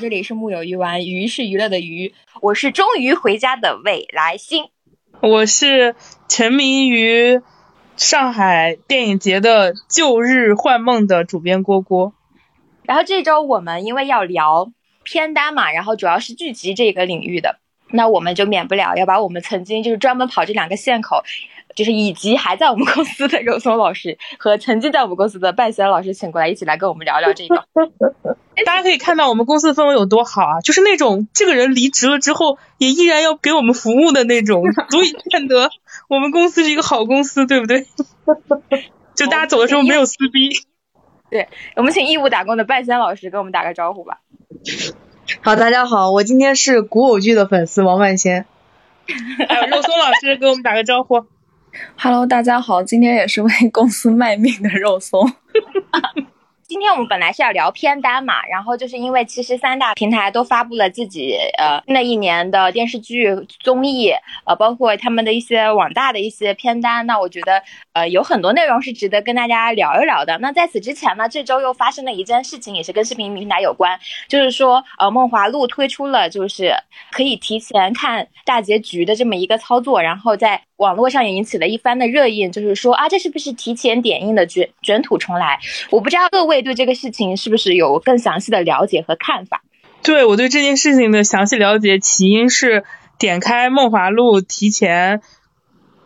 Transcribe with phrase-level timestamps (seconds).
[0.00, 4.66] 这里是木有鱼丸，鱼是娱乐的鱼，我是终于回家的未来星，
[5.20, 5.96] 我是
[6.28, 7.40] 沉迷于
[7.96, 12.12] 上海电影节的旧日幻梦的主编郭郭。
[12.84, 14.70] 然后这周我们因为要聊
[15.02, 17.58] 片单嘛，然后主要是剧集这个领域的，
[17.90, 21.22] 那我们就免不了要把我们曾经就是专门跑这两个线口。
[21.76, 27.66] 就是以及还在我们公司的肉松老师和曾经在我们公司的半仙老师请过来，一起来跟我们聊聊这个。
[28.66, 30.60] 大家可以看到我们公司的氛围有多好啊！
[30.60, 35.70] 就是那种这个人离职了之后也依然要给我们服务的那种， 足以见得
[36.08, 37.86] 我们公司是一个好公司，对不对？
[39.14, 40.48] 就大家走的时候没有撕逼。
[41.30, 44.18] 对我们请义务打工的半仙老师跟我们打个招呼吧。
[45.42, 48.46] 好，大家好，我今天是古偶剧的粉丝王万仙。
[49.46, 51.26] 还 有肉松老师给我们打个招呼。
[51.98, 55.30] Hello，大家好，今天也是为公司卖命的肉松。
[56.66, 64.12] 今天我们本来是要聊片单嘛，然后就是因为其实三大平台都发布了自己呃那一年的电视剧、综艺，
[64.44, 67.06] 呃，包括他们的一些网大的一些片单。
[67.06, 67.62] 那我觉得
[67.98, 70.38] 呃有很多内容是值得跟大家聊一聊的。
[70.38, 76.74] 那在此之前呢，这周又发生了一件事情，也是跟视频平台有关，就是说呃梦华录推出了就是
[77.10, 85.58] 可以提前看大结局的这么一个操作，然后在网络上也引起了一番的热议，就是说啊这是不是提前点映的卷卷土重来？
[85.90, 86.58] 我不知道各位。
[86.68, 89.62] 对这个事情是不是有更详细的了解和看法？
[90.02, 92.84] 对我对这件事情的详细了解，起因是
[93.18, 95.22] 点开《梦华录》提前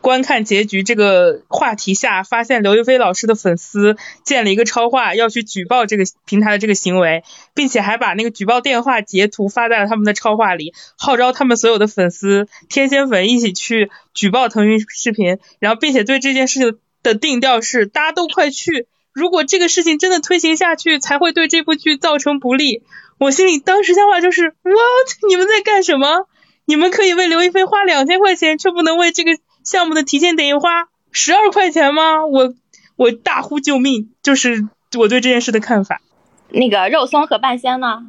[0.03, 7.23] 观看结局这个话题下，发现刘亦菲老师的粉丝建了一个超话，要去举报这个平台的这个行为，
[7.55, 18.89] 并且还把那个举报电话截图发在了他们的超话里，号召他们所有的粉丝天仙粉一起去举报腾讯视频，然后并且对这件事情的定调是大家都快去。
[19.13, 22.83] 如果这个事情真的推行下去，才会对这部剧造成不利。
[23.19, 25.29] 我心里当时想法就是，what？
[25.29, 26.27] 你们在干什么？
[26.65, 29.33] 你们可以为刘亦菲花两千块钱，却不能为这个
[29.65, 32.27] 项目的提前点映花十二块钱吗？
[32.27, 32.55] 我
[32.97, 34.11] 我大呼救命！
[34.23, 36.01] 就是我对这件事的看法。
[36.49, 38.03] 那个肉松和半仙呢？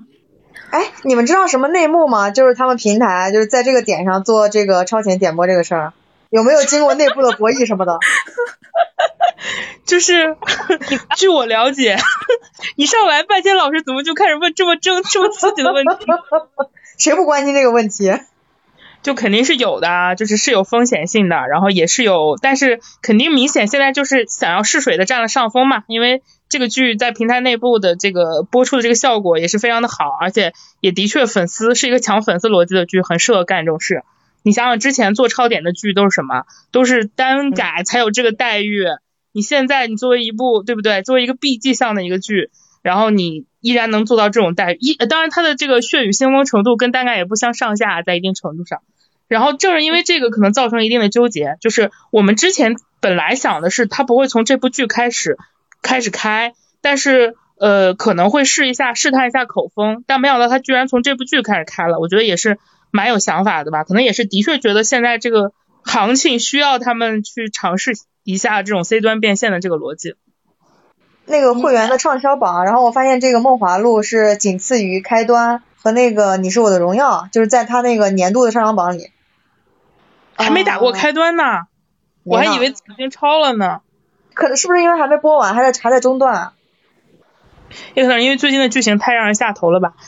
[0.69, 2.31] 哎，你们知道什么内幕吗？
[2.31, 5.93] 就是他们平台就是在这个点上做这个超前点播这个事儿，
[6.29, 7.99] 有没有经过内部的博弈什么的？
[9.85, 10.35] 就是，
[11.17, 11.97] 据我了解，
[12.75, 16.05] 一上来半仙老师怎么就开始问这么正这么刺激的问题？
[16.97, 18.11] 谁不关心这个问题？
[19.03, 34.03] 就肯定是有的，就是是有风险性的，然后也是有，但是肯定明显现在就是想要试水的占了上风嘛，因为这个剧在平台内部的这个播出的这个效果也是非常的好，而且也的确粉丝是一个抢粉丝逻辑的剧，很适合干这种事。
[34.41, 36.43] 你想想之前做超点的剧都是什么？
[36.71, 38.85] 都是单改才有这个待遇。
[39.31, 41.01] 你现在你作为一部对不对？
[41.01, 48.81] 作为一个 B 级项的一个剧，然后你依然能做到这种待遇，一当然它的这个血雨腥风程度跟单改也不相上下，在一定程度上。
[49.33, 55.37] 然后正是因为这个可能造成一定的纠结，就是我们之前本来想的是他不会从这部剧开始
[55.81, 62.59] 开始开，但是呃可能会试一下试探一下口风，但没想到他居然从这部剧开始开了，我觉得也是
[62.91, 63.83] 蛮有想法的吧？
[63.83, 65.51] 可能也是的确觉得现在这个
[65.83, 67.93] 行情需要他们去尝试。
[68.25, 70.15] 一下这种 C 端变现的这个逻辑，
[71.25, 79.09] 那个会员的畅销榜，然后我发现这个《梦华录》是仅次于开端和那个《你是我的荣耀》，就是在他那个年度的上榜榜里，
[80.35, 81.43] 还没打过开端呢，
[82.23, 83.81] 我还以为已经超了呢。
[84.33, 86.51] 可能是不是因为还没播完，还在还在中断？
[87.93, 89.93] 也可能因为最近的剧情太让人下头了吧。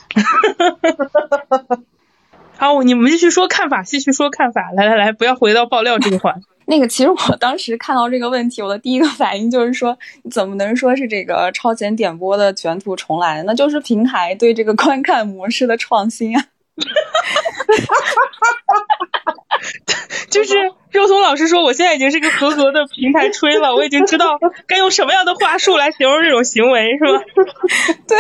[2.58, 6.42] 好，你们继续说看法，继续说看法，来来来，不要回到爆料这个环。
[6.68, 9.97] 那个，其实我当时看到这个问题，我的第一个反应就是说，
[10.31, 13.44] 怎么能说是这个超前点播的卷土重来？
[13.44, 16.45] 那就是平台对这个观看模式的创新啊！
[20.30, 20.54] 就是
[20.92, 24.38] 肉松老师说，我现在已经是个合格的平台吹了，我已经知道
[24.68, 27.24] 该用什么样的话术来形容这种行为，是吧？
[28.07, 28.18] 对。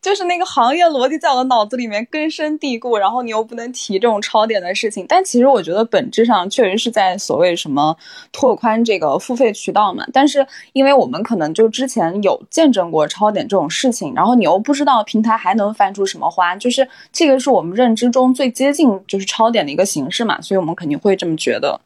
[0.00, 5.06] 就是那个行业逻辑在我的脑子里面根深蒂固，然后你又不能提这种超点的事情。
[5.08, 7.96] 但其实我觉得本质上确实是在所谓什么
[8.32, 10.04] 拓宽这个付费渠道嘛。
[10.12, 21.80] 但是因为我们可能就之前有见证过超点这种事情，然后你又不知道平台还能翻出什么花，就是这个是我们认知中最接近就是超点的一个形式嘛，所以我们肯定会这么觉得。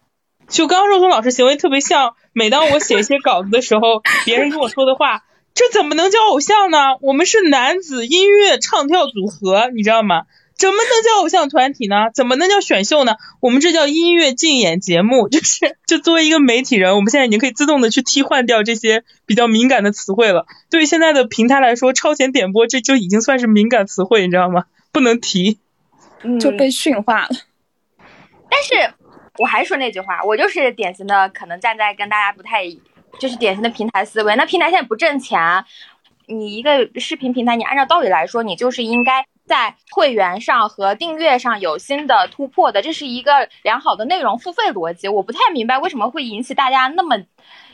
[0.49, 5.25] 就刚刚肉松老师行为特别像，每当我写一些稿子的时候，别人跟我说的话。
[5.57, 6.79] 这怎么能叫偶像呢？
[7.01, 10.27] 我们是男子音乐唱跳组合，你知道吗？
[10.55, 12.11] 怎么能叫偶像团体呢？
[12.15, 13.17] 怎么能叫选秀呢？
[13.41, 20.47] 我们这叫音乐竞演节目，就是就作为一个媒体人，我们现在已经可以自动的去替换掉这些比较敏感的词汇了。
[20.69, 24.65] 对于现在的平台来说，超前点播这就已经算是敏感词汇，你知道吗？
[24.93, 25.59] 不能提，
[26.39, 27.29] 就被驯化了。
[28.51, 28.95] 但是
[29.39, 32.65] 我还说那句话，我就是典型的可能站在跟大家不太，
[33.19, 34.37] 就是典型的平台思维。
[34.37, 35.65] 那平台现在不挣钱，
[36.27, 39.27] 你一个视频平台，你按照道理来说，你就是应该。
[39.49, 45.07] 在会员上和订阅上有新的突破的，这是一个良好的内容付费逻辑。
[45.07, 47.17] 我不太明白为什么会引起大家那么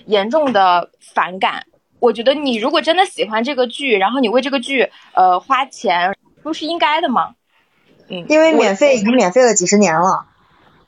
[0.05, 1.65] 严重的反感。
[1.99, 7.37] 我觉得你如果真的喜欢这个剧，然后你为这个剧呃花钱，不是应该的吗？
[8.11, 10.27] 嗯，因为免费已经免费了几十年了。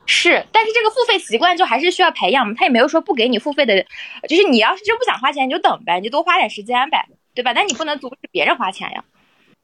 [0.07, 2.55] 是，但是这个付费习惯就还是需要培养嘛。
[2.57, 3.85] 他也没有说不给你付费的，
[4.29, 7.53] 就是你要是真不想花钱，你就等呗，你就多花点时间呗，对吧？
[7.55, 9.05] 但你不能阻止别人花钱呀。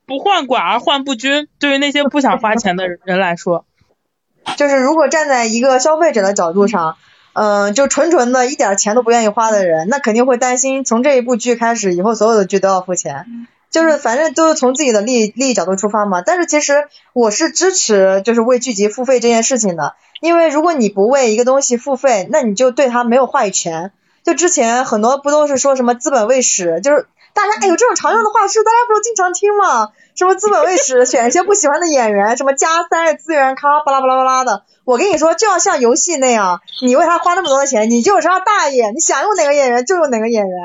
[0.06, 3.64] 不患寡而患不均，对于那些不想花钱的人来说，
[4.56, 6.96] 就是如果站在一个消费者的角度上，
[7.32, 13.26] 嗯，就纯纯的一点钱都不愿意花的人，那肯定会担心从这一部剧开始，以后所有的剧都要付钱，
[13.70, 16.22] 就是反正都是从自己的利益利益角度出发嘛。
[16.22, 23.92] 但是其实我是支持就是为剧集付费这件事情的，因为如果你不为一个东西付费，那你就对它没有话语权。
[24.22, 29.88] 就之前很多不都是说什么资本未始，就是大家哎有这种常用的话术，大家不都经常听吗？
[30.14, 34.64] 什么资本卫士选一些不喜欢的演员，什么加塞资源咖，巴拉巴拉巴拉的。
[34.84, 40.58] 我跟你说，就要像游戏那样，你为他花那么多的钱，你就是他大爷，你想用哪个演员就用哪个演员。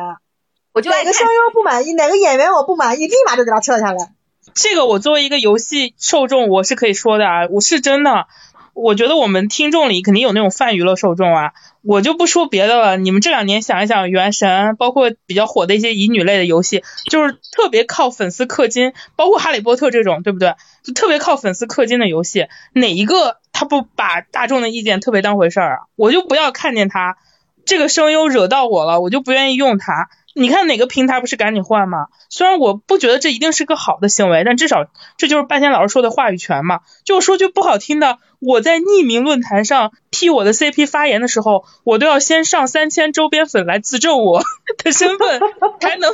[0.75, 4.11] 我就哪个声优不满意，哪个演员我不满意，立马就给他撤下来。
[4.53, 8.27] 这个我作为一个游戏受众，我是可以说的啊，我是真的。
[8.73, 12.97] 我觉得我们听众里肯定有那种泛娱乐受众啊，我就不说别的了。
[12.97, 20.55] 你们这两年想一想，《原神》包括比较火的一些乙女类的游戏，就是特别靠粉丝氪金，包括《哈利波特》这种，对不对？
[20.83, 25.79] 就特别靠粉丝氪金的游戏，哪一个他不把大众的意见特别当回事儿啊？
[25.95, 27.15] 我就不要看见他
[27.63, 30.09] 这个声优惹到我了，我就不愿意用他。
[30.37, 32.07] 你看哪个平台不是赶紧换吗？
[32.29, 34.85] 虽然我不觉得这一定是个好的行为，但至少
[35.17, 36.81] 这就是半仙老师说的话语权嘛。
[37.05, 44.43] 就说句不好听的，我在匿名论坛上替我的 CP 发言的时候，我都要先上三千周边粉来自证我
[44.83, 45.39] 的身份，
[45.79, 46.11] 才能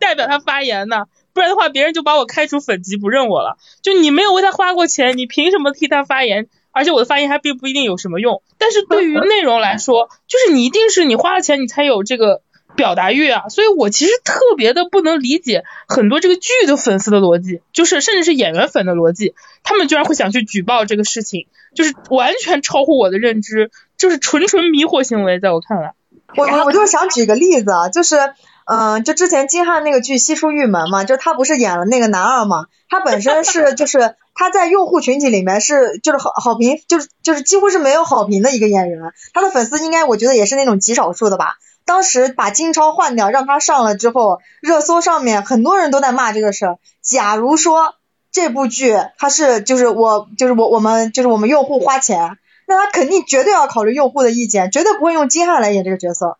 [0.00, 1.04] 代表他发言呢。
[1.32, 3.56] 不然的话，别人就把我开除粉籍，不认我了。
[3.82, 6.48] 就你没有为他花过钱，你凭什么替他发言？
[6.72, 8.42] 而且我的发言还并不一定有什么用。
[8.58, 12.42] 但是对于内容来说，就是你一定是你花了钱，你才有这个。
[12.80, 25.92] 表达欲啊，所以我其实特别的不能理解很多这个剧的粉丝的逻辑，就是甚至是演员粉的逻辑，他们居然会想去举报这个事情，就是完全超乎我的认知，就是纯纯迷惑行为，在我看来。
[26.36, 28.16] 我我我就想举个例子啊，就是
[28.64, 38.98] 嗯，就之前金瀚那个剧《西出玉门》嘛，就他不是演了那个男二嘛，他本身是 就是他在用户群体里面是就是好好评，就是就是几乎是没有好评的一个演员，
[39.34, 41.56] 他的粉丝应该我觉得也是那种极少数的吧。
[41.84, 46.78] 当时把金超换掉，让他上了之后，热搜上面很多人都在骂这个事儿。
[47.02, 47.94] 假如说
[48.30, 56.38] 这部剧它是就是我就是我我们就是我们用户花钱，那他肯定绝对要考虑用户的意见，绝对不会用金瀚来演这个角色。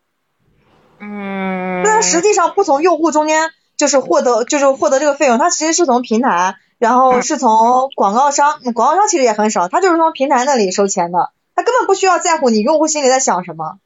[0.99, 1.83] 嗯。
[1.83, 13.79] 但实际上不从用户中间就是获得就是获得这个费用，他其实是从平台，然后是从广告商，广告商其实也很少，他就是从平台那里收钱的，他根本不需要在乎你用户心里在想什么。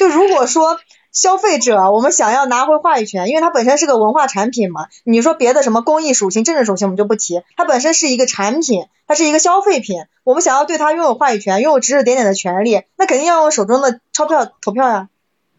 [0.00, 0.80] 就如果说
[1.12, 15.08] 消费者我们想要拿回话语权，因为它本身是个文化产品嘛，你说别的什么公益属性、政治属性我们就不提，它本身是一个产品，它是一个消费品，我们想要对它拥有话语权、拥有指指点点的权利，那肯定要用手中的钞票投票呀。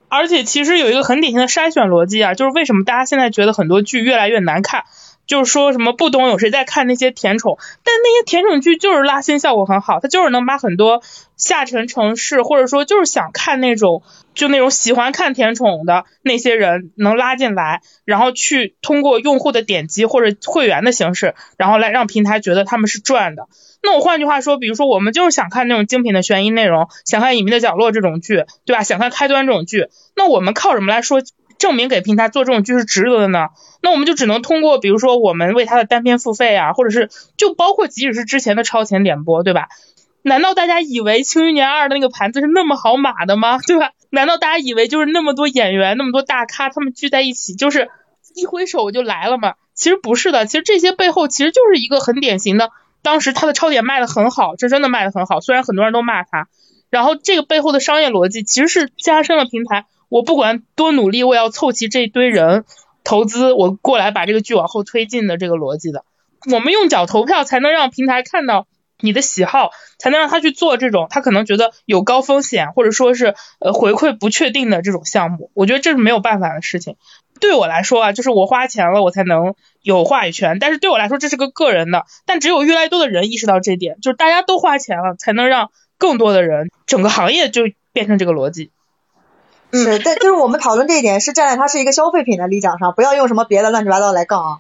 [0.09, 4.85] 而且其实有一个很典型的筛选逻辑啊，就是为什么大家现在觉得很多剧越来越难看？
[5.31, 11.01] 就是说什么不懂有谁在看那些甜宠，但那些甜宠剧就是拉新效果很好，它就是能把很多
[11.37, 23.47] 下沉城市或者说就是想看那种就那种喜欢看甜宠的那些人能拉进来，然后去通过用户的点击或者会员的形式，然后来让平台觉得他们是赚的。
[23.81, 28.83] 那我换句话说，比如说我们就是想看那种精品的悬疑内容，想看隐秘的角落这种剧，对吧？
[28.83, 31.21] 想看开端这种剧，那我们靠什么来说？
[31.61, 33.49] 证明给平台做这种剧是值得的呢？
[33.83, 39.67] 那我们就只能通过，比如说我们为他的单片付费啊，或者是就包括即使是之前的超前点播，对吧？
[40.23, 43.59] 难道大家以为《庆余年二》的那个盘子是那么好码的吗？
[43.67, 43.91] 对吧？
[44.09, 47.89] 难道大家以为就是那么多演员、那么多大咖，他们聚在一起就是
[48.35, 49.53] 一挥手就来了吗？
[49.75, 52.71] 其实不是的，其实这些背后其实就是一个很典型的，
[53.03, 56.47] 当时他的超点卖的很好，这真的卖的很好，虽然很多人都骂他，
[56.89, 59.85] 然后这个背后的商业逻辑其实是加深了平台。
[60.11, 62.65] 我不管多努力，我要凑齐这一堆人
[63.05, 66.03] 投资，我过来把这个剧往后推进的这个逻辑的。
[66.51, 68.67] 我们用脚投票才能让平台看到
[68.99, 75.49] 你的喜好，才能让他去做这种他可能觉得有高风险或者说是呃回馈不确定的这种项目。
[75.53, 76.97] 我觉得这是没有办法的事情。
[77.39, 80.59] 对我来说啊，就是我花钱了，我才能有话语权。
[80.59, 82.03] 但是对我来说，这是个个人的。
[82.25, 87.63] 但只有越来越多的人意识到这点，就是大家都花钱了，才能让更多的人，整个行业就
[87.93, 88.71] 变成这个逻辑。
[89.71, 94.59] 是，但就是我们讨论这一点是站在它是一个消费品的立场上，不要用什么别的乱七八糟来杠啊。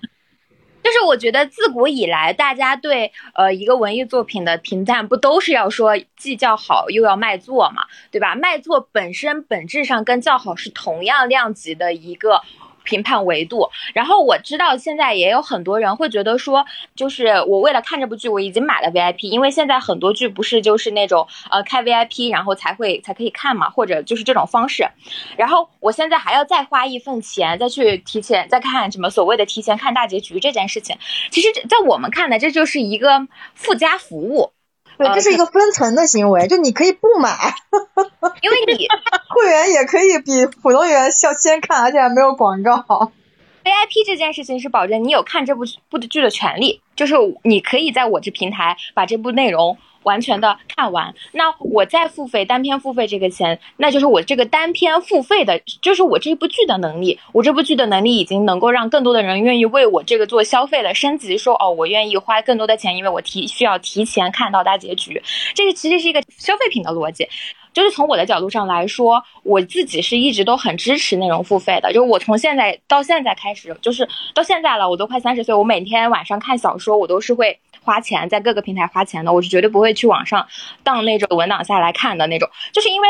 [0.83, 8.35] 就是我觉得自古以来，大家对呃一个文艺作品的评判，不都是要说既叫好又要卖座嘛，对吧？
[8.35, 12.41] 卖座本身本质上跟叫好是同样量级的一个。
[12.83, 24.87] 评判维度，然后我知道现在也有很多人会觉得说，就是我为了看这部剧，我已经买了 VIP，因为现在很多剧不是就是那种呃开 VIP 然后才会才可以看嘛，或者就是这种方式，
[25.37, 30.97] 然后我现在还要再花一份钱再去提前再看什么所谓的提前看大结局这件事情，
[31.29, 34.51] 其实在我们看来这就是一个附加服务。
[35.03, 37.55] 对，这是一个分层的行为，就你可以不买，
[38.41, 38.87] 因为你
[39.29, 43.11] 会员也可以比普通员先先看，而且还没有广告。
[43.63, 49.77] VIP 这件事情是保证你有看这部部剧的权利，就是你可以在我这平台把这部内容。
[50.03, 57.19] 完全的看完，那我再付费单篇付费这个钱，那就是我这个单篇付费的，就是我这部剧的能力。
[57.33, 65.21] 我这部剧的能力已经能够让更多的人愿意为我这个做消费的升级，说哦，我愿意花更多的钱，因为我提需要提前看到大结局。
[65.53, 67.27] 这个其实是一个消费品的逻辑。
[67.73, 71.93] 就是从我的角度上来说，我自己是一直都很支持内容付费的。
[71.93, 77.59] 就是我从现在到现在开始，就是到现在了，我都快三十岁，我每天晚上看小说，我都是会。
[77.83, 80.47] 花钱在各个平台花钱的，我是绝对不会去网上
[80.83, 83.07] 当那种文档下来看的那种，就是因为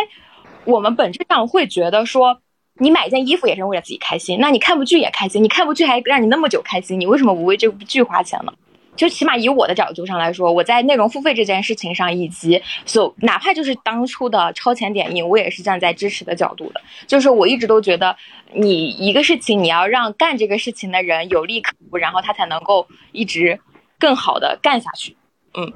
[0.64, 2.40] 我们本质上会觉得说，
[2.76, 8.54] 你买一件衣服也是为了自己开心，那你看部剧也开心，你看部剧还让你那么久开心，你为什么不为这部剧花钱呢？
[8.96, 16.82] 就起码以我的角度上来说，我在内容付费这件事情上，以及所哪怕就是当初的超前点映，我也是站在支持的角度的。
[17.08, 18.16] 就是我一直都觉得，
[18.54, 23.60] 你一个事情你要让干这个事情的人有利可图，然后他才能够一直。
[24.02, 25.16] 更好的干下去，
[25.54, 25.72] 嗯，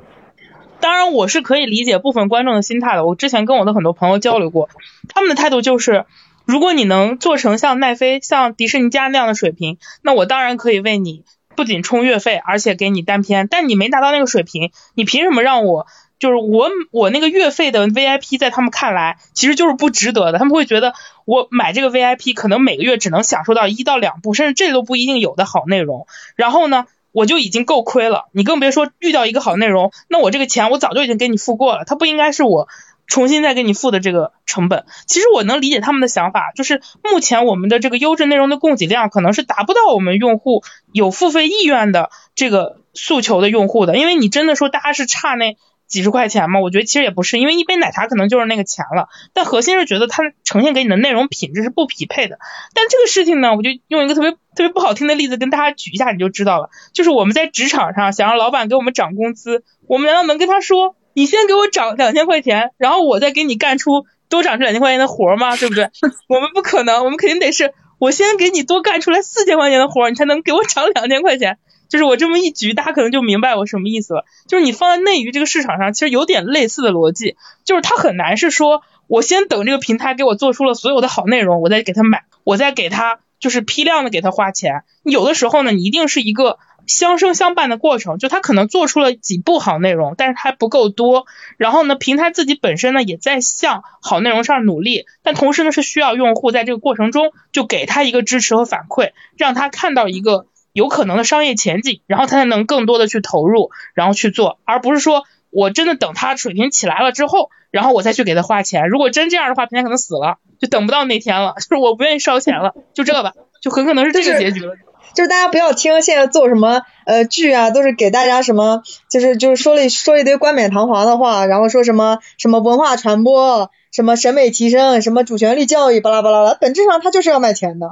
[0.82, 3.06] 当然我是可以理解部分观众的心态的。
[3.06, 4.68] 我之前跟我的很多朋友交流过，
[5.08, 6.06] 他们的态度就是，
[6.44, 11.24] 如果你能做成像奈飞、像迪士尼家那样的水平，那我当然可以为你
[11.56, 13.48] 不仅充月费，而且给你单片。
[13.48, 15.86] 但你没达到那个水平，你凭什么让我
[16.18, 20.40] 就是我我那个月费的 VIP 在他们看来其实就是不值得的？
[20.40, 20.94] 他们会觉得
[21.26, 26.08] 我买这个 VIP 可能每个月只能享受到一到两部，甚至这都不一定有的好内容。
[26.36, 26.88] 然后呢？
[27.16, 32.68] 我就已经够亏了，你更别说遇到一个好内容，那我这个钱我早就已经给你付过了，它不应该是我
[33.08, 34.86] 重新再给你付的这个成本。
[35.08, 45.56] 其实我能理解他们的想法，就是目前我们的这个优质内容的供给量可能是达不到我们用户有付费意愿的这个诉求的用户的，因为你真的说大家是差那。
[45.88, 49.08] 几十块钱嘛，我觉得其实也不是，因为一杯奶茶可能就是那个钱了。
[49.34, 52.40] 但核心是觉得它呈现给你的内容品质是不匹配的。
[52.74, 56.70] 但这个事情呢，我就用一个特别特别不好听的例子跟大家举一下，你就知道了。
[56.94, 65.56] 就是我们在职场上想让老板给我们涨工资，我们难道能跟他说，你先给我涨两千块钱，然后我再给你干出多涨这两千块钱的活吗？
[65.56, 65.90] 对不对？
[66.28, 71.58] 我们不可能，我们肯定得是我先给你多干出来四千块钱的活，你才能给我涨两千块钱。
[71.88, 74.26] 就是我这么一举，大家可能就明白我什么意思了。
[74.48, 84.84] 就是你放在内娱这个市场上，其实有点类似的逻辑，就是它很难是说我先等这个平台给我做出了所有的好内容，我再给他买，我再给他就是批量的给他花钱。
[85.04, 91.26] 有的时候呢，你一定是一个相生相伴的过程，就他可能做出了几部好内容，但是还不够多。
[91.58, 100.48] 然后呢，平台自己本身呢也在向好内容上努力，但同时呢是需要用户在这个过程中就给他一个支持和反馈，让他看到一个。
[100.76, 108.90] 有可能的商业前景，然后他才能更多的去投入，然后去做，而不是说我真的等他水平起来了之后，然后我再去给他花钱。
[108.90, 111.54] 如果真这样的话，平台可能死了，就等不到那天了。
[111.56, 114.74] 就是我不愿意烧钱了，就这吧，就很可能是这个结局了。
[115.14, 127.92] 就是大家不要听现在做什么呃剧啊，都是给大家什么，就是就是说了说一堆冠冕堂皇的话，然后说什么什么文化传播，什么审美提升，什么主旋律教育，巴拉巴拉的，本质上他就是要卖钱的。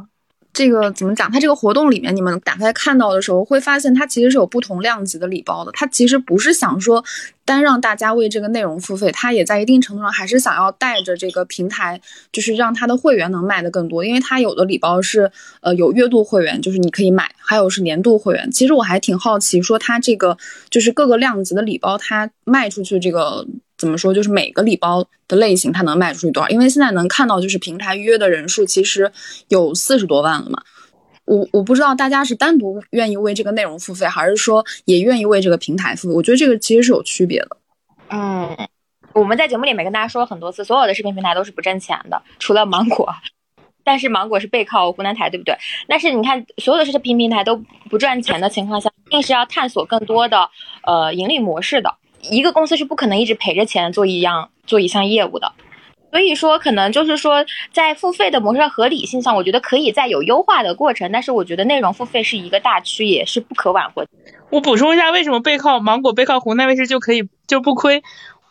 [0.53, 1.31] 这个怎么讲？
[1.31, 5.71] 它这个活动里面，你们打开看到的时候，会发现它其实是有不同量级的礼包的。
[5.73, 7.03] 它其实不是想说
[7.43, 11.99] 单让大家为这个内容付费，它也在一定程度上还是想要带着这个平台，
[12.31, 14.05] 就是让它的会员能卖的更多。
[14.05, 15.31] 因为它有的礼包是
[15.61, 18.51] 呃有月度会员，就是你可以买；还有是年度会员。
[18.51, 20.37] 其实我还挺好奇，说它这个
[20.69, 23.47] 就是各个量级的礼包，它卖出去这个。
[23.77, 24.13] 怎么说？
[24.13, 26.49] 就是每个礼包的类型，它能卖出去多少？
[26.49, 29.11] 因为现在能看到，就是平台预约的人数其实
[29.49, 30.61] 有四十多万了嘛。
[31.25, 36.13] 我我不知道大家是单独愿意为这个内容付费，还是说也愿意为这个平台付费？
[36.15, 37.57] 我觉得这个其实是有区别的。
[38.09, 38.55] 嗯，
[39.13, 43.09] 我们在节目里面跟大家说了很多次，所有的视频平台都是不挣钱的，除了芒果。
[43.85, 45.57] 但是芒果是背靠湖南台，对不对？
[45.87, 50.49] 但是你看，所有的视频平台都不赚钱的情况下，一定是要探索更多的
[50.83, 51.93] 呃盈利模式的。
[52.29, 55.53] 一个公司是不可能一直赔着钱做一样做一项业务的。
[56.11, 61.11] 所以说，可能就是说，在付费的模式合理性上，我觉得可以再有优化的过程。
[61.11, 64.05] 但是我觉得内容付费是一个大趋，也是不可挽回。
[64.51, 68.03] 我补充一下，为什么背靠芒果、背靠湖南卫视就可以就不亏？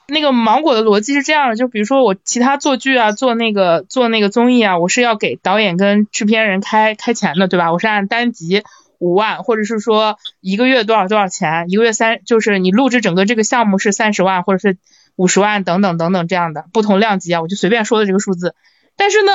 [0.09, 7.73] 那个芒果的逻辑是这样的，就比如说我其他做剧啊、做那个做那个综艺啊，我是要给导演跟制片人开开钱的，对吧？
[7.73, 8.65] 我是按单集
[9.03, 14.79] 五万，或者是说一个月多少多少钱，一个月三，就是你录制整个这个项目是三十万，或者是。
[15.15, 18.55] 五十万等等等等这样的不同量级啊，我就随便说的这个数字。
[18.97, 19.31] 但是呢，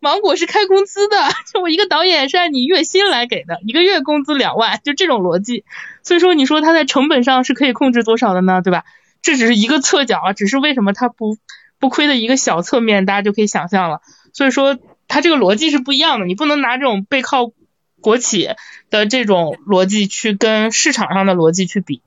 [0.00, 1.16] 芒果是开工资的，
[1.52, 5.64] 就 我一个导演是按你月薪来给的，一个月工资两万，就这种逻辑。
[6.02, 8.62] 所以说，你说他在成本上是可以控制多少的呢？
[8.62, 8.84] 对吧？
[9.20, 11.36] 这只是一个侧角啊，只是为什么他不
[11.78, 14.00] 不亏的一个小侧面，大家就可以想象了。
[14.32, 17.52] 所以说，他这个逻辑是不一样的，你不能拿这种背靠
[18.00, 18.50] 国企
[18.90, 22.02] 的这种逻辑去跟市场上的逻辑去比。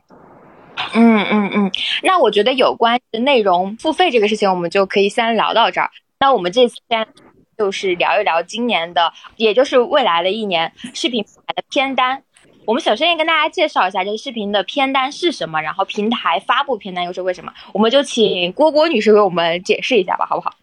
[0.93, 1.71] 嗯嗯嗯，
[2.01, 5.91] 那我觉得有关内容付费这个事情，我们就可以先聊到这儿。
[6.19, 7.07] 那我们这次先
[7.57, 12.23] 就是聊一聊今年的，也就是未来的一年视频平台的片单。
[12.65, 17.53] 我们首先也跟大家介绍一下这个视频的片单是什么，然后平台发布片单又是为什么。
[17.73, 20.53] 我们就请郭郭女士为我们解释一下吧，好不好？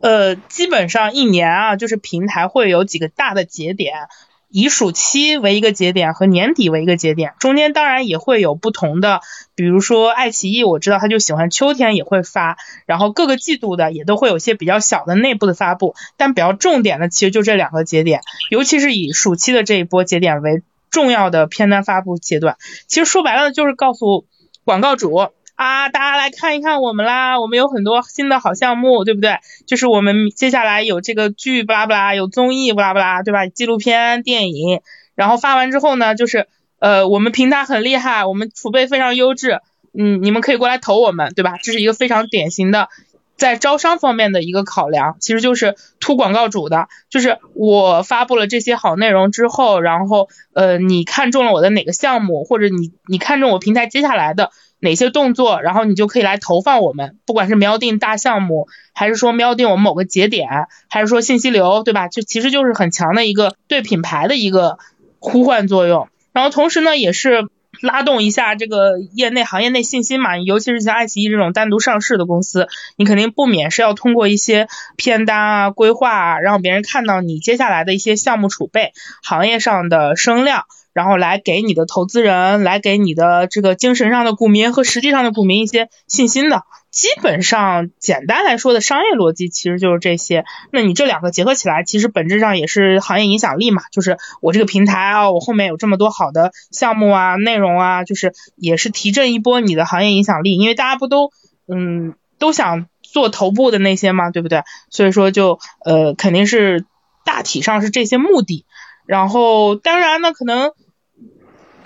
[0.00, 4.08] 呃，基本上一年啊，就是平台会有几个大的节点。
[4.56, 9.20] 以暑期为一个节点和年底为一个节点，中间当然也会有不同的，
[9.54, 22.56] 比如说爱奇艺，我知道他就喜欢秋天也会发，然后各个季度的也都会有些比较小的内部的发布，但比较重点的其实就这两个节点，尤其是以暑期的这一波节点为重要的片单发布阶段，
[22.86, 24.24] 其实说白了就是告诉
[24.64, 25.28] 广告主。
[25.56, 27.40] 啊，大家来看一看我们啦！
[27.40, 29.38] 我们有很多新的好项目，对不对？
[29.66, 33.46] 就是我们接下来有这个剧，不拉不拉，有综艺，不拉不拉，对吧？
[33.46, 34.82] 纪录片、电影，
[35.14, 36.46] 然后发完之后呢，就是
[36.78, 39.60] 呃，我们平台很厉害，我们储备非常优质，
[39.98, 41.56] 嗯，你们可以过来投我们，对吧？
[41.62, 42.90] 这是一个非常典型的
[43.38, 54.50] 在招商方面的一个考量，其实就是突广告主的，就是我发布了这些好内容之后，然后呃，你看中了我的哪个项目，或者你你看中我平台接下来的。
[54.78, 60.48] 哪些动作，然后你就可以来投放我们，不管是瞄定大项目，还是说瞄定我们某个节点，
[60.88, 62.08] 还是说信息流，对吧？
[62.08, 64.78] 就其实就是很强的一个对品牌的一个
[65.18, 66.08] 呼唤作用。
[66.32, 67.48] 然后同时呢，也是
[67.80, 70.38] 拉动一下这个业内行业内信心嘛。
[70.38, 80.64] 尤其是像爱奇艺这种单独上市的公司，你肯定不免是要通过一些片单啊、规划啊，让别人看到你接下来的一些项目储备、行业上的声量。
[80.96, 86.62] 然后来给你的投资人，来给你的这个精神上的股民和实际上的股民一些信心的。
[86.90, 90.46] 基本上简单来说的商业逻辑其实就是这些。
[90.72, 93.82] 那你这两个结合起来，其实本质上也是行业影响力嘛。
[93.92, 100.56] 就是我这个平台啊，我后面有这么多好的项目啊、内容啊，就是也是提振一波你的行业影响力。
[100.56, 101.30] 因为大家不都
[101.68, 104.62] 嗯都想做头部的那些嘛，对不对？
[104.88, 106.86] 所以说就呃肯定是
[107.26, 108.64] 大体上是这些目的。
[109.04, 110.70] 然后当然呢，可能。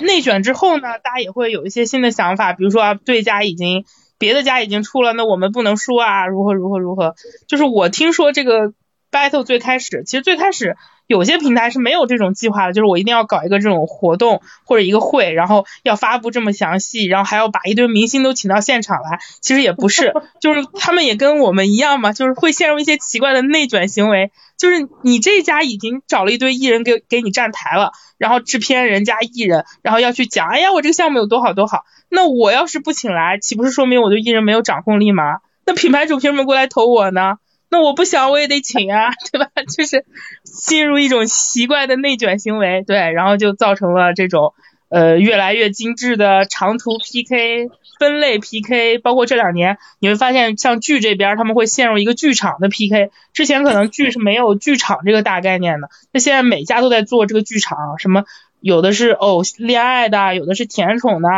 [0.01, 3.85] 内卷之后呢，大家也会有一些新的想法，比如说啊，对家已经
[4.19, 7.15] 别的家已经出了，那我们不能输啊，如何如何如何？
[7.47, 8.73] 就是我听说这个
[9.11, 27.93] battle 最开始，其实最开始有些平台是没有这种计划的，就是我一定要搞一个这种活动或者一个会，然后要发布这么详细，然后还要把一堆明星都请到现场来，其实也不是，就是他们也跟我们一样嘛，就是会陷入一些奇怪的内卷行为，就是你这家已经找了一堆艺人给给你站台了。
[28.19, 31.85] 然后制片人加艺人，然后要去讲，哎呀，我这个项目有多好多好。
[32.11, 35.39] 那我要是不请来，岂不是说明我对艺人没有掌控力吗？
[35.65, 37.37] 那品牌主凭什么过来投我呢？
[37.71, 39.49] 那我不想我也得请啊， 对吧？
[39.75, 40.05] 就是
[40.45, 44.53] 进入一种奇怪的内卷行为，对，然后就造成了这种。
[44.91, 47.69] 呃，越来越精致的长途 PK、
[48.01, 53.11] 分类 PK，包括这两年你会发现，像剧这边他们会陷入一个剧场的 PK。
[53.35, 58.25] 之前可能剧是没有剧场这个大概念的，那现在每家都在做这个剧场，什么
[58.59, 61.29] 有的是偶恋爱的，有的是甜宠的，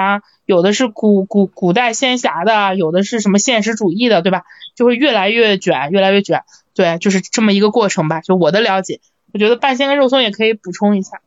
[0.46, 4.44] 有的是古古古代仙侠的，有的是什么现实主义的，对吧？
[4.77, 6.44] 就会越来越卷，越来越卷，
[6.77, 8.20] 对，就是这么一个过程吧。
[8.20, 9.01] 就我的了解，
[9.35, 11.20] 我觉得半仙跟肉松也可以补充一下。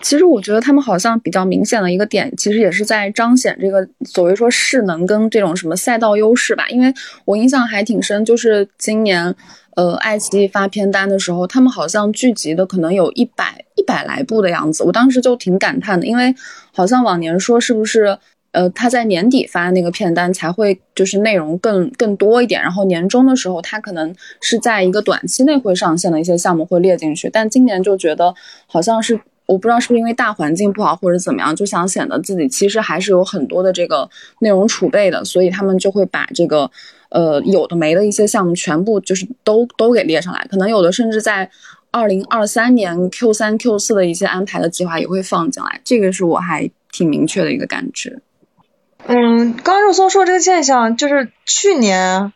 [0.00, 6.66] 其实我觉得他们好像比较明显的一个点，其实也是在彰显这个所谓说势能跟这种什么赛道优势吧。
[6.68, 6.92] 因为
[7.24, 9.32] 我印象还挺深，就是今年，
[9.76, 14.82] 呃，爱奇艺发片单的时候，他们好像聚集的可能有一百一百来部的样子。
[14.82, 16.34] 我当时就挺感叹的，因为
[16.72, 18.18] 好像往年说是不是
[18.50, 28.34] 呃他在年底发那个片单才会就是内容更更多一点，然后年终的时候他可能是在一个短期内会上线的一些项目会列进去，但今年就觉得
[28.66, 29.20] 好像是。
[29.46, 34.08] 我不知道是不是因为大环境不好或者怎么样，就想显得自己其实还是有很多的这个
[34.40, 36.70] 内容储备的，所以他们就会把这个
[37.10, 41.50] 呃有的没的一些项目全部就是都都给列上来，可能有的甚至在
[41.90, 48.22] 二零二三年 Q 三 Q 四的一些安排的计划也会放进来，这个是我还挺明确的一个感知。
[49.04, 52.32] 嗯，刚肉松说这个现象，就是去年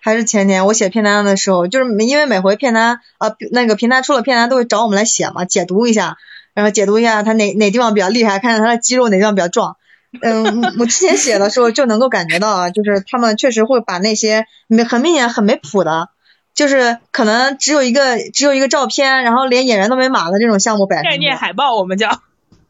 [0.00, 6.18] 还是前年我写片单的时候，就是因为每回片单啊那个平台出了片单都会找我们来写嘛，解读一下。
[6.58, 9.76] 然后解读一下他哪哪地方比较厉害，看看他的肌肉哪地方比较壮。
[10.20, 16.08] 嗯，我之前写的时候就能够感觉到啊，就是他们确实会把那些没很明显很没谱的，
[16.56, 21.00] 就是可能只有一个只有一个照片，然后连演员都没码的这种项目摆。
[21.04, 22.08] 概念海报我们叫。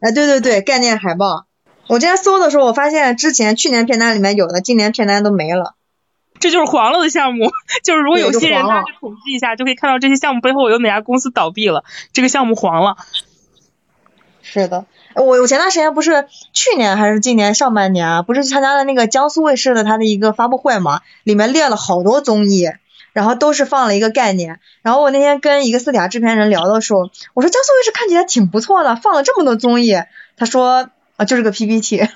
[0.00, 1.46] 哎，对对对，概念海报。
[1.86, 5.76] 我今天搜的时候，我发现之前去年片单里面有的，今年片单都没了。
[6.40, 7.50] 这就是黄了的项目，
[7.82, 12.96] 就是如果有些人他去统计一下，就可以看到这些项目背后有哪家公司倒闭了，这个项目黄了。
[14.50, 22.70] 是的，我我前段时间不是去年还是今年上半年啊，不是参加了那个江苏卫视的他的一个发布会嘛，里面列了好多综艺，
[23.12, 24.58] 然后都是放了一个概念。
[24.80, 27.00] 然后我那天跟一个四甲制片人聊的时候，
[27.34, 29.96] 我说江苏卫视看起来挺不错的，放了这么多综艺。
[30.38, 32.08] 他说啊，就是个 PPT，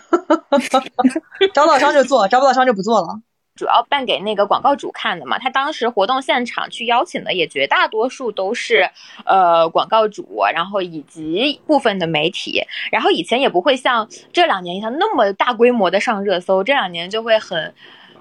[1.53, 3.21] 找不到商就做，找不到商就不做了。
[3.55, 8.91] 主要办给那个广告主看的嘛，他当时活动现场去邀请的也绝大多数都是
[9.27, 17.75] 呃广告主，然后以及部分的媒体，然后以前也不会像这两年一样那么大规模的上热搜，这两年就会很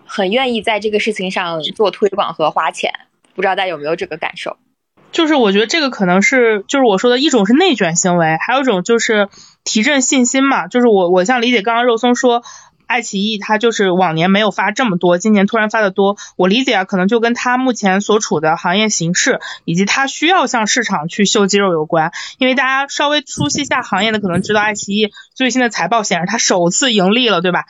[0.06, 2.92] 很愿意在这个事情上做推广和花钱，
[3.34, 4.58] 不知道大家有没有这个感受？
[5.14, 9.30] 就是我觉得这个可能是就是我说的一种是内卷行为，还有一种就是
[9.64, 12.44] 提振信心嘛，就是我我像理解刚刚肉松说。
[12.92, 22.12] 爱奇艺它就是往年没有发这么多，今年突然发的多，我理解啊，可能就跟它目前所处的行业形势以及它需要向市场去秀肌肉有关。
[22.38, 27.64] 因为大家稍微熟悉一下行业的，可能知道爱奇艺最新的财报显示它首次盈利了，对吧？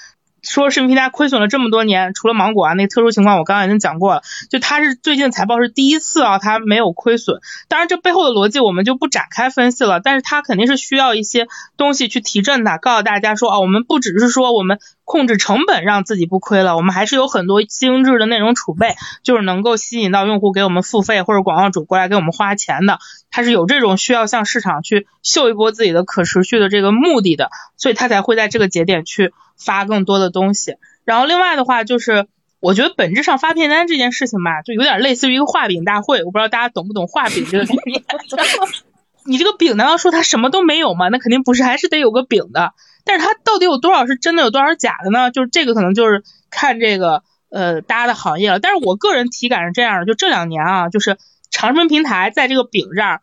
[0.43, 4.23] 说视频平台亏损了这么多年，除了芒果啊那特殊情况，我刚刚已经讲过了。
[4.49, 7.41] 就它是最近财报是第一次啊，它没有亏损。
[7.67, 22.99] 当然这背后的逻辑我们就不展开分析了，但是它肯定是需要一些东西去提振它，告诉大家说啊，我们不只是说我们控制成本让自己不亏了，我们还是有很多精致的内容储备，就是能够吸引到用户给我们付费或者广告主过来给我们花钱的。
[23.29, 30.75] 它是有这种需要向市场去秀一波自己的可持续的这个目的的，所以它才会在这个节点去发更多的东西。
[31.03, 32.27] 然后另外的话就是，
[32.59, 36.23] 我觉得本质上发片单这件事情吧，就有点类似于一个画饼大会。
[36.23, 38.03] 我不知道大家懂不懂画饼这个概念。
[39.25, 41.09] 你这个饼难道说它什么都没有吗？
[41.09, 42.73] 那肯定不是，还是得有个饼的。
[43.05, 45.31] 但是它到底有多少是真的，有多少假的呢？
[45.31, 48.59] 就是这个可能就是看这个呃大家的行业了。
[48.59, 51.17] 但是我个人体感是这样的，就这两年啊，就是。
[51.53, 53.21] 长视频平台在这个饼这儿，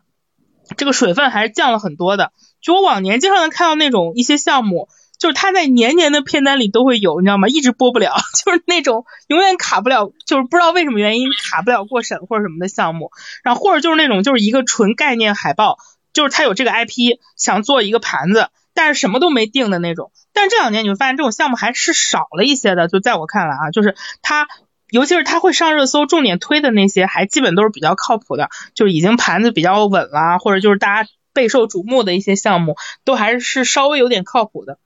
[0.76, 2.30] 这个水分还是降了很多的。
[2.60, 7.48] 就我往年经常能看到那种一些项目，就是它在年年的片单里都会有，你知道吗？
[7.48, 8.12] 一直播不了，
[8.44, 13.12] 就是那种永远卡不了，就是不知道为什么原因卡不了过审或者什么的项目。
[13.42, 15.78] 然后或者就是那种就是一个纯概念海报，
[16.12, 20.12] 就是它有这个 IP 想做一个盘子，但是什么都没定的那种。
[20.32, 22.86] 但这两年你会发现这种项目还是少了一些的。
[22.86, 24.46] 就在我看来啊，就是它。
[24.90, 34.78] 尤其是他会上热搜，重点推的那些还基本都是比较靠谱的，就是已经盘子比较稳了，或者就是大家备受瞩目的一些项目，都还是稍微有点靠谱的。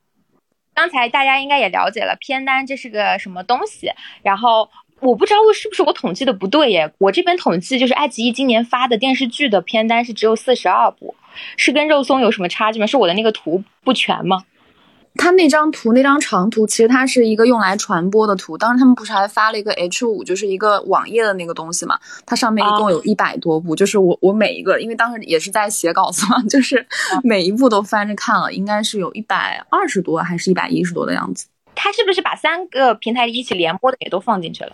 [0.74, 3.92] 刚才大家应该也了解了偏单这是个什么东西，
[4.24, 4.70] 然后
[5.02, 11.16] 我不知道我是不是我统计的不对耶，我这边统计就是爱奇艺今年发的电视剧的片单是只有四十二部，
[11.56, 12.86] 是跟肉松有什么差距吗？
[12.86, 14.44] 是我的那个图不全吗？
[15.16, 18.56] 他那张图，那张长图，其实它是一个用来传播的图。
[18.56, 21.98] 当时他们不是还发了一个 H 五，就是一个网页的那个东西嘛？
[22.24, 26.86] 它上面一共有一百多部，就是我我每一个，因为当时也是在写稿子嘛， 就是
[27.22, 31.48] 每一部都翻着看了，应该是有一百二十多还是一百一十多的样子。
[31.74, 34.72] 他是不是把三个平台一起连播的也都放进去了？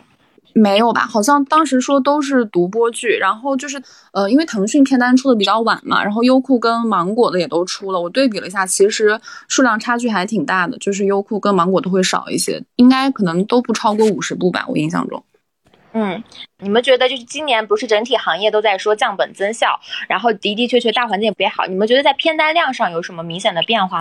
[0.55, 1.07] 没有吧？
[1.07, 3.81] 好像当时说都是独播剧，然后就是
[4.13, 8.01] 呃，因为腾讯片单出的比较晚嘛，然后优酷跟芒果的也都出了。
[8.01, 15.25] 我对比了一下，其实数量差距还挺大的，就是优酷跟芒果都会少一些，应该可能都不超过五十部吧，我印象中。
[15.93, 16.23] 嗯，
[16.59, 24.01] 你们觉得就是今年不是整体行业都在说降本增效，然后的的确确大环境也不太好，你们觉得在片单量上有什么明显的变化？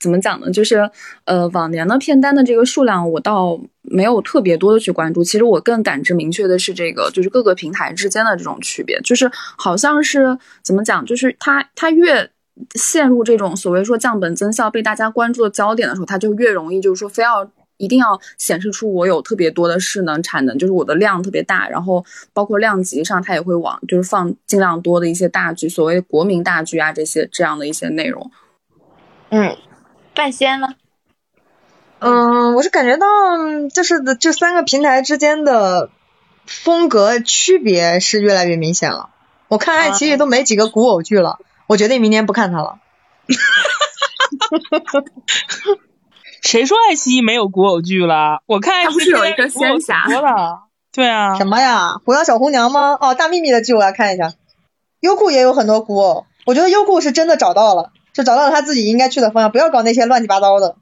[0.00, 0.50] 怎么讲呢？
[0.50, 0.90] 就是，
[1.26, 5.22] 呃，往年的片单的这个数量，我倒没有特别多的去关注。
[5.22, 12.30] 其实我更感知明确的是这个，就是各个平台之间的这种区别，就是好像是怎么讲，就是它它越
[12.74, 17.50] 陷入这种所谓说降本增效被大家关注的焦点的时候，它就越容易就是说非要。
[17.80, 28.30] 一定要显示出我有特别多的势能产能，就是我的量特别大，然后包括量级上，它也会往就是放尽量多的一些大剧，所谓国民大剧啊这些这样的一些内容。
[29.30, 29.56] 嗯，
[30.14, 30.74] 半仙呢？
[32.00, 33.06] 嗯，我是感觉到
[33.72, 35.90] 就是这三个平台之间的
[36.46, 39.10] 风格区别是越来越明显了。
[39.48, 42.78] 我看爱奇艺都没几个古偶剧了，我决定明年不看它了。
[46.42, 48.42] 谁说爱奇艺没有古偶剧了？
[48.46, 50.62] 我看爱奇艺有一个仙侠了。
[50.92, 51.36] 对啊。
[51.36, 52.00] 什么呀？
[52.04, 52.96] 狐妖小红娘吗？
[53.00, 54.32] 哦，大幂幂的剧我要看一下。
[55.00, 60.76] 优酷也有很多古偶，我觉得优酷是真的找到了，就找到了他自己应该去的方向，不要搞那些乱七八糟的。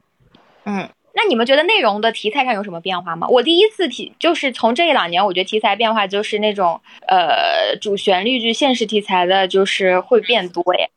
[0.65, 3.27] 嗯，那你们觉得内容的题材上有什么变化吗？
[3.27, 10.91] 我第一次题就是从这一两年，我觉得题材变化就是那种呃主旋律剧、现实题材的，就是会变多耶。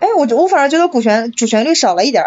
[0.00, 2.24] 哎，我我反而觉得古旋主旋律少了一点。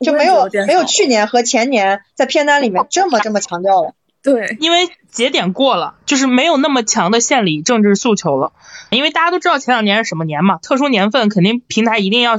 [0.00, 3.94] 就没有没有去年和前年在片单里面这么这么强调了。
[4.22, 8.52] 对，因为节点过了，就是没有那么强的献礼政治诉求了。
[8.90, 12.36] 因为大家都知道前两年是什么年嘛，特殊年份，肯定平台一定要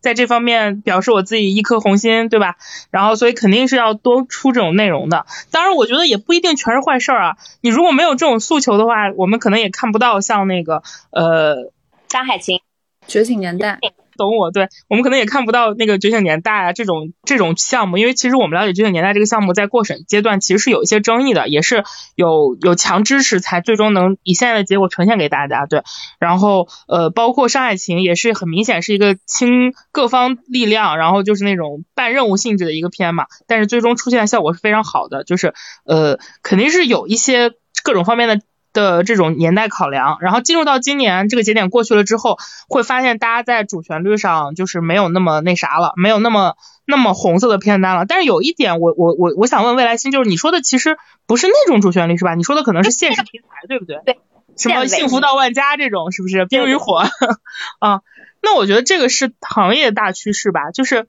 [0.00, 2.56] 在这方面表示我自己一颗红心，对吧？
[2.90, 5.26] 然后所以肯定是要多出这种内容的。
[5.50, 7.36] 当然，我觉得也不一定全是坏事儿啊。
[7.60, 11.56] 你如果没有这种诉求的话，我们可能也看不到像那个呃
[12.08, 12.58] 《张海情》
[13.06, 13.78] 《觉醒年代》。
[14.22, 25.66] 懂我，对我们可能也看不到那个觉醒年代啊这种这种项目，因为其实我们了解觉醒年代这个项目在过审阶段其实是有一些争议的，也是有有强支持才最终能以现在的结果呈现给大家。
[25.66, 25.82] 对，
[26.20, 35.54] 然后呃包括上海情也是很明显是一个倾各方力量，然后就是那种半任务性质的一个片嘛，但是最终出现的效果是非常好的，就是
[35.84, 38.40] 呃肯定是有一些各种方面的。
[38.72, 46.56] 的这种年代考量，然后进入到今年这个节点过去了之后，会发现大家在主旋律上就是没有那么那啥了，没有那么
[46.86, 48.04] 那么红色的片单了。
[48.06, 52.34] 但是有一点，我我我我想问未来星，就是你说的其实不是那种主旋律是吧？
[52.34, 54.00] 你说的可能是现实题材，对不对？
[54.04, 54.18] 对。
[54.56, 56.44] 什么幸福到万家这种是不是？
[56.46, 57.04] 冰与火
[57.80, 58.00] 啊？
[58.42, 61.06] 那我觉得这个是行业大趋势吧，就是。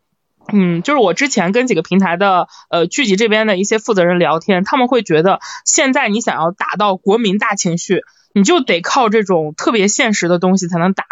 [0.52, 8.02] 嗯，就是我之前跟几个平台的呃剧集这边的一些负责人聊天，他们会觉得现在你想要打到国民大情绪，
[8.34, 11.06] 你就得靠这种特别现实的东西才能打，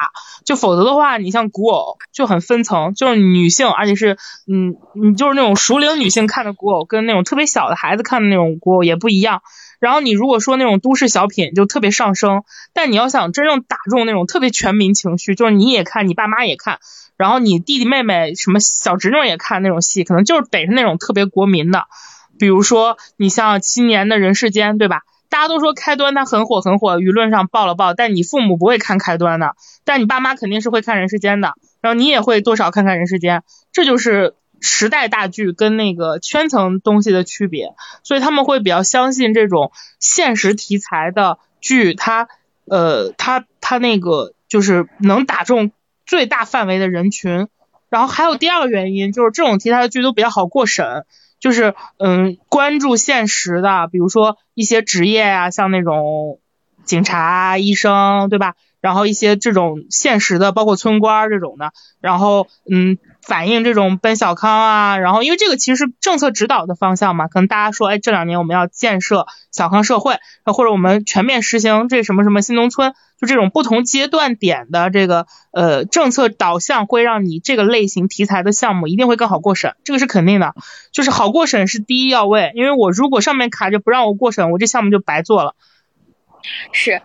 [0.43, 4.17] 就否则的话，你像古偶就很分层，就是女性，而且是
[4.51, 9.41] 嗯，你就是那种熟龄女性看的古偶，跟那种特别小的孩子看的那种古偶也不一样。
[9.79, 16.79] 然后你如果说那种都市小品就特别上升，但你要想真正打中那种特别全民情绪，就是你也看，你爸妈也看。
[17.21, 21.85] 然后你弟弟妹妹什么小侄女也看那种戏，可能就是得是那种特别国民的，
[22.39, 25.01] 比如说你像七年的人世间，对吧？
[25.29, 29.53] 大家都说开端它很火很火，舆论上爆了爆，但你父母不会看开端的，
[29.85, 42.27] 但你爸妈肯定是会看人世间的，然后你也会多少看看人世间，这就是时代大剧跟那个圈层东西的区别，所以他们会比较相信这种现实题材的剧，它
[42.65, 45.71] 呃它它那个就是能打中。
[46.05, 47.47] 最大范围的人群，
[47.89, 51.05] 然后还有第二个原因就是这种题材的剧都比较好过审，
[51.39, 56.39] 就是嗯关注现实的，比如说一些职业啊，像那种
[56.83, 58.55] 警察、医生，对吧？
[58.81, 62.97] 然后一些这种现实的，包括村官这种的，然后嗯。
[63.21, 80.55] 反映这种奔小康啊，然后因为这个其实是政策指导的方向嘛，可能大家说，哎，这两年我们要建设小康社会，或者我们全面实行这什么什么新农村，就这种不同阶段点的这个呃政策导向，会让你这个类型题材的项目一定会更好过审，这个是肯定的，
[80.91, 85.55] 就是好过审是第一要位，因为我如果上面卡着不让我过审，我这项目就白做了。
[86.71, 87.01] 是。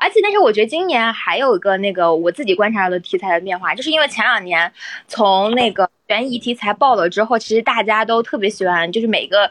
[0.00, 4.72] 而且，但是我觉得今年还有一个那个我自己观察到的题材的变化，就是因为前两年
[5.06, 9.50] 从那个悬疑题材爆了之后，其实大家都特别喜欢，就是每个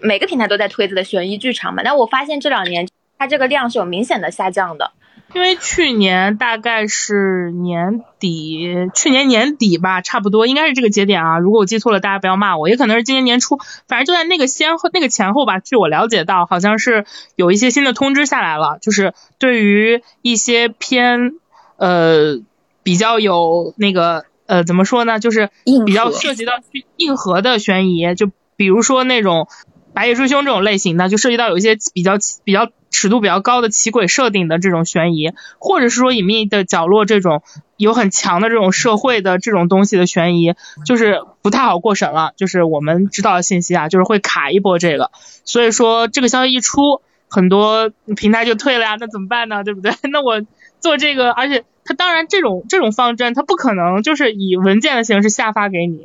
[0.00, 1.82] 每个平台都在推自的悬疑剧场嘛。
[1.82, 2.86] 但我发现这两年
[3.18, 4.92] 它这个量是有明显的下降的。
[5.34, 11.38] 因为去年大概是年底，去年年底吧，差不多应该是这个节点啊。
[11.38, 12.68] 如果我记错了，大家不要骂我。
[12.68, 13.58] 也可能是今年年初，
[13.88, 15.58] 反正就在那个先后、那个前后吧。
[15.58, 21.32] 据我了解到，好像是有一些新的通知下来了，就是对于一些偏
[21.76, 22.40] 呃
[22.82, 25.50] 比较有那个呃怎么说呢，就是
[25.84, 26.52] 比较涉及到
[26.96, 29.48] 硬核的悬疑，就比如说那种
[29.96, 32.68] 白夜追凶这种类型的，就涉及到有一些比较比较。
[32.88, 37.42] 尺度比较高的奇诡设定的这种悬疑，或者是说隐秘的角落这种
[37.76, 40.54] 有很强的这种社会的这种东西的悬疑，
[40.86, 42.32] 就是不太好过审了。
[42.36, 45.10] 就是我们知道的信息啊，就是会卡一波这个。
[45.44, 49.62] 所以说这个消息一出，很多平台就退了呀，那怎么办呢？
[49.62, 49.92] 对不对？
[50.10, 50.40] 那我
[50.80, 56.00] 做这个，而且它当然这种这种方针，它不可能就是以文件的形式下发给你。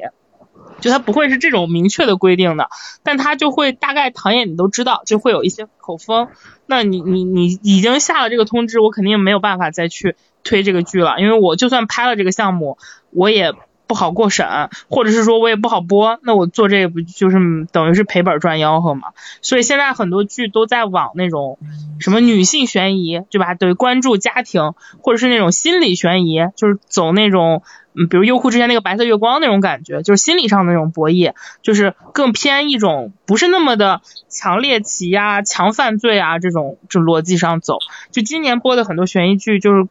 [0.82, 2.70] 就它不会是这种明确的规定的，
[3.04, 6.28] 但它就会大概行业你都知道，就会有一些口风。
[6.66, 12.78] 那你你你已经下了这个通知，我肯定没有办法再去推这个剧了，因为我就算拍了这个项目，
[13.12, 13.54] 我也
[13.88, 14.48] 不好过审，
[14.90, 16.18] 或者是说我也不好播。
[16.24, 17.38] 那我做这个不就是
[17.72, 19.10] 等于是赔本赚吆喝嘛？
[19.42, 21.60] 所以现在很多剧都在往那种
[22.00, 23.54] 什么女性悬疑，对吧？
[23.54, 27.64] 对，关注家庭，或者是那种心理悬疑，就是走那种。
[27.94, 37.80] 嗯，比如优酷之前那个白色月光那种感觉，就是心理上的那种博弈，就是更偏一种不是那么的强猎奇呀、强犯罪啊这种这逻辑上走。
[38.12, 39.88] 就今年播的很多悬疑剧，就是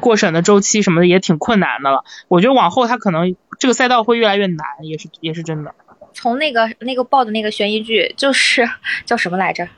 [0.00, 2.04] 过审的周期什么的也挺困难的了。
[2.28, 5.74] 我觉得往后它可能这个赛道会越来越难，也是也是真的。
[6.12, 8.68] 从那个那个报的那个悬疑剧，就是
[9.04, 9.68] 叫什么来着？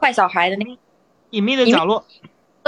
[0.00, 0.76] 坏小孩的那个
[1.30, 2.04] 隐秘的角落。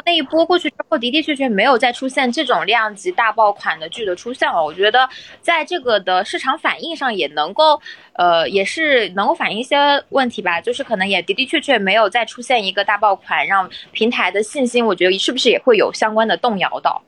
[0.04, 4.62] 那一波过去之后，的的确确没有再出现这种量级大爆款的剧的出现了。
[4.64, 5.08] 我觉得
[5.40, 7.80] 在这个的市场反应上也能够，
[8.14, 9.76] 呃，也是能够反映一些
[10.10, 10.60] 问题吧。
[10.60, 17.02] 就是可能也的的确确没有再出现一个大爆款，让平台的信心，我觉得是不是也会有相关的动摇到？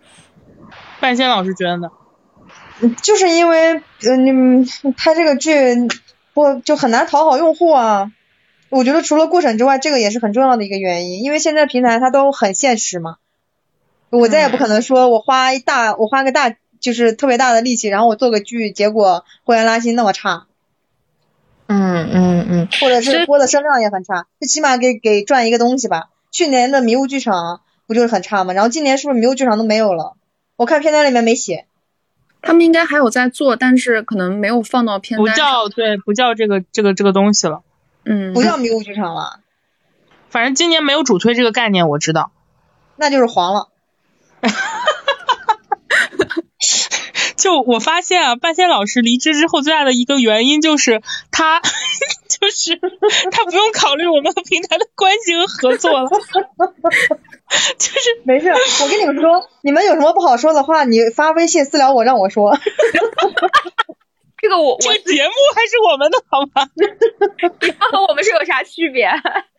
[1.01, 1.91] 半仙老师觉得呢？
[3.03, 5.53] 就是因为，嗯，拍这个剧
[6.35, 8.13] 不就很难讨好用户啊。
[8.69, 13.17] 我觉得除了过审之外，这个也是很重要的一个原因，因为现在平台它都很现实嘛。
[14.11, 20.47] 我再也不可能说我花一大我花个大就是特别大的力气，然后我做个剧，结果会员拉新那么差。
[21.67, 22.69] 嗯嗯嗯。
[22.81, 26.11] 或者是播的声量也很差，最起码给给赚一个东西吧。
[26.31, 28.53] 去年的迷雾剧场不就是很差吗？
[28.53, 30.15] 然后今年是不是迷雾剧场都没有了？
[30.57, 31.67] 我看片单里面没写。
[32.43, 35.27] 他们应该还有在做，但是可能没有放到片单。
[35.27, 37.63] 不叫对，不叫这个这个这个东西了。
[38.09, 39.41] 嗯，不叫迷雾剧场了，
[40.31, 42.31] 反正今年没有主推这个概念，我知道，
[42.97, 43.69] 那就是黄了。
[47.37, 52.81] 就我发现啊，半仙老师离职之后最大的一个原因就是他， 就是
[53.31, 56.09] 他不用考虑我们和平台的关系和合作了，
[57.79, 62.57] 就是没事，我跟你们说，你们有什么不好说的话，你发微信私聊我，让我说。
[64.47, 66.71] 这个我这个节目还是我们的好吗？
[67.91, 69.11] 和我们是有啥区别？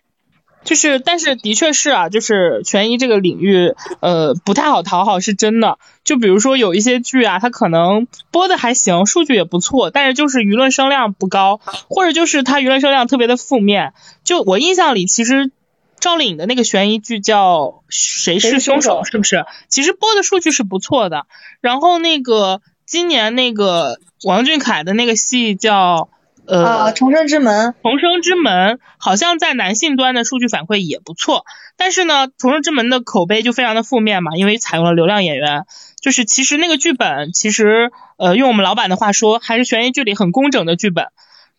[0.63, 5.77] 就是，但是的确是啊，就是悬疑这个领域，呃，不太好讨好，是真的。
[6.05, 13.93] 就比如说有一些剧啊，它可能播的还行，数据也不错，但是就是舆论声量不高，或者就是它舆论声量特别的负面。
[14.23, 15.51] 就我印象里，其实
[15.99, 17.57] 赵丽颖的那个悬疑剧叫
[17.89, 19.45] 《谁是凶手》，是不是？
[19.67, 21.25] 其实播的数据是不错的。
[21.59, 22.61] 然后那个。
[22.89, 26.09] 今年那个王俊凯的那个戏叫
[26.45, 31.45] 呃重生之门，重生之门好像在男性端的数据反馈也不错，
[31.77, 35.65] 但是呢，重生之门的口碑就非常的负面嘛，因为采用了流量演员，
[36.01, 41.07] 就是其实那个剧本其实呃用我们老板的话说，还是悬疑剧里很工整的剧本，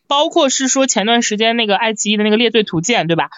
[0.06, 3.30] 包括是说前段时间那个爱奇艺的那个猎罪图鉴，对吧？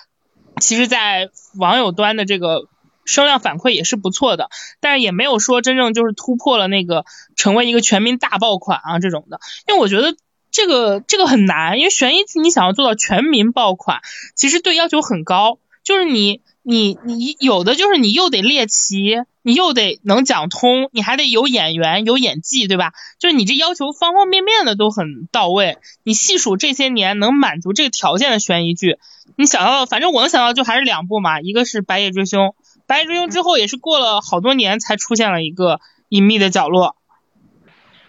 [0.60, 2.68] 其实，在网友端的这个。
[3.10, 4.48] 声量反馈也是不错的，
[4.80, 7.04] 但是也没有说真正就是突破了那个
[7.36, 10.16] 成为一个全民大爆款啊这种的，因为我觉得
[10.50, 14.00] 这个这个很难，因为悬疑剧你想要做到全民爆款，
[14.34, 22.92] 其实对要求很高，就是你你你有的就是你又得猎奇，你又得能讲通，你还得有演员有演技，对吧？
[23.18, 28.98] 就是你这要求方方面面的都很到位，你细数这些年能满足这个条件的悬疑剧，
[29.36, 32.48] 你想到反正我能想到就还是两部嘛，一个是《白夜追凶》。
[32.90, 36.96] 白夜追凶之后也是过了好多年才出现了一个隐秘的角落。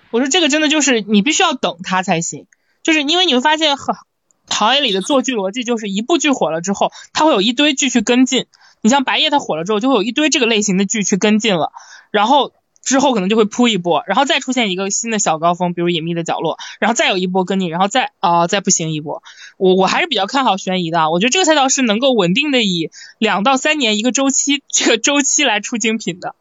[0.09, 2.47] 我说这个真的就是你必须要等它才行，
[2.81, 3.95] 就是因为你会发现很
[4.49, 8.47] 行业里的做剧逻辑就是一部剧火了之后，它会有一堆剧去跟进。
[8.81, 11.71] 你像白夜它火了之后，就会有一堆这个类型的剧去跟进了，
[12.09, 12.51] 然后。
[12.81, 19.21] 之后可能就会扑一波，然后再出现一个新的小高峰，比如隐秘的角落，然后再有一波跟你，然后再啊再不行一波。
[19.57, 26.35] 我我还是比较看好悬疑的，我觉得这个赛道是能够稳定的以两到三年一个周期这个周期来出精品的，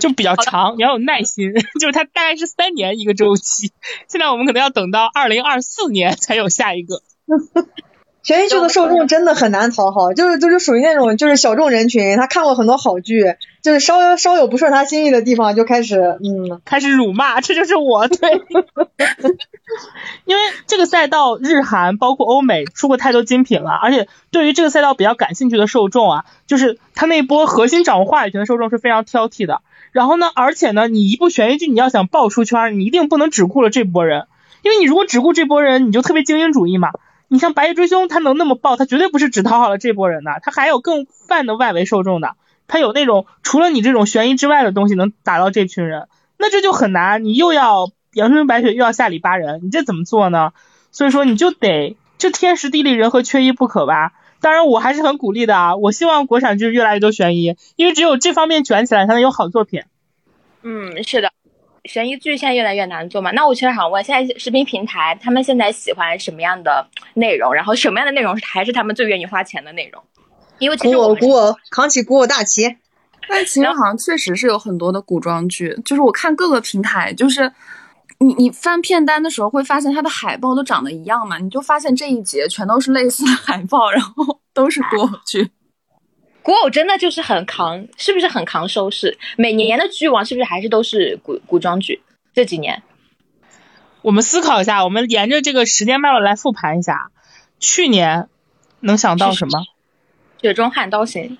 [0.00, 3.72] 就比较长，你要有耐心， 就是它大概是三年一个周期，
[4.08, 7.02] 现在我们可能要等到二零二四年才有下一个。
[8.22, 18.30] 悬疑剧的受众真的很难讨好，就是就是属于那种就是小众人群，他看过很多好剧，就是稍稍有不顺他心意的地方就开始嗯开始辱骂，这就是我对，
[20.24, 29.62] 因为这个赛道日韩包括欧美出过太多精品了，而且对于这个赛道比较感兴趣的受众啊，就是他那波核心掌握话语权的受众是非常挑剔的。
[29.90, 34.26] 然后呢，而且呢，你一部悬疑剧你要想爆出圈，你一定不能只顾了这波人，
[34.62, 36.92] 因为你如果只顾这波人，你就特别精英主义嘛。
[37.32, 42.36] 你像《白夜追凶》，他能那么爆，他绝对不是只讨好了这波人的，他还有更泛的外围受众的，
[42.68, 50.52] 他有那种除了你这种悬疑之外的东西能打到这群人，那这就很难，你又要阳春白雪又要下里巴人，你这怎么做呢？
[50.90, 54.12] 所以说你就得这天时地利人和缺一不可吧。
[54.42, 59.84] 当然我还是很鼓励的啊，我希望国产剧越来越多悬疑，因为只有这方面卷起来才能有好作品。
[60.60, 61.32] 嗯，是的，
[61.84, 63.30] 悬疑剧现在越来越难做嘛。
[63.32, 67.52] 那我其实想问，现在视频平台他们现在喜欢什么样的内容？
[67.52, 70.02] 然后什么样的内容还是他们最愿意花钱的内容？
[70.58, 72.76] 因为其古实我们偶古偶扛起古偶大旗，
[73.28, 77.52] 但其实好像确实是有很多的古装剧，就是我看各个平台，就是
[78.18, 85.50] 你你翻片单的时候会发现它的海报都长得一样嘛，你就发现这一节全都是类似的海报，然后都是古偶剧。
[86.42, 89.18] 古偶真的就是很扛，是不是很扛收视？
[89.36, 92.02] 每年的剧王是不是还是都是古古装剧？
[92.34, 92.82] 这几年，
[94.02, 97.10] 我们思考一下，我们沿着这个时间脉络来复盘一下，
[97.60, 98.28] 去年
[98.80, 99.64] 能想到什么？
[100.40, 101.38] 雪中悍刀行，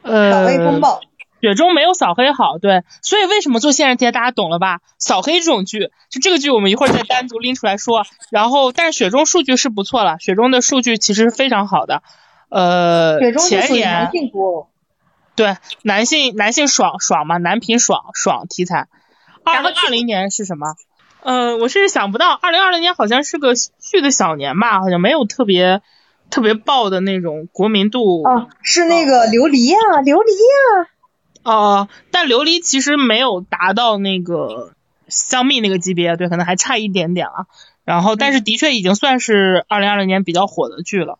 [0.00, 1.00] 呃，扫黑风暴，
[1.42, 4.80] 雪中没有扫黑好，对，所以为什么做现实题，大家懂了吧？
[4.98, 8.06] 扫黑这种剧，就这个剧我们一会儿再单独拎出来说。
[8.30, 12.02] 然后，但是雪中数据是不错了，雪中的数据其实是非常好的。
[12.54, 14.10] 呃雪，中就前年
[15.34, 18.86] 对男性男性爽爽嘛，男频爽爽题材。
[19.42, 20.76] 二零二零年是什么？
[21.24, 25.82] 呃，我甚至想不到，二零二零年好像是个剧的小年吧，好像没有特别
[26.30, 28.22] 特别爆的那种国民度。
[28.22, 30.88] 啊，是那个琉璃呀、琉璃呀、
[31.42, 34.74] 呃，但琉璃其实没有达到那个
[35.08, 37.46] 香蜜那个级别，对，可能还差一点点了。
[37.84, 41.18] 然后，但是的确已经算是二零二零年比较火的剧了。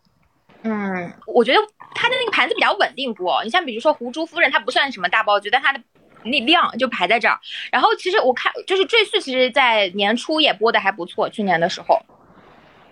[0.67, 1.59] 嗯，我觉得
[1.93, 3.29] 它的那个盘子比较稳定不？
[3.43, 5.79] 你像比如说《胡珠夫人》，它不算什么大爆剧，但它的
[6.23, 7.39] 那量就排在这儿。
[7.71, 12.01] 然后其实我看就是《赘婿》，其实在年初也播的还不错，去年的时候。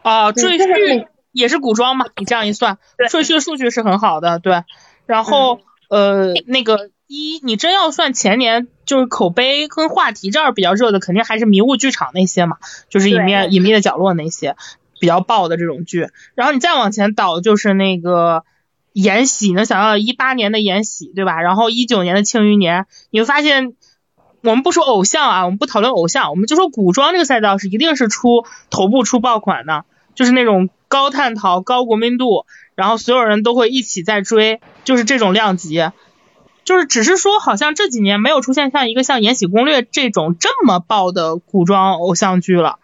[0.04, 2.78] 啊、对赘婿也是古装嘛，你这样一算，
[3.10, 4.64] 赘婿数据是很好的，对。
[5.08, 12.58] 然后、呃，那个一，你真要算前年就是口碑跟话题这儿比较热的，肯定还是迷雾剧场那些嘛，
[12.90, 14.56] 就是隐秘隐秘的角落那些
[15.04, 16.08] 比较爆的这种剧。
[16.34, 18.46] 然后你再往前倒，就是那个。
[18.96, 21.42] 延禧能想到一八年的延禧，对吧？
[21.42, 23.74] 然后一九年的庆余年，你会发现，
[24.44, 32.46] 我们不说偶像啊，我们不讨论偶像，我们就说古装这个赛道是一定是出头部出爆款的，就是那种高探讨、高国民度，
[32.76, 35.90] 然后所有人都会一起在追，就是这种量级。
[36.64, 42.78] 就是只是说，好像这几年没有出现像一个像《延禧攻略》这种这么爆的古装偶像剧了。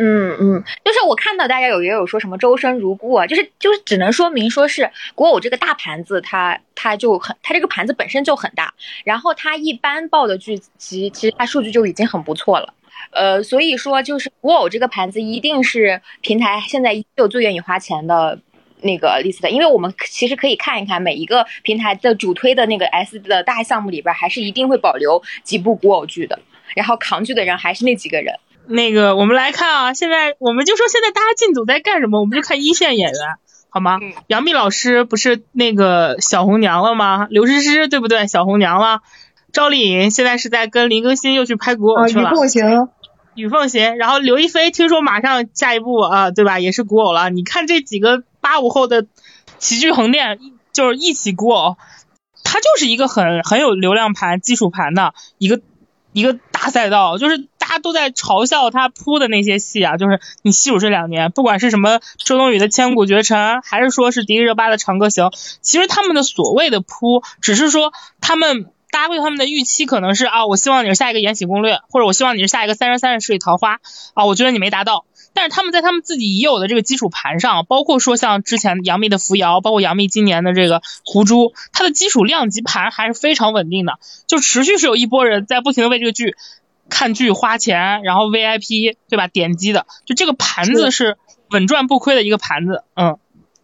[0.00, 8.72] 嗯嗯，就是我看到大家有也有说什么周生如故啊，就是就是只能说明说是古偶这个大盘子它，它就很它这个盘子本身就很大，
[9.02, 12.72] 然后它一般报的剧集其实它数据就已经很不错了。
[13.10, 18.38] 呃，所以说就是古偶这个盘子一定是平台现在依旧最愿意花钱的
[18.82, 26.38] 那个 list，因为我们其实可以看一看每一个平台的主推的那个 S 的大项目里边，还是一定会保留几部古偶剧的，
[26.76, 28.32] 然后扛剧的人还是那几个人。
[28.68, 33.20] 那个，我们来看啊，现在我们就说现在大家进组在干什么，我们就看一线演员，
[33.70, 33.98] 好吗？
[34.00, 37.26] 嗯杨幂老师不是那个小红娘了吗？
[37.30, 38.26] 刘诗诗对不对？
[38.26, 39.00] 小红娘了。
[39.50, 42.30] 赵丽颖现在是在跟林更新又去拍古偶去了。
[42.30, 42.88] 共行，
[43.34, 46.60] 雨凤行，然后刘亦菲听说马上下一步啊，对吧？
[46.60, 47.30] 也是古偶了。
[47.30, 49.06] 你看这几个八五后的
[49.58, 50.38] 齐聚横店，
[50.72, 51.78] 就是一起古偶，
[52.44, 55.62] 它就是一个很很有流量盘、基础盘的一个
[56.12, 65.26] 一个大赛道，就是大家都在嘲笑他铺的那些戏啊，就是你细数这两年，不管是什么周冬雨的《千古绝尘》，还是说是迪丽热巴的《长歌行》，
[65.60, 68.70] 其实他们的所谓的铺，只是说他们。
[68.90, 73.74] 搭配他们的预期可能是啊，我希望你是下一个《延禧攻略》，或者我希望你是下一个《三生三世十里桃花》
[74.14, 75.04] 啊，我觉得你没达到。
[75.34, 86.34] 但是他们在他们自己已有的这个基础盘上，包括说像之前杨幂的《扶摇》，包括杨幂今年的这个《狐珠》，它的基础量级盘还是非常稳定的，就持续是有一波人在不停的为这个剧
[86.88, 91.16] 看剧花钱，然后 VIP 对吧点击的，就这个盘子是
[91.50, 93.18] 稳赚不亏的一个盘子，嗯。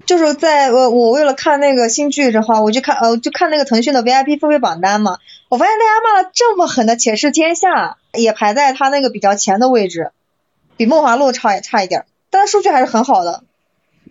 [0.06, 5.16] 就是在我，我为了看那个新剧的话，我就看呃，就看那个腾讯的 VIP 付费榜单嘛。
[5.48, 10.10] 我发现大家骂的这么狠的《且试天下》也排在它那个比较前的位置，
[10.76, 13.44] 比《梦华录》差也差一点儿，但是数据还是很好的。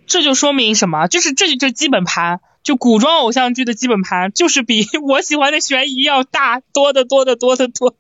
[0.07, 1.05] 这就说明什么？
[1.05, 7.93] 就是这就基本盘，就古装偶像剧的基本盘，就是比 我喜欢的悬疑要大多得多得多得多。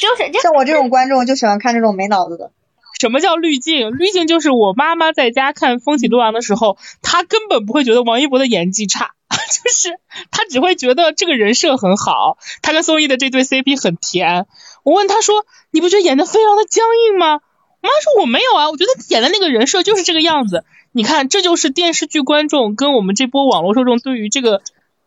[0.00, 2.50] 就是像我这种观众就喜欢看这种没脑子的。
[2.98, 3.90] 什么叫滤镜？
[3.90, 9.98] 滤镜就是我妈妈在家看《风起洛阳》的时候，她根本不会觉得王一博的演技差， 就是
[10.30, 14.46] 她只会觉得这个人设很好，他跟宋轶的这对 CP 很甜。
[14.82, 17.40] 我问她说：“你不觉得演的非常的僵硬吗？”
[17.82, 20.64] 我妈说：“我没有啊，我觉得演的那个人设就是这个样子。
[20.92, 24.62] 你看，这就是电视剧观众跟我们这波网络受众对于这个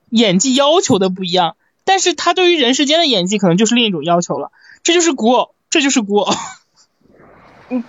[0.10, 1.58] 演技要求的不一样。
[1.86, 4.52] 但是他对于人世间的演技可能就是另一种要求了。
[4.84, 6.34] 这就是古偶，这就是古偶。
[7.70, 7.84] 嗯，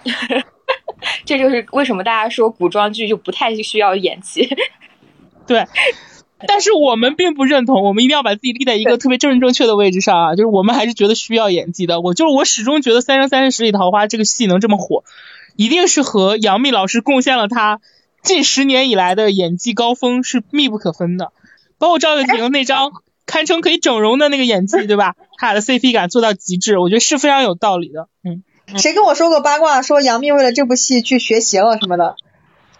[1.26, 4.49] 这就是为什么大家说古装剧就不太需要演技。
[5.47, 5.66] 对。”
[6.47, 10.34] 但是我们并不认同，我们一定要把自己立在一个特别正正确的位置上啊！
[10.34, 12.03] 就是我们还是觉得需要演技的。
[12.03, 15.05] 我就是我始终觉得《三生三世十里桃花》这个戏能这么火，
[15.57, 17.80] 一定是和杨幂老师贡献了她
[18.22, 21.32] 近十年以来的演技高峰是密不可分的。
[21.78, 22.92] 包括赵又廷那张
[23.26, 25.14] 堪称可以整容的那个演技， 对吧？
[25.38, 28.08] 他俩的 CP 感做到极致，我觉得是非常有道理的。
[28.24, 28.42] 嗯。
[28.78, 29.82] 谁跟我说过八卦？
[29.82, 32.16] 说杨幂为了这部戏去学习了什么的？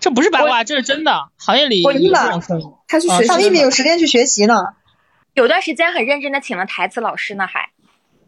[0.01, 1.29] 这不是八卦，这是真的。
[1.37, 2.65] 行业里有这样说的。
[2.89, 4.63] 他去学，他秘密有时间去学习呢。
[5.35, 7.71] 有段时间很认真的请了台词老师呢，还。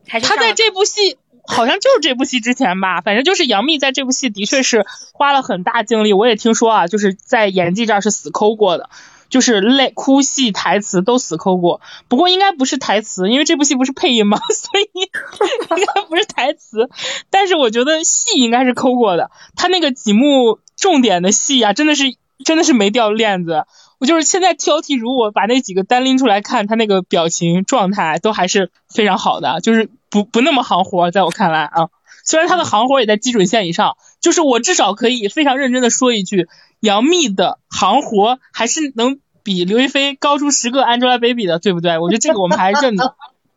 [0.06, 6.12] 他在这部戏，好像就是这部戏之前吧， 反正就是杨幂在这部戏的确是花了很大精力。
[6.12, 8.90] 我也听说啊，就是在演技这儿是死抠过的，
[9.28, 11.80] 就是泪哭戏台词都死抠过。
[12.08, 16.88] 不过应该不是台词，因为这部戏不是配音嘛， 所以 应该不是台词。
[17.30, 19.30] 但是我觉得戏应该是抠过的。
[19.54, 22.04] 他那个几幕重点的戏啊，真的是
[22.44, 23.64] 真的是没掉链子。
[23.98, 31.88] 我就是现在挑剔，如果把那几个单拎出来看，他那个表情状态都还是非常好的，就是不不那么行活，在我看来啊，
[32.22, 36.46] 虽然他的行活也在基准线以上，就是我至少可以非常认真的说一句，
[36.80, 41.98] 杨幂的行活还是能比刘亦菲高出十个 Angelababy 的，对不对？
[41.98, 43.14] 我觉得这个我们还是认的，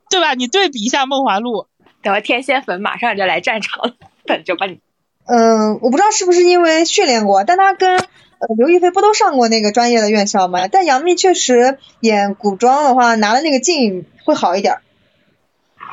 [0.09, 0.33] 对吧？
[0.33, 1.63] 你对比一下《梦华录》，
[2.01, 3.95] 等会天仙粉马上就来战场了，
[4.25, 4.79] 等着吧你。
[5.25, 8.07] 嗯，我不知道是不是因为训练过，但他跟。
[8.41, 10.69] 呃，刘亦菲不都上过那个专业的院校吗？
[10.69, 14.77] 但杨幂确实演古装的话，拿了那个镜会好一点。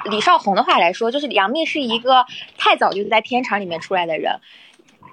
[0.08, 2.24] 李少红的话来说，就是杨幂是一个
[2.56, 4.38] 太早就在片场里面出来的人，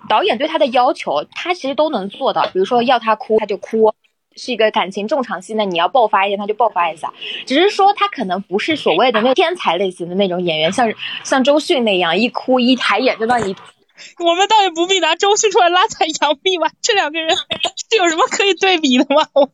[0.10, 2.44] 导演对他的要求，他其实都能做到。
[2.54, 3.94] 比如说要他哭，他就哭；
[4.36, 7.14] 是一个感情重场戏那，你要爆发一下，他就爆发一下。
[7.46, 10.94] 只是说他可能不是所谓的那天才类型的那种演员，像
[11.24, 13.56] 像周迅那样，一哭一抬眼就让你。
[14.20, 19.28] 我们倒也不必拿周迅出来拉踩杨幂吧，这两个人是有什么可以对比的吗？
[19.34, 19.50] 我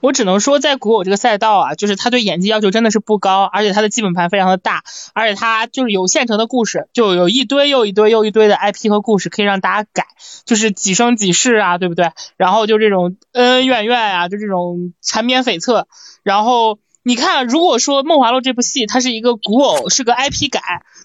[0.00, 4.82] 我只能说，在古偶这个赛道啊，就是他对演技要求真的是不高，而且他的基本盘非常的大，
[5.14, 10.06] 而且他就是有现成的故事，就有一堆又一堆又一堆的 IP 和故事可以让大家改，
[10.44, 12.10] 就是几生几世啊，对不对？
[12.36, 15.84] 然后就这种恩恩怨怨啊，就这种缠绵悱恻，
[16.22, 16.78] 然后。
[17.04, 20.60] 你看，如果说《梦华录》这部戏它是一个古偶，是个 IP 改，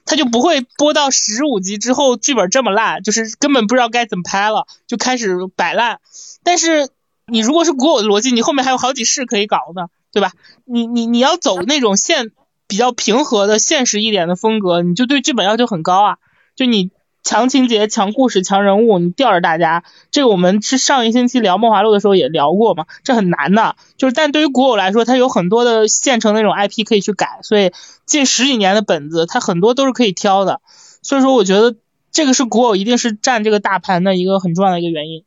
[0.05, 5.99] 它就不会播到十五集之后剧本这么烂，就是根本不知道该怎么拍了，就开始摆烂。
[6.43, 6.89] 但是
[7.27, 10.31] 你如果是古偶的逻辑，你后面还有好几世可以搞呢，对吧？
[10.65, 12.31] 你你你要走那种现
[12.67, 16.17] 比较平和的现实一点的风格，你就对剧本要求很高啊，
[16.55, 16.91] 就你。
[17.25, 23.77] 强情节、强故事、强人物，你吊着大家，这个我们是上一星期聊《梦华录》的时候也聊过嘛，这很难的。
[23.95, 27.71] 就是，但对于古偶来说，它有很多的现成那种 IP 可以去改，所以
[28.05, 30.59] 近十几年的本子，它很多都是可以挑的。
[31.01, 31.77] 所以说，我觉得
[32.11, 35.23] 这个是古偶一定是占这个大盘的一个很重要的一个原因。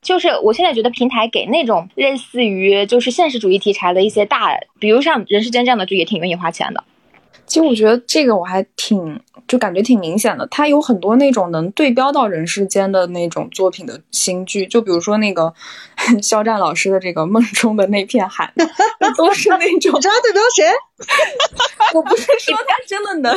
[0.00, 6.82] 嗯，就是我现在觉得平台给那种类似于就是现实主义题材的一些大，比如像《人世间》这样的剧，也挺愿意花钱的。
[7.46, 10.46] 其实我觉得这个我还挺，就感觉挺明显的。
[10.52, 15.52] 它有很多那种能对标到人世间的那种作品的新剧，就比如说那个
[16.22, 18.52] 肖战老师的这个梦中的那片海，
[19.18, 19.92] 都是那种。
[19.92, 20.64] 你知道对标谁？
[21.94, 23.32] 我不是说他真的能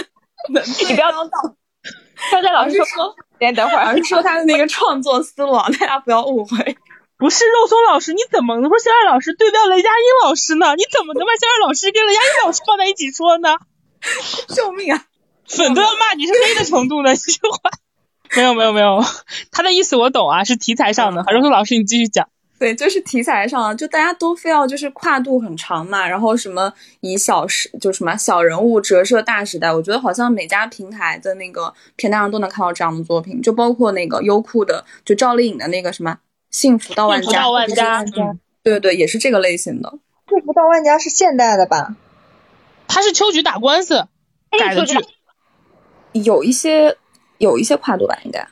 [0.53, 1.55] 能，你不要到。
[2.29, 6.77] 肖战老师说，先等会儿，而是说他的那个创作思路， 大家不要误会。
[7.17, 10.75] 不是肉松老师，你怎么能说肖战老师对标雷佳音老师呢？
[10.75, 13.55] 你怎么能把肖战老师跟雷佳音老师放在一起说呢？
[14.49, 15.05] 救命啊！
[15.47, 17.69] 粉都要骂你是黑的程度呢，这句话。
[18.35, 19.03] 没有没有没有，
[19.51, 21.23] 他的意思我懂啊，是题材上的。
[21.23, 22.29] 海荣松老师，你继续讲。
[22.63, 36.17] 对，就是题材上，就大家都非要就是跨度很长嘛，然后什么以小时就什么小人物折射大时代，我觉得好像每家平台的那个平台上都能看到这样的作品，就包括那个优酷的，就赵丽颖的那个什么
[36.51, 38.01] 幸福到万家，到万家，
[38.63, 39.99] 对对对，也是这个类型的。
[40.29, 41.97] 幸福到万家是现代的吧？
[42.87, 44.07] 他是秋菊打官司
[44.57, 44.95] 改的剧，
[46.13, 46.95] 有一些
[47.39, 48.47] 有一些跨度吧，应该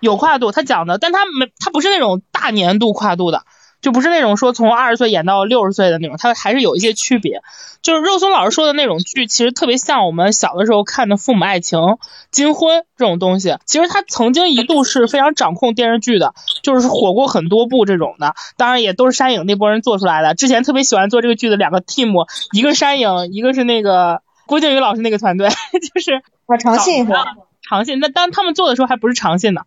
[0.00, 0.52] 有跨度。
[0.52, 3.42] 他讲的，但他没，他不是那种大年度跨度的，
[3.80, 7.42] 就不是那种说从二十岁演到六十岁的那种，他还是有一些区别。
[7.80, 11.78] 就是肉松老师说的那种剧，其实特别像我们小的时候看的《父母爱情》
[12.32, 13.56] 《金婚》这种东西。
[13.66, 16.34] 其实他曾经一度是非常掌控电视剧的，
[16.64, 18.34] 就是火过很多部这种的。
[18.56, 20.34] 当然也都是山影那波人做出来的。
[20.34, 25.48] 之前特别喜欢做这个剧的两个 team，一个山影，一个是那个郭靖宇老师那个团队，
[25.94, 27.36] 就是我长信是吧？
[27.62, 28.00] 长信。
[28.00, 29.62] 那当他们做的时候还不是长信呢，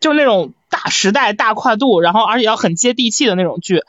[0.00, 3.82] 就是那种大时代、大跨度，然后而且要很接地气的那种剧。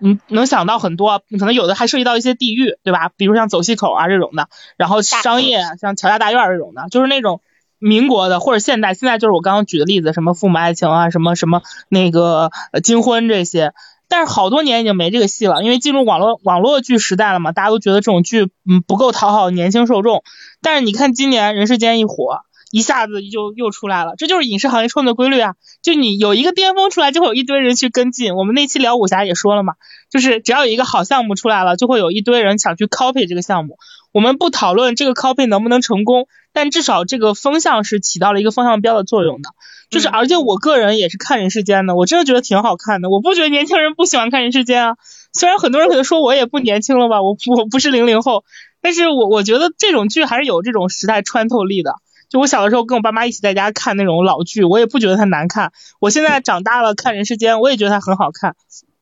[0.00, 3.10] 嗯，能想到很多，可能有的还涉及到一些地域，对吧？
[3.16, 7.40] 比如像走西口啊这种的，然后商业像乔家大院这种的，就是那种
[7.80, 12.52] 民国的或者现代，现在就是我刚刚举的例子，什么父母爱情啊，什么什么那个
[12.84, 13.72] 金婚这些，
[14.08, 20.22] 但是好多年已经没这个戏了，因为进入网络网络剧时代了嘛，大家都觉得这种剧嗯不够讨好年轻受众，
[20.62, 22.42] 但是你看今年人世间一火。
[22.70, 25.54] 一下子就又出来了，这就是影视行业创作规律啊！
[25.82, 28.34] 就你有一个巅峰出来，就会有一堆人去跟进。
[28.34, 29.74] 我们那期聊武侠也说了嘛，
[30.10, 33.78] 就是只要有一个好项目出来了，就会有一堆人想去 copy 这个项目。
[34.12, 39.50] 我们不讨论这个 copy 能不能成功，但至少这个风向是起到了一个风向标的作用的。
[39.90, 43.08] 就是，而且我个人也是看人世间的，我真的觉得挺好看的。
[43.08, 44.96] 我不觉得年轻人不喜欢看人世间啊，
[45.32, 48.44] 虽然很多人可能说我也不年轻了吧，我我不是零零后，
[48.82, 51.94] 但是我我觉得这种剧还是有这种时代穿透力的。
[52.28, 55.72] 就我小的时候跟我爸妈一起在家看那种老剧，我也不觉得它难看。
[56.00, 58.56] 我现在长大了看《人世间》，我也觉得它很好看。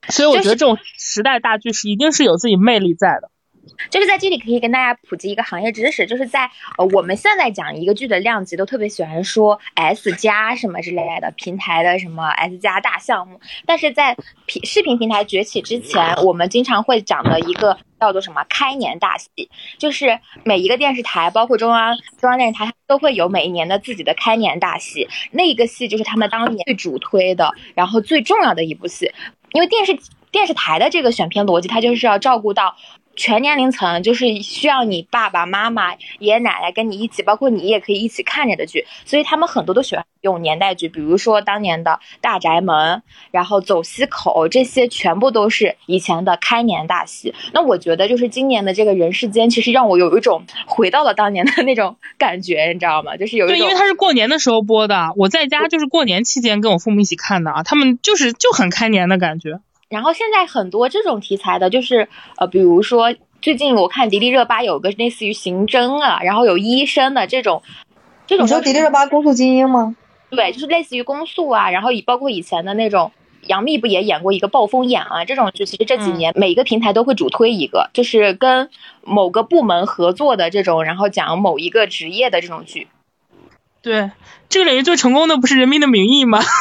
[0.09, 3.29] 所以我觉得这种时代大剧是一定是有自己魅力在的。
[3.89, 14.15] 就是在这里可以跟大家普及一个行业知识，就是在呃我们现在讲一个剧的量级，都特别喜欢说 S 加什么之类的平台的什么 S 加大项目，但是在
[14.45, 19.29] 平视频平台崛起之前，我们经常会讲的一个叫做什么开年大戏，
[19.77, 29.11] 就是每一个电视台，包括中央中央电视台都会有每一年的自己的开年大戏，那一个戏就是他们当年最主推的，然后最重要的一部戏，
[29.53, 29.97] 因为电视
[30.31, 32.75] 电视台的这个选片逻辑，它就是要照顾到。
[33.17, 43.01] 全年龄层就是需要你爸爸妈妈、爷爷奶奶跟你一起，包括你也可以一起看着的剧，所以他们很多都喜欢用年代剧，比如说当年的大宅门，
[43.31, 47.33] 然后走西口，这些全部都是以前的开年大戏。
[47.53, 53.17] 那我觉得就是今年的这个人世间，其实让我有一种回到了当年的那种感觉，你知道吗？
[53.17, 59.59] 就是有一种，因为它是过年的时候播的，我在家就是过年期间跟我父母一起看的啊，他们就是就很开年的感觉。
[59.89, 67.61] 然后现在很多这种题材的，就是呃，比如说最近我看迪丽热巴有个类似于刑侦啊，然后有医生的这种，
[68.25, 69.95] 这种你说迪丽热巴公诉精英吗？
[70.29, 73.13] 对，就是类似于公诉啊，然后以包括以前的那种
[73.45, 78.69] 杨幂不也演过一个暴风眼啊，这种就其实这几年每一个平台都会主推一个，就是跟
[79.05, 82.89] 某个部门合作的这种，然后讲某一个职业的这种剧。
[83.81, 84.11] 对，
[84.49, 86.41] 这个领域最成功的不是《人民的名义》吗？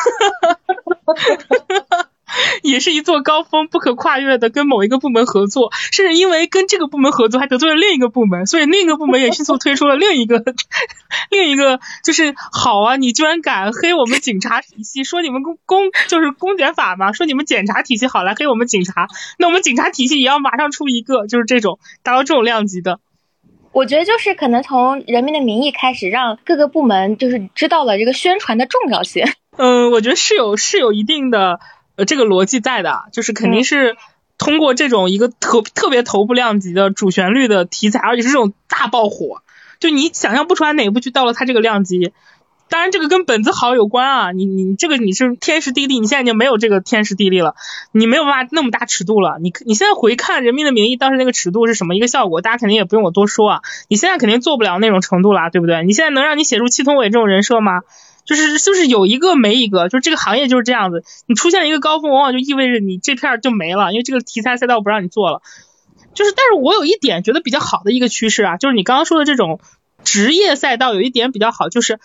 [2.62, 10.42] 也是一座高峰，不可跨越的，跟某一个部门合作，甚至因为跟这个部门合作，还得罪了另一个部门，所以另一个部门也迅速推出了另一个，
[11.30, 19.08] 另一个就是好啊，你居然敢黑我们警察体系，说你们公公就是公检法嘛，说你们检察体系好来黑我们警察，
[19.38, 23.00] 那我们警察体系也要马上出一个，就是这种达到这种量级的。
[23.72, 29.26] 我觉得就是可能从《人民的名义》开始，让各个部门就是知道了这个宣传的重要性。
[29.58, 31.60] 嗯，我觉得是有是有一定的。
[31.96, 33.96] 呃，这个逻辑在的，就是肯定是
[34.38, 39.42] 通过这种一个特特别头部量级的主旋律的题材，而且是这种大爆火，
[39.80, 42.12] 就你想象不出来哪部剧到了它这个量级。
[42.68, 47.54] 当然，这个跟本子好有关啊，你你这个你是天时地利，你现在已经没有这个天时地利了，
[47.92, 49.38] 你没有办法那么大尺度了。
[49.40, 53.60] 你你现在回看《人民的名义》当时那个尺度是什么一个效果，大家肯定也不用我多说啊。
[53.88, 55.84] 你现在肯定做不了那种程度啦，对不对？
[55.84, 57.82] 你现在能让你写出祁同伟这种人设吗？
[58.26, 61.04] 就是就是有一个没一个，就是这个行业就是这样子。
[61.26, 65.40] 你出现一个高峰，往往就意味着你这片就没了，因为这个题材赛道不让你做了。
[66.12, 69.60] 就是，但是我有一点觉得比较好的一个趋势啊，就是你刚刚说的这种
[70.02, 72.00] 职业赛道有一点比较好，就是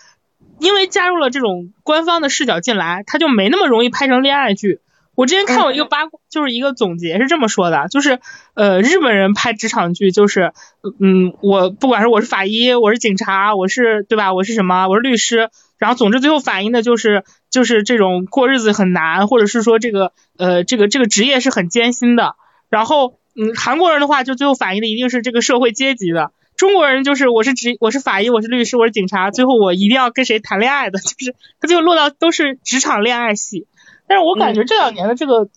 [0.60, 4.80] 因为加入了这种官方的视角进来，它就没那么容易拍成恋爱剧。
[5.14, 8.20] 我之前看过一个八卦，就是一个总结是这么说的，就是
[8.54, 10.52] 呃日本人拍职场剧就是
[11.00, 15.50] 嗯我不管是我是法医，我是警察，我是对吧，我是什么，我是律师。
[15.82, 22.36] 然后，总之，最后反映的就是，就是这种过日子很难，或者是说这个，呃，这个这个职业是很艰辛的。
[22.68, 26.30] 然后，嗯，韩国人的话，就最后反映的一定是这个社会阶级的。
[26.56, 33.66] 中国人就是我是职，我是法医，我是律师，我是警察，最后我一定要跟谁谈恋爱的， 就是他最后落到都是职场恋爱戏。
[34.06, 35.48] 但是我感觉这两年的这个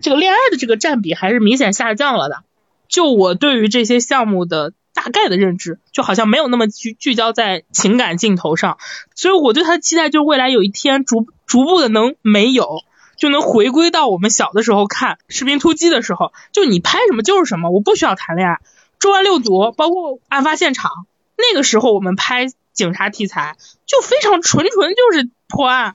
[0.00, 2.44] 这个恋爱的这个占比还是明显下降了的。
[2.88, 4.72] 就我对于这些项目的。
[4.96, 8.78] 大概的认知就好像没有那么聚聚焦在情感镜头上，
[9.14, 12.80] 所以我对他的期待就是未来有一天逐逐步的能没有，
[13.18, 18.54] 就能回归到我们小的时候看《士兵突击》的时候，就你拍什么就是什么，我不需要谈恋爱。
[18.98, 20.90] 《重案六组》包括案发现场，
[21.36, 25.94] 那个时候我们拍警察题材就非常纯纯就是破案，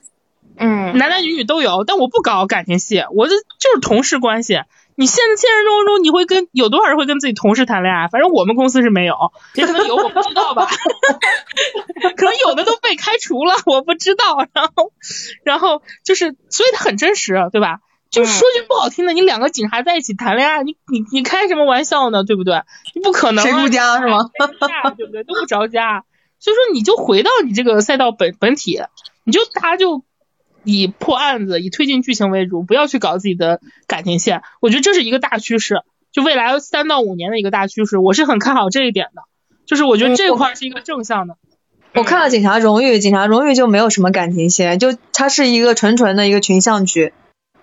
[0.58, 4.62] 嗯，男男女女都有，但我不搞感情戏，我这就是同事关系。
[5.02, 8.08] 你现在现实生活中，你会跟有多少人会跟自己同事谈恋爱？
[8.08, 9.16] 反正我们公司是没有，
[9.56, 10.68] 也可能有，我不知道吧。
[12.16, 14.46] 可能有的都被开除了，我不知道。
[14.54, 14.94] 然后，
[15.44, 17.80] 然后就是，所以它很真实，对吧？
[18.12, 22.24] 就是说句不好听的，你两个警察在一起谈恋爱，你你你开什么玩笑呢？
[22.24, 22.62] 对不对？
[22.94, 23.44] 你不可能。
[23.44, 24.30] 谁出家是吗？
[24.96, 25.24] 对不对？
[25.24, 26.06] 都不着家。
[26.38, 28.80] 所以说，你就回到你这个赛道本本体，
[29.24, 30.04] 你就大家就。
[30.64, 34.42] 以破案子、以推进剧情为主，不要去搞自己的感情线。
[34.60, 35.82] 我觉得这是一个大趋势，
[36.12, 39.24] 就未来三到五年的一个大趋势，我是很看好这一点的。
[39.66, 41.38] 就是我觉得这块是一个正向的。
[41.94, 47.14] 我看了《警察荣誉》，《警察荣誉》就没有什么感情线，就它是一个纯纯的一个群像剧。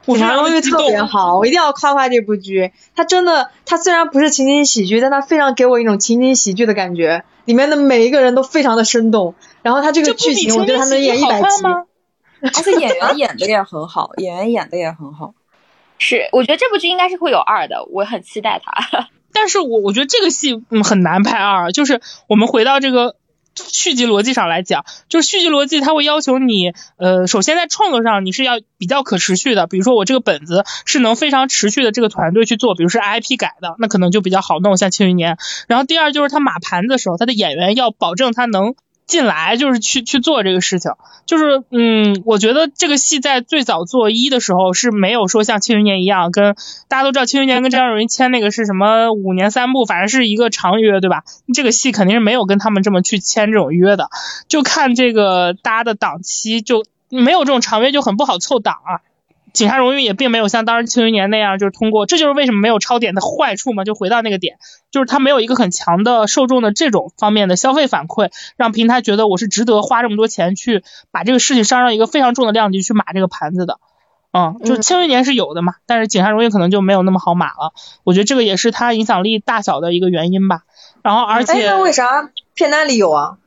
[0.12, 2.72] 《警察荣誉》特别好，我一定要夸夸这部剧。
[2.94, 7.24] 它真的，它虽然不是情景喜剧，但它非常给我一种情景喜剧的感觉。
[7.44, 11.46] 里面的每一个人都非常的生动，然后它这个剧情，我觉得它能演一百集。
[12.42, 15.34] 而且演员演的也很好，演员演的也很好。
[15.98, 19.08] 是，我觉得这部剧应该是会有二的，我很期待它。
[19.34, 23.16] 但是我我觉得这个戏嗯很难拍二，就是我们回到这个
[23.56, 35.34] 续集逻辑上来讲，就是续集逻辑它会要求你呃，首先在创作上你是要比较可持续的，比如说我这个本子是能非常持续的这个团队去做，比如是 IP 改的，那可能就比较好弄，像《庆余年》。
[35.66, 38.76] 然后第二就是他码盘子的时候，他的演员要保证他能。
[39.08, 40.92] 进来就是去去做这个事情，
[41.26, 46.54] 就是嗯，我觉得这个戏在最早做一的时候是没有说像《庆余年》一样，跟
[46.88, 51.24] 大家都知道《庆余年》跟张若昀签那个是什么五年三部，反正是一个长约，对吧？
[51.54, 54.10] 这个戏肯定是没有跟他们这么去签这种约的，
[54.46, 59.00] 就看这个大家的档期就没有这种长约，就很不好凑档啊。
[59.52, 64.58] 警察荣誉也并没有像当时庆余年那样，就是通过，这就是为什么没有超点的坏处嘛，就回到那个点，
[64.90, 73.78] 就是它没有一个很强的受众的这种方面的消费反馈，让平台觉得我是值得花这么多钱去把这个事情上上一个非常重的量级去码这个盘子的，
[74.32, 77.72] 嗯，就是庆余年是有的嘛，但是警察荣誉可能就没有那么好码了，
[78.04, 80.62] 我觉得这个也是它影响力大小的一个原因吧。
[81.02, 83.38] 然后而且，那为啥片单里有啊？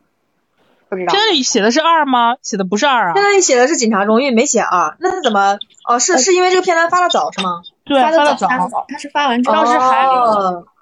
[0.95, 2.35] 片单里写的是二吗？
[2.41, 3.13] 写的不是二啊。
[3.13, 5.57] 片单里写的是警察荣誉，没写二，那他怎么？
[5.87, 7.61] 哦，是是因为这个片单发的早是吗？
[7.85, 10.05] 对，发的早，他是发完之后，当时还，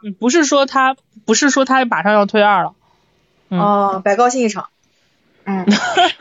[0.03, 0.95] 嗯，不是说他，
[1.25, 2.73] 不是说他马上要推二了。
[3.49, 4.67] 哦，白高兴一场。
[5.45, 5.65] 嗯，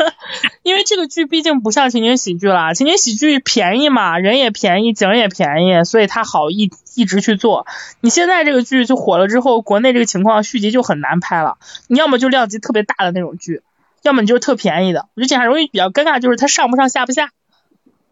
[0.62, 7.66] 因为这个剧毕竟不像情景喜剧了，情景喜剧便宜嘛，人也便宜，景也便宜，所以他好一一直去做。
[8.00, 11.58] 你现在这个剧就火了之后，国内这个情况续集就很难拍了。
[11.88, 13.60] 你要么就量级特别大的那种剧，
[14.02, 15.08] 要么你就是特便宜的。
[15.14, 17.30] 我觉得警察容易比较尴尬，就是它上不上下不下。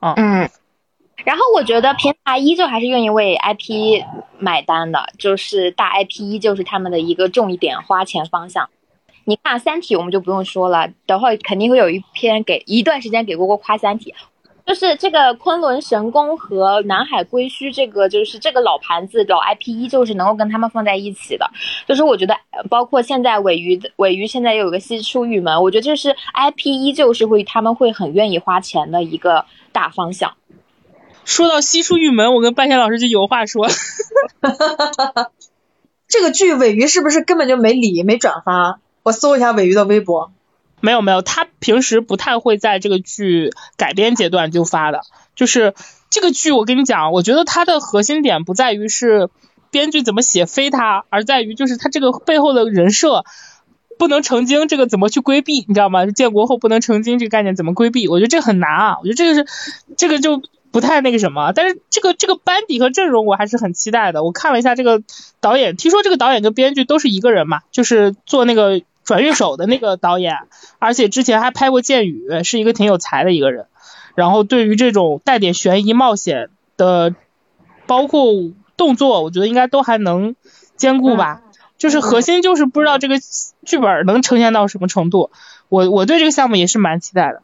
[0.00, 0.48] 嗯，
[1.24, 4.04] 然后我觉得平台依旧还是愿意为 IP
[4.38, 8.68] 买单的，就是大 IP 依旧是他们的一个重点花钱方向。
[9.24, 14.12] 你看《三体》，我们就不用说了，等会肯定会有一篇给一段时间给锅锅夸《三体》，
[14.66, 21.48] 就是这个昆仑神宫和南海归墟，这个就是这个老盘子老 IP 依旧是能够跟他们放在一起的。
[21.86, 22.36] 就是我觉得，
[22.68, 29.46] 包括现在尾鱼的尾鱼现在又有个西出玉门，我觉得这是 IP 依旧是会他们会很愿意花钱的一个。
[29.72, 30.32] 大方向。
[31.26, 33.68] 说到西出玉门，我跟半仙老师就有话说。
[36.08, 38.80] 这个剧尾鱼是不是根本就没理没转发？
[39.02, 40.32] 我搜一下尾鱼的微博。
[40.80, 45.00] 没有没有，他平时不太会在这个剧改编阶段就发的。
[45.34, 45.74] 就是
[46.10, 49.28] 这个剧，我跟你讲，我觉得它的核心点不在于是
[49.70, 53.24] 编剧怎么写飞他，而在于就是他这个背后的人设。
[53.98, 55.64] 不能成精，这个怎么去规避？
[55.66, 56.04] 你知道吗？
[56.04, 58.08] 建国后不能成精这个概念怎么规避？
[58.08, 58.96] 我觉得这个很难啊。
[59.00, 59.46] 我觉得这个是
[59.96, 61.52] 这个就不太那个什么。
[61.52, 64.22] 但是这个这个班底和阵容我还是很期待的。
[64.22, 65.02] 我看了一下这个
[65.40, 70.36] 导演，听说这个导演跟编剧都是一个人嘛，就是做那个转运手的那个导演，
[70.78, 73.66] 而且之前还拍过《剑雨》，是一个挺有才的一个人。
[74.16, 77.14] 然后对于这种带点悬疑冒险的，
[77.86, 78.32] 包括
[78.76, 80.34] 动作，我觉得应该都还能
[80.76, 81.42] 兼顾吧。
[81.78, 83.16] 就是核心就是不知道这个
[83.64, 85.30] 剧本能呈现到什么程度，
[85.68, 87.42] 我我对这个项目也是蛮期待的。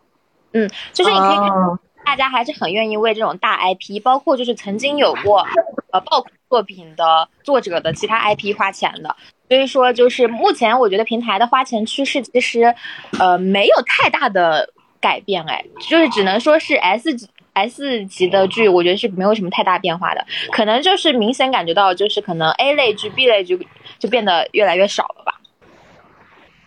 [0.52, 5.46] 嗯，就是你可以看，大家还是很愿意为这种大 IP，包括就是曾经有过
[5.92, 9.16] 呃爆款作品的作者的其他 IP 花钱的。
[9.52, 12.74] 所以说，就是目前我觉得平台的花钱趋势其实
[13.18, 17.28] 呃没有太大的改变，哎，就是只能说是 S 级。
[17.54, 25.38] S 级的剧，我觉得是没有什么太大变化的，可能就是明显感觉到，就是可能 A 类剧、B 类剧就变得越来越少了吧。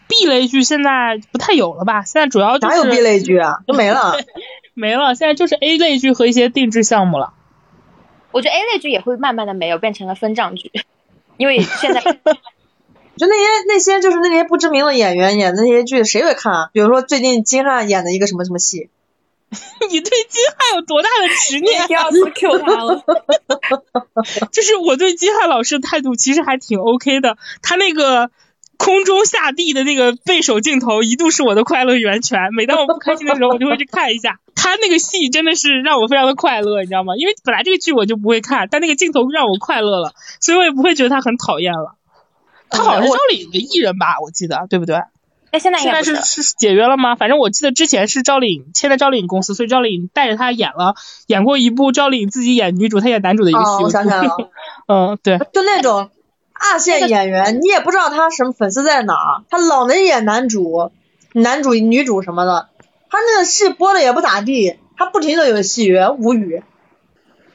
[0.08, 2.04] B 类剧现在不太有了吧？
[2.04, 3.64] 现在主要就是哪有 B 类剧啊？
[3.66, 4.14] 都没了。
[4.76, 7.34] 没了，现在就是 A 类剧和一些定制项目了。
[8.30, 10.72] 我觉得 A 类剧也会慢慢的没有，变成了分账剧，
[11.38, 12.04] 因为现在
[13.18, 16.70] 就那些那些就是那些不知名的演员演的那些剧，谁会看啊？
[16.74, 18.90] 比如说最近金瀚演的一个什么什么戏，
[19.90, 21.88] 你对金瀚有多大的执念？
[21.88, 23.04] 第二次 Q 他了，
[24.52, 28.32] 就是我对金瀚老师的态度其实还挺 OK 的，他那个
[28.78, 34.40] 空中下地的那个背手镜头一度是我的快乐源泉，每当我不开心的时候，我就会去看一下。
[34.56, 37.14] 他那个戏真的是让我非常的快乐，你知道吗？
[37.16, 41.96] 因为本来这个剧我就不会看，但那个镜头让我快乐了，所以我也不会觉得他很讨厌了。
[42.70, 45.02] 他好像是赵丽颖的艺人吧，我记得对不对？
[45.52, 47.16] 那现在现在是是解约了吗？
[47.16, 50.96] 反正我记得之前是赵丽颖签在赵丽颖公司，所以赵丽颖带着他演了
[51.28, 53.66] 演过一部赵丽颖自己演女主，她演男主的一个戏。
[53.66, 54.36] 哦，我想起来了，
[54.90, 56.10] 嗯，对，就那种
[56.54, 60.92] 二线演员，你也不知道他什么粉丝在哪儿，他老能演男主、
[61.32, 62.68] 男主、女主什么的，
[63.10, 66.64] 他那个戏播的也不咋地，他不停的有戏约，无语。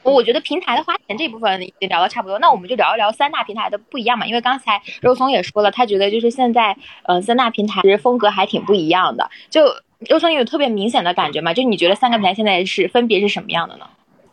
[0.03, 4.25] 我觉得平台的花钱这部分已经聊的差不多，那我们就聊一聊三大平台的不一样嘛。
[4.25, 9.29] 因为刚才肉松也说了，他觉得就是现在，呃，三大平台其实风格还挺不一样的。
[9.49, 9.65] 就
[10.09, 11.53] 肉松有特别明显的感觉嘛？
[11.53, 13.85] 就你觉得三个平台现在是分别是什么样的呢？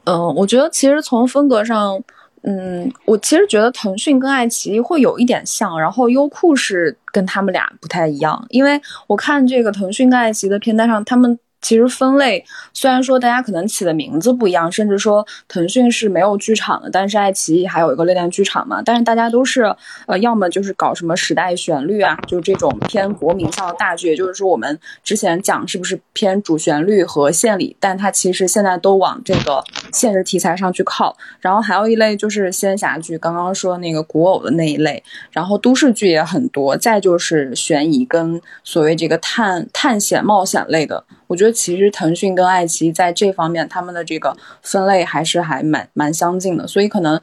[0.05, 2.03] 嗯，我觉得其实从风格上，
[2.43, 11.39] 嗯，我其实觉得腾讯跟爱奇艺会有一点像，然后优酷是跟他们俩不太一样，因为我看这个腾讯跟爱奇艺的片单上，他们。
[11.61, 18.81] 其实分类虽然说大家可能起的名字不一样，甚至说腾讯是没有剧场的，但是爱奇艺还有一个恋恋剧场嘛。
[18.83, 19.75] 但是大家都是
[20.07, 31.17] 呃，要么就是搞什么时代旋律啊，就这种偏国民向的大剧，也就是说我们之前讲是不是偏主旋律和献礼，但它其实现在都往这个现实题材上去靠。
[31.41, 35.03] 然后还有一类就是仙侠剧，刚刚说那个古偶的那一类，
[35.33, 41.05] 然后都市剧也很多，再就是悬疑跟所谓这个探探险冒险类的。
[41.29, 47.21] 我觉得其实腾讯跟爱奇艺在这方面，他们的这个分类还是还蛮蛮相近的，所以可能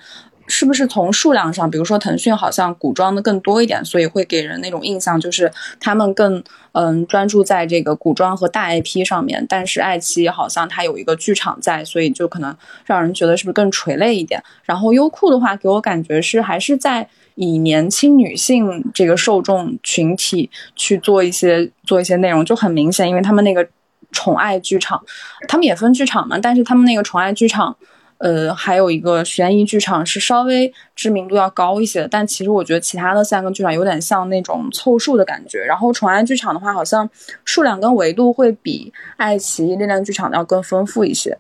[0.47, 6.43] 是不是从数量上，比如说腾讯好像古装的更多一点，所以会给人那种印象就是他们更
[6.73, 14.43] 嗯专注在这个古装和大 IP 上面，但是爱奇艺好像它有一个剧场在，所以就可能让人觉得是不是更垂泪一点。
[14.63, 23.67] 然后优酷的话，给我感觉是还是在以年轻女性这个受众群体去做一些做一些内容，就很明显，因为他们那个。
[24.15, 25.03] 宠爱剧场，
[25.47, 27.75] 他们也分剧场嘛，但是他们那个宠爱剧场，
[28.17, 32.07] 呃，还有一个悬疑剧场是稍微知名度要高一些的。
[32.07, 35.59] 但其实我觉得其他的三个剧场有点像那种凑数的感觉。
[35.59, 37.07] 然后宠爱剧场的话，好像
[37.43, 41.37] 数量跟维度会比爱奇艺力量剧场要更丰富一些。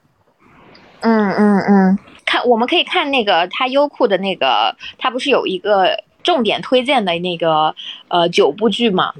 [0.99, 7.73] 嗯嗯嗯，看我们可以看那个它优酷的那个，它不是有一个重点推荐的那个
[8.09, 9.13] 呃九部剧嘛？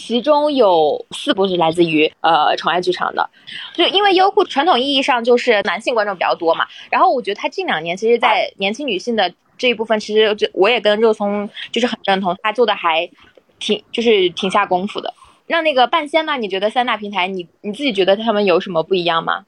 [0.00, 3.28] 其中有四部是来自于呃宠爱剧场的，
[3.74, 13.10] 就因为优酷传统意义上就是男性观众比较多嘛，然后我觉得他近两年其实，在年轻女性的这一部分，其实就我也跟肉松就是很认同，他做的还
[13.58, 15.12] 挺就是挺下功夫的。
[15.48, 16.36] 那那个半仙呢？
[16.36, 19.46] 你觉得三大平台，你你自己觉得他们有什么不一样吗？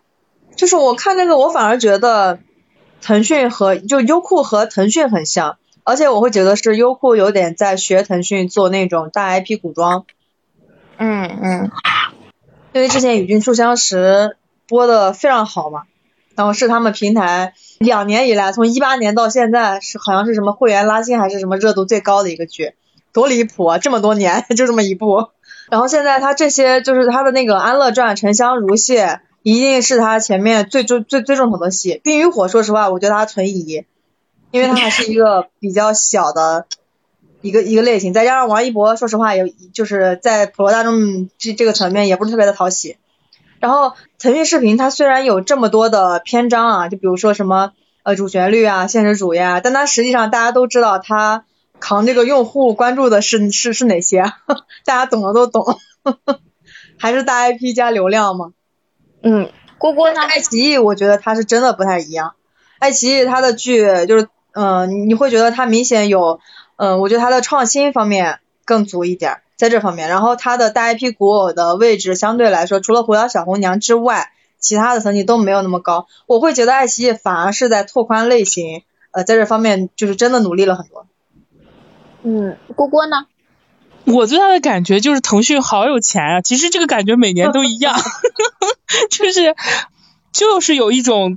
[0.57, 2.41] 就是我看那个，我反而觉得
[3.01, 10.07] 腾讯和就优酷和腾讯很像，而且我会觉得是优酷有点在学腾讯做那种大 IP 古装。
[11.03, 11.71] 嗯嗯，
[12.75, 13.97] 因为之前《与君初相识》
[14.69, 15.85] 播的非常好嘛，
[16.37, 22.75] 然后是他们平台两年以来，从一八年到现在是好像是什么会员拉新还是什么热度最高的一个剧，
[23.15, 23.79] 多离谱啊！
[23.79, 25.31] 这么多年 就这么一部，
[25.71, 29.07] 然后现在他这些就是他的那个《安乐传》《沉香如屑》，
[29.43, 33.87] 一定是他前面最最最最重头的戏，《冰与火》说实话我觉得他存疑，
[34.51, 36.67] 因为他还是一个比较小的。
[37.43, 42.97] 一个一个类型，再加上王一博，说实话也就是在普罗大众这这个层面也不是特别的讨喜。
[43.61, 47.73] 然后腾讯视频它虽然有这么多的篇章啊，就比如说什么
[48.03, 51.45] 呃主旋律啊、现实主义啊，但它实际上大家都知道它
[51.79, 54.23] 扛这个用户关注的是是是哪些，
[54.85, 55.79] 大家懂的都懂，
[56.99, 58.53] 还是大 IP 加流量嘛。
[59.23, 60.21] 嗯，郭郭呢？
[60.23, 62.35] 爱奇艺我觉得它是真的不太一样，
[62.79, 66.41] 爱奇艺它的剧就是嗯你会觉得它明显有。
[66.83, 76.07] 嗯，我觉得它的创新方面更足一点，在这方面，然后它的大 IP 古偶的位置相对来说，除了《狐妖小红娘》之外，其他的层级都没有那么高。
[76.27, 81.07] 我会觉得爱奇艺反而是在拓宽类型，呃，在这方面就是真的努力了很多。
[82.23, 83.27] 嗯，郭郭呢？
[84.07, 86.41] 我最大的感觉就是腾讯好有钱啊！
[86.41, 87.95] 其实这个感觉每年都一样，
[89.11, 89.55] 就是
[90.33, 91.37] 就是有一种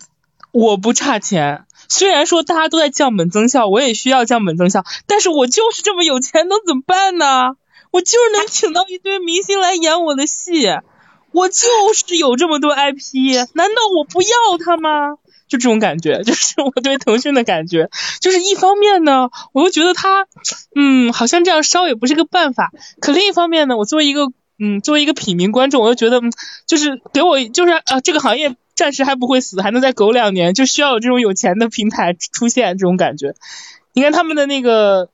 [0.54, 1.66] 我不差钱。
[1.89, 7.55] 虽然说大家都在降本增效，我也需要降本增效，但是我就是这么有钱，能怎么办呢？
[7.91, 10.67] 我就是能请到一堆明星来演我的戏，
[11.31, 14.29] 我就是有这么多 IP，难道我不要
[14.59, 15.17] 他吗？
[15.47, 20.25] 就这种感觉，就是我对腾讯的感觉，就是一方面呢，我又觉得他，
[20.75, 24.31] 嗯，好像这样烧也不是个办法，可另一方面呢，我作为一个，
[24.66, 26.22] 嗯，作为一个品民观众，我就觉得，
[26.66, 33.36] 就是给我，就是啊，这个行业暂时还不会死，还能再苟两年，就需要有这种有钱的平台出现，这种感觉。
[33.91, 35.09] 你看他们的那个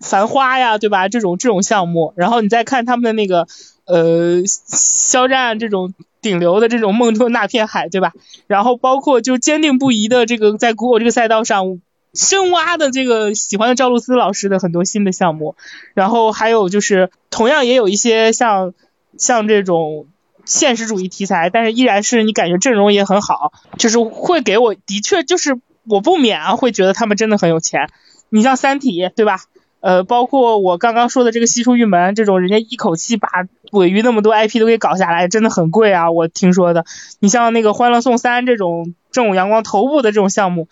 [0.00, 1.08] 繁花呀，对吧？
[1.08, 3.46] 这种这种项目，然后你再看他们的那个，
[3.84, 5.92] 呃，肖战这种。
[6.24, 8.14] 顶流的这种梦中那片海，对吧？
[8.46, 11.82] 然后包括就坚定不移的这个在古偶这个赛道上
[12.14, 15.54] 深挖的这个喜欢的赵露思老师的很多新的项目，
[15.92, 18.72] 然后还有就是同样也有一些像
[19.18, 20.06] 像这种
[20.44, 27.88] 现实主义题材，但是依然是你感觉阵容也很好，就是会给我的确就是我不免啊会觉得他们真的很有钱。
[28.28, 29.40] 你像三体，对吧？
[29.80, 33.28] 呃，包括我刚刚说的这个西出玉门这种，人家一口气把
[33.70, 36.86] 尾鱼那么多 IP 都给搞下来，真的很贵啊，我听说的。
[37.20, 40.68] 你像那个欢乐颂三这种正午阳光头部的这种项目，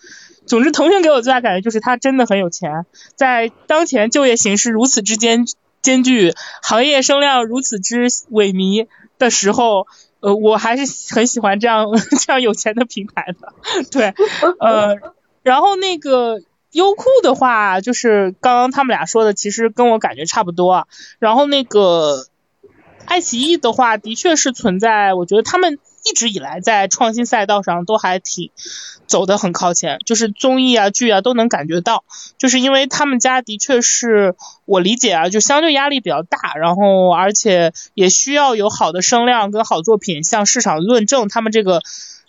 [0.47, 5.45] 总之腾讯给我最大感觉就是他真的很有钱，在当前就业形势如此之艰
[5.83, 8.87] 兼具，行业声量如此之萎靡
[9.19, 9.85] 的时候，
[10.21, 11.85] 呃，我还是很喜欢这样
[12.25, 13.53] 这样有钱的平台的。
[13.91, 14.15] 对，
[14.59, 14.97] 呃，
[15.43, 16.39] 然后那个。
[16.73, 20.87] 优酷的话，就是刚刚他们俩说的，其实跟我感觉差不多。
[21.19, 22.25] 然后那个
[23.05, 28.51] 爱奇艺的话，的确是存在，我觉得他们一直以来在创新赛道上都还挺
[29.07, 32.03] 走得很靠前，就是综艺啊、剧啊都能感觉到。
[32.37, 34.35] 就是因为他们家的确是
[34.65, 41.81] 我理解啊，就相对压力比较大，然后而且也需要有好的声量跟好作品向市场论证他们这个，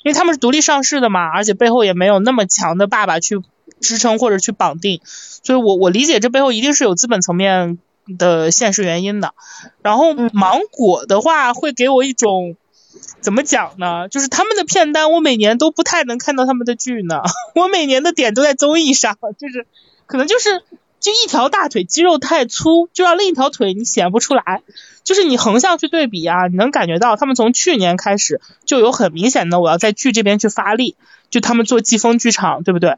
[0.02, 3.42] 因为他们是独立上市的嘛，而且背后也没有那么强的爸爸去。
[3.80, 7.78] 支撑或者去绑定，所以我我理解这背后一定是有资本层面
[8.18, 9.34] 的现实原因的。
[9.82, 12.56] 然后芒果的话会给我一种
[13.20, 14.08] 怎么讲呢？
[14.08, 17.22] 就是他们的片单我每年都不太能看到他们的剧呢，
[17.54, 19.66] 我每年的点都在综艺上，就是
[20.06, 20.62] 可能就是
[21.00, 24.62] 就一条大腿肌肉太粗，就让另一条腿你显不出来。
[25.04, 30.96] 就是你横向去对比啊，你能感觉到他们从去年开始就有很明显的我要在剧这边去发力，
[31.28, 32.96] 就他们做季风剧场，对不对？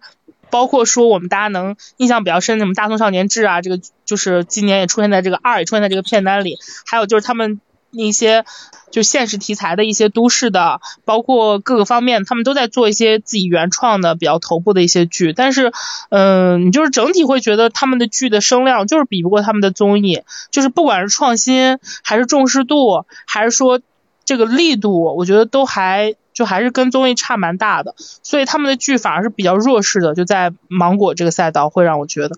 [0.48, 7.61] 包括说我们大家能印象比较深的什么《大宋少年志》啊，这个就是今年也出现在这个二也出现在这个片单里，还有就是他们
[7.91, 8.45] 那些
[8.91, 15.72] 就现实题材的一些都市的，包括各个方面，他们都在做一些自己原创的比较头部的一些剧，但是
[16.11, 23.80] 嗯，你就是整体会觉得他们的剧的声量就是比不过他们的综艺，就是不管是创新还是重视度，还是说
[24.24, 26.14] 这个力度，我觉得都还。
[26.37, 32.37] 就还是跟综艺差蛮大的，所以他们的剧反而是比较弱势的，就在芒果这个赛道会让我觉得，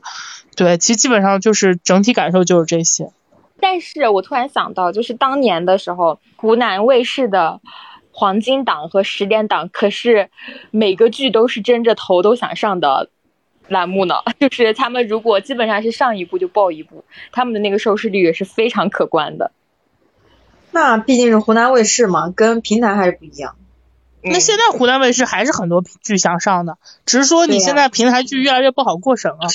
[0.55, 3.11] 对，其实基本上就是整体感受就是这些。
[3.61, 7.61] 但是我突然想到，就是当年的时候，湖南卫视的
[8.13, 10.31] 黄金档和十点档，可是
[10.71, 13.11] 每个剧都是争着头都想上的
[13.69, 14.17] 栏目呢。
[14.39, 19.53] 就是他们如果基本上是上一部就爆一部，他们的那个收视率也是非常可观的。
[20.71, 23.57] 那毕竟是湖南卫视嘛，跟平台还是不一样。
[24.21, 29.49] 那现在湖南卫视还是很多剧想上的，只是说你现在平台剧越来越不好过审了。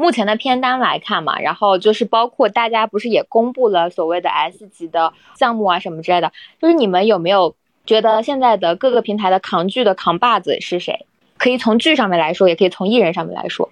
[0.00, 11.04] 目前的片单来看嘛，然后就是包括大家不是也公布了所谓的 S 级的项目啊什么之类的，就是你们有没有觉得现在的各个平台的扛剧的扛把子是谁？
[11.36, 13.68] 可以从剧上面来说，也可以从艺人上面来说。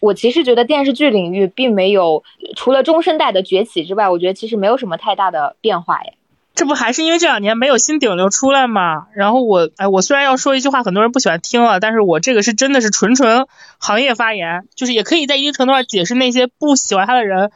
[0.00, 2.24] 我其实觉得电视剧领域并没有
[2.56, 6.14] 除了中生代的崛起之外，我觉得其实没有什么太大的变化耶。
[6.60, 9.06] 这不还是因为这两年没有新顶流出来嘛？
[9.14, 13.46] 然后我，哎，我虽然要说一句话，很多人不喜欢听了，但是我这个是真的是纯纯
[13.78, 17.50] 行业发言，就是也可以在一定程度上解释那些不喜欢他的人。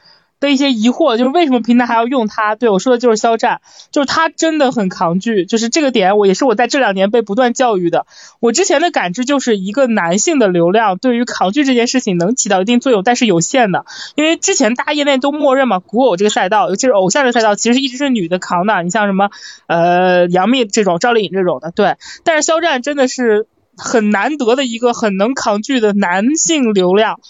[0.44, 2.54] 的一些疑惑，就是为什么平台还要用它？
[2.54, 8.06] 对我说的就是肖战，就是他真的很抗拒，就是这个点，我也是我在这两年被不断教育的。
[8.40, 18.82] 我之前的感知就是一个男性的流量对于抗拒这件事情能起到一定作用，但是有限的，因为之前大业内都默认嘛，古偶这个赛道，尤其是偶像这赛道，其实一直是女的扛的。
[18.82, 19.30] 你像什么
[19.66, 21.96] 呃杨幂这种、赵丽颖这种的，对。
[22.22, 27.20] 但是肖战真的是很难得的一个很能抗拒的男性流量。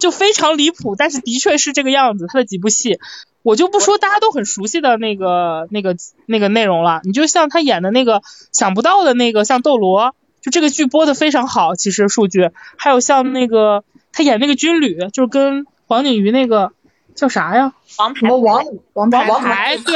[0.00, 2.26] 就非常离谱，但是的确是这个样子。
[2.26, 2.98] 他的几部戏，
[3.42, 5.94] 我就不说大家都很熟悉的那个、那个、
[6.26, 7.00] 那个内容了。
[7.04, 10.06] 你就像他演的那个想不到的那个，像《斗罗》，
[10.40, 12.50] 就这个剧播的非常好，其实数据。
[12.76, 16.72] 还有像那个他演那个军旅，就是跟黄景瑜那个
[17.14, 17.74] 叫啥呀？
[17.98, 18.20] 王牌。
[18.20, 19.28] 什么王王牌？
[19.28, 19.76] 王牌。
[19.76, 19.94] 对，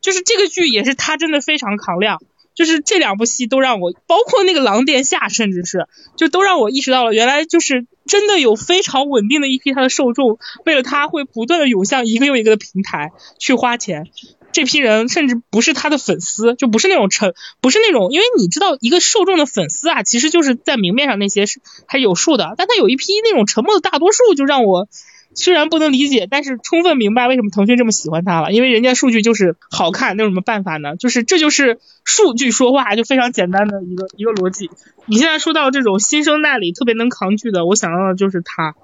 [0.00, 2.20] 就是这个剧也是他真的非常扛量。
[2.54, 5.86] 就是这两部戏都让我，包括那个《狼殿下》，甚至是
[6.16, 14.08] 就都让我意识到了，原来就是真的有非常稳定的一批他的受众，为了他会不断的涌向一个又一个的平台去花钱。
[14.50, 24.88] 这批人甚至不是他的粉丝，就不是那种沉，不是那种，因为你知道一个受众的粉丝啊，其实就是在明面上那些是还有数的，但他有一批那种沉默的大多数，就让我
[25.34, 30.96] 虽然不能理解，但是充分明白为什么腾讯这么喜欢他了，因为人家数据就是好看，那有什么办法呢？
[30.96, 34.70] 就是这就是数据说话，就非常简单的一个一个逻辑。
[35.06, 38.74] 你现在说到这种新生代里特别能扛剧的，我想到的就是他。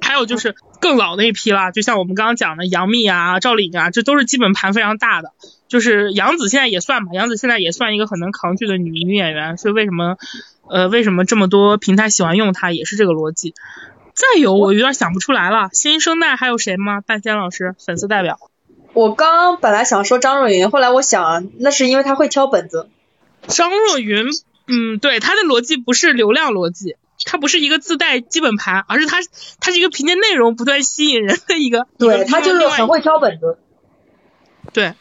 [0.00, 5.30] 还有就是更老的一批啦，就像我们刚刚讲的杨幂啊、赵丽颖啊，这都是基本盘非常大的。
[5.66, 10.16] 就是杨紫现在也算吧，杨紫现在也算一个很能扛剧的女女演员，所以为什么
[10.68, 13.54] 呃为什么这么多平台喜欢用她，也是这个逻辑。
[14.14, 17.00] 再有我有点想不出来了，新生代还有谁吗？
[17.00, 18.38] 半仙老师粉丝代表。
[18.92, 22.88] 我刚本来想说张若昀，后来我想那是因为他会挑本子。
[23.48, 26.96] 张若昀，嗯，对，他的逻辑不是流量逻辑。
[27.26, 29.18] 他不是一个自带基本盘，而是他
[29.58, 31.86] 他是一个凭借内容不断吸引人的一个。
[31.96, 33.56] 对，他就是很会挑本子。
[34.72, 34.94] 对，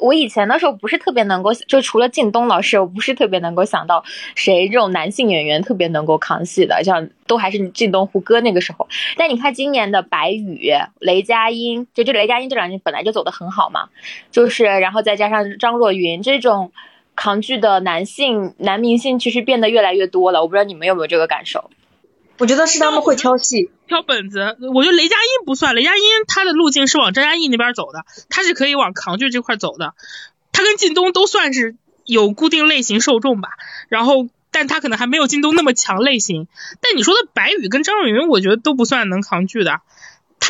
[0.00, 4.02] 我以前的时候不是特别能够，就除了靳东老师，我不是特别能够想到
[4.34, 8.88] 谁这种男性演员特别能够扛戏的，像都还是靳东、胡歌那个时候。
[9.16, 13.88] 但你看今年的白宇、雷佳音，就这雷佳音这两年本来就走的很好嘛，
[14.30, 16.72] 就是然后再加上张若昀这种。
[17.16, 21.70] 抗剧的男性男明星其实变得越来越多了，我不知道你们有没有这个感受？
[22.40, 24.56] 我觉得是他们会挑戏、挑本子。
[24.74, 29.94] 我觉得雷佳音不算，雷佳音他的路径是往张嘉译那边走的，他是可以往抗剧这块走的。
[30.50, 33.50] 他跟靳东都算是有固定类型受众吧，
[33.88, 36.48] 然后但他可能还没有靳东那么强类型。
[36.80, 39.80] 但你说的白宇跟张若昀，我觉得都不算能扛剧的。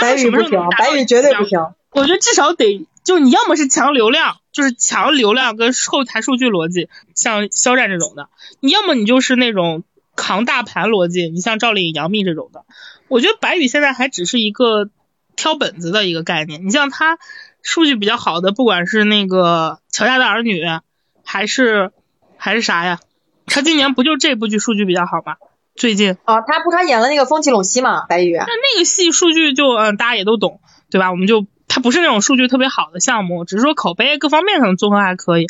[0.01, 1.59] 白宇不行，白宇绝对不行。
[1.91, 2.87] 我觉得至少得。
[3.03, 8.25] 就你要么是强流量，就是强流量跟后台数据逻辑，像肖战这种的；
[8.61, 9.83] 你要么你就是那种
[10.21, 12.67] 扛大盘逻辑，你像赵丽颖、杨幂这种的。
[13.09, 14.91] 我觉得白宇现在还只是一个
[15.35, 16.67] 挑本子的一个概念。
[16.67, 17.19] 你像他
[17.63, 20.63] 数据比较好的，不管是那个《乔家的儿女》，
[21.25, 21.91] 还是
[22.37, 23.01] 还是啥呀？
[23.47, 25.37] 他今年不就这部剧数据比较好吗？
[25.75, 28.37] 最近啊，他不他演了那个《风起陇西》嘛，白宇。
[28.37, 30.61] 那那个戏数据就嗯，大家也都懂，
[30.91, 31.11] 对吧？
[31.11, 31.47] 我们就。
[31.73, 35.47] 他不是那种数据特别好的项目，只是说口碑各方面可能综合还可以，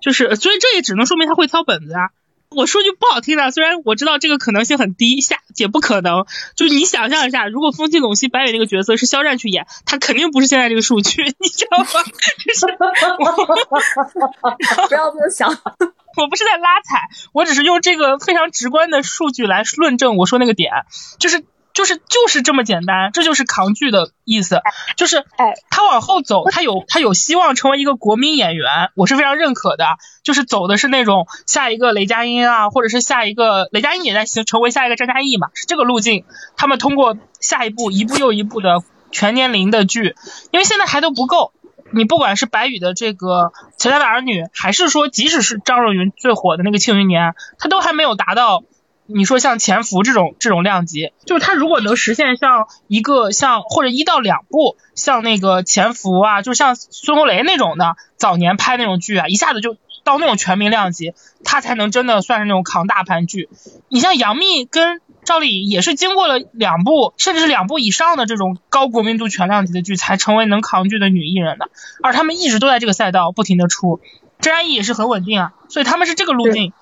[0.00, 2.10] 就是所以这也只能说明他会挑本子啊。
[2.54, 6.26] 我说句不好听的，虽然我知道这个可能性很低，下也不可能。
[6.56, 11.86] 就你想象一下，如果风起陇西白尾那个角色是肖战去演，他肯定不是现在这个数据，你知道吗？
[14.88, 20.72] 不要这么想，我不是在拉踩，我只是用这个非常直观的数据来论证我说那个点，
[21.18, 21.44] 就是。
[21.74, 24.60] 就是就是这么简单，这就是扛剧的意思。
[24.96, 29.84] 就是，哎，他往后走，他有他有希望成为一个国民演员，我是非常认可的。
[30.22, 36.24] 就是走的是那种下一个雷佳音啊，或者是下一个雷佳音也在成成为下一个张嘉译嘛，是这个路径。
[36.56, 40.14] 他们通过下一步一步又一步的全年龄的剧，
[40.52, 41.52] 因为现在还都不够。
[41.90, 43.26] 你不管是白宇的这个
[43.78, 48.62] 《乔家的儿女》，还是说即使是张若昀最火的那个《庆余年》，他都还没有达到。
[49.06, 61.12] 你说像潜伏这种这种量级，就是他如果能实现像一个像或者一到两部像那个潜伏啊，就像孙红雷那种的早年拍那种剧啊，一下子就到那种全民量级，
[61.44, 63.48] 他才能真的算是那种扛大盘剧。
[63.88, 71.68] 你像杨幂跟赵丽颖也是经过了两部甚至是两部以上的这种高国民度全量级的剧，才成为能扛剧的女艺人的，
[72.02, 74.00] 而他们一直都在这个赛道不停的出，
[74.40, 76.72] 张嘉译也是很稳定啊，所以他们是这个路径。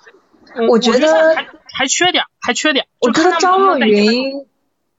[0.69, 2.87] 我觉得还还缺点，还缺点。
[3.01, 4.47] 我觉得张若昀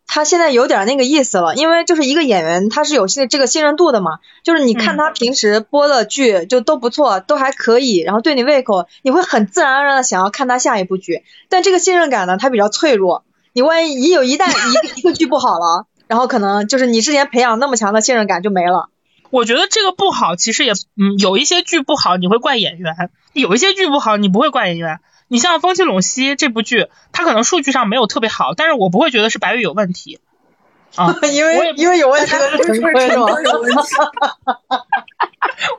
[0.06, 4.20] 他现在有点那个意思了，因为就是一个演员，他是有信这个信任度的嘛。
[4.44, 11.24] 就是你看他平时播的剧就都不错，都还可以，然后对你胃口，你会很自然而然的想要看他下一部剧。
[11.50, 13.24] 但这个信任感呢，他比较脆弱。
[13.54, 18.90] 你万一一有一旦一个 一个剧不好了，然后可能就是你之前培养那么强的信任感就没了。
[19.32, 22.94] 我觉得这个不好，其实也嗯，有一些剧不好你会怪演员，
[23.34, 25.00] 有一些剧不好你不会怪演员。
[25.34, 30.20] 你像《风起陇西》这部剧，它可能数据上没有特别好，但是我不会觉得是白宇有问题
[30.96, 32.94] 啊，因为因为有问题的是陈坤？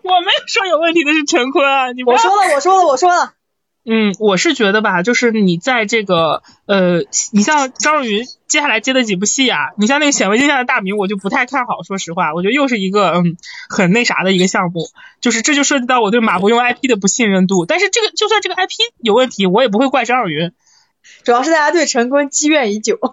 [0.03, 3.35] 我没有说有问题的是陈坤啊，你我说了，我说了，我说了。
[3.87, 11.83] 嗯，我是觉得吧，就是你在这个呃，你像张若昀接下来接的几部戏啊，你像那个显微镜下的大明，我就不太看好。
[11.83, 13.37] 说实话，我觉得又是一个嗯
[13.69, 14.89] 很那啥的一个项目，
[15.21, 17.67] 就是这就涉及到我对马伯庸 IP 的不信任度。
[17.67, 18.71] 但是这个就算这个 IP
[19.03, 20.53] 有问题，我也不会怪张若昀。
[21.23, 22.99] 主要是大家对陈坤积怨已久。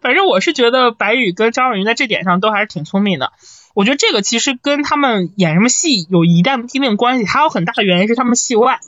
[0.00, 3.32] 反正我是觉得白宇跟张若昀在这点上都还是挺聪明的。
[3.74, 8.78] 我觉得这个其实跟他们演什么戏有一定一定关系，还有很大的原因是他们戏外，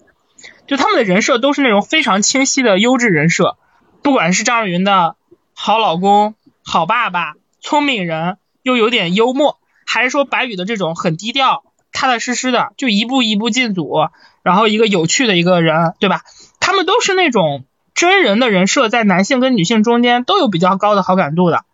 [0.69, 3.57] 就他们的人设都是那种非常清晰的优质人设，
[4.03, 5.17] 不管是张若昀的
[5.55, 13.93] 好老公、好爸爸、聪明人，又有点幽默，还是说白宇的这种很低调、踏踏实实的，就一步一步进组，
[14.45, 16.23] 然后一个有趣的一个人，对吧？
[16.61, 21.65] 他们都是那种真人的人设，在男性跟女性中间都有比较高的好感度的。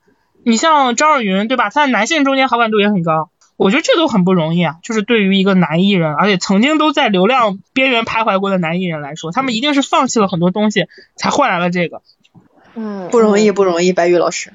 [0.44, 1.64] 你像张若昀，对吧？
[1.70, 3.30] 他在男性中间好感度也很高。
[3.56, 12.02] 我觉得这都很不容易啊，就是对于一个男艺人，而且曾经都在流量边缘徘徊过的男艺人来说，他们一定是放弃了很多东西才换来了这个。
[12.74, 14.52] 嗯，不容易，不容易，白宇老师。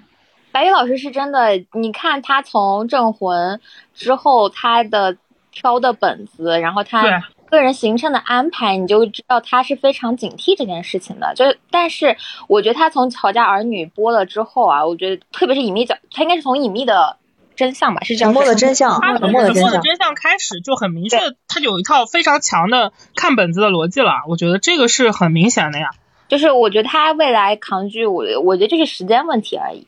[0.52, 3.58] 白宇老师是真的，你看他从《镇魂》
[3.94, 5.16] 之后，他的
[5.52, 11.34] 挑的本子，然后他个人行程的安排，你就知道他是非常警惕这件事情的。
[11.36, 12.18] 就但是
[12.48, 17.18] 我觉得他从《乔家儿女》播了之后啊，我觉得特别是隐秘角，他应该是从隐秘的
[17.56, 18.34] 真相吧，是这样。
[18.34, 19.82] 沉默的真相，沉默的真相。
[19.82, 21.18] 真相开始就很明确，
[21.48, 24.12] 他有一套非常强的看本子的逻辑了。
[24.28, 25.92] 我觉得这个是很明显的呀。
[26.28, 29.88] 就是我觉得他未来扛剧，我我觉得就是时间问题而已。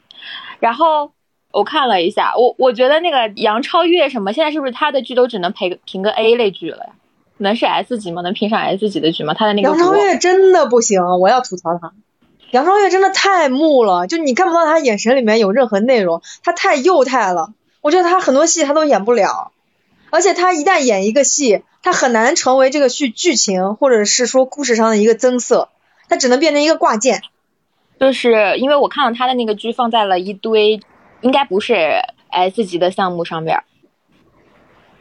[0.60, 1.12] 然后
[1.52, 6.94] 我看了一下，我我觉得那个杨超越什么，现在是不是他的剧都只能评评个 A 类剧了呀？
[7.40, 8.22] 能是 S 级吗？
[8.22, 9.34] 能评上 S 级的剧吗？
[9.34, 11.92] 他的那个杨超越真的不行，我要吐槽他。
[12.52, 17.54] 杨超越真的太木了，就你看不到他眼神里面有任何内容，他太幼态了。
[17.82, 19.52] 我觉得他很多戏他都演不了，
[20.10, 25.70] 而且他一旦演一个戏，他很难成为这个剧剧情或者是说故事上的一个增色，
[26.08, 27.22] 他只能变成一个挂件。
[28.00, 30.80] 就是因为我看到他的那个剧放在了一堆，
[31.22, 33.46] 应该不是 S 级的项目上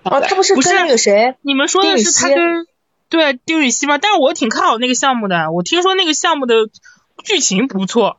[0.08, 0.22] 边。
[0.22, 1.36] 哦，他不是跟那个谁？
[1.42, 2.66] 你们说的是他跟
[3.08, 3.98] 对丁禹兮吗？
[3.98, 6.54] 但是我挺看好那个项目的，我听说那个项目的
[7.24, 8.18] 剧情不错。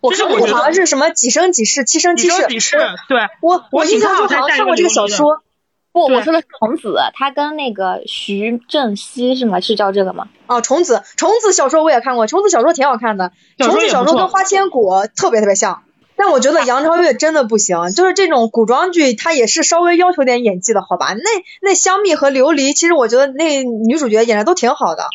[0.00, 2.46] 我看过好像是什么几生几世，七生七世。
[2.46, 3.28] 几世，对。
[3.40, 5.42] 我我印象中好像看过这个小说。
[5.90, 9.60] 不，我说的是虫子，他跟那个徐正熙是吗？
[9.60, 10.28] 是叫这个吗？
[10.46, 13.32] 哦，虫子，虫子小说我也看过，虫子小说挺好看的。
[13.56, 15.84] 虫子小说跟花千骨特别特别像，
[16.16, 21.12] 但我觉得杨超越真的不行，就是这种古装剧，她也是稍微要求点演技的，好吧？
[21.12, 21.22] 那
[21.60, 25.08] 那香蜜和琉璃，其实我觉得那女主角演的都挺好的。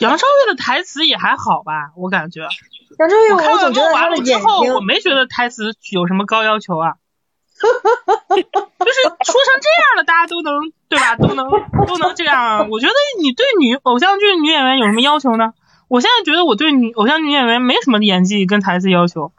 [0.00, 2.42] 杨超越的台词也还好吧，我感觉。
[2.98, 6.94] 杨超越，我总觉得她的眼睛，我没觉得台词有什么高要求啊。
[7.60, 11.16] 就是说成这样了，大家都能对吧？
[11.16, 11.50] 都能
[11.86, 12.68] 都能这样。
[12.70, 15.52] 我觉得你对女偶像剧女演员有什么要求呢？
[15.88, 19.32] 我现在觉得我对女偶像女演员没什么演技跟台词要求。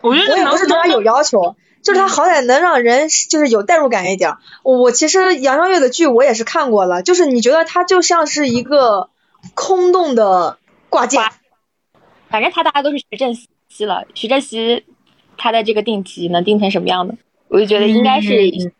[0.00, 4.34] 我觉得我也不是对他有要求，就是他好歹能让人就是有代入感一点。
[4.62, 9.10] 我其实杨超越的剧我也是看过了，就是你觉得他就像是一个
[9.54, 10.58] 空洞的
[10.88, 11.22] 挂件。
[12.28, 14.84] 反正他大家都是徐正熙了，徐正熙
[15.36, 17.14] 他的这个定级能定成什么样的？
[17.48, 18.72] 我就觉得应该是，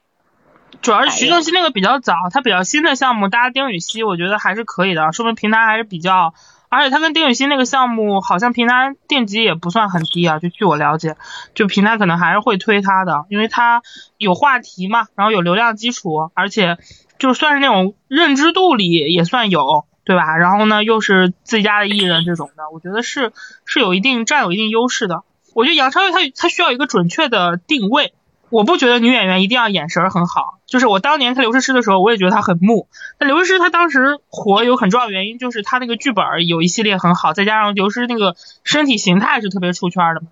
[0.82, 6.34] 主要是徐正熙那个比较早，他比较新的项目大家丁禹兮，我觉得还是可以的，说明平台还是比较，
[6.68, 11.16] 而且他跟丁禹兮那个项目好像平台定级也不算很低啊，就据我了解，
[11.54, 13.82] 就平台可能还是会推他的，因为他
[14.18, 16.76] 有话题嘛，然后有流量基础，而且
[17.18, 20.36] 就算是那种认知度里也算有，对吧？
[20.36, 23.32] 然后呢又是自家的艺人这种的，我觉得是
[23.64, 25.22] 是有一定占有一定优势的。
[25.54, 28.12] 我觉得杨超越他他需要一个准确的定位。
[28.50, 32.88] 我不觉得女演员一定要眼神很好，就是我当年看刘诗诗的时候，我也觉得她很木。
[33.18, 40.22] 但刘诗诗她当时火有很重要原因，就是她那个剧本有一系列很好，再加上刘诗那个身体形态是特别出圈的，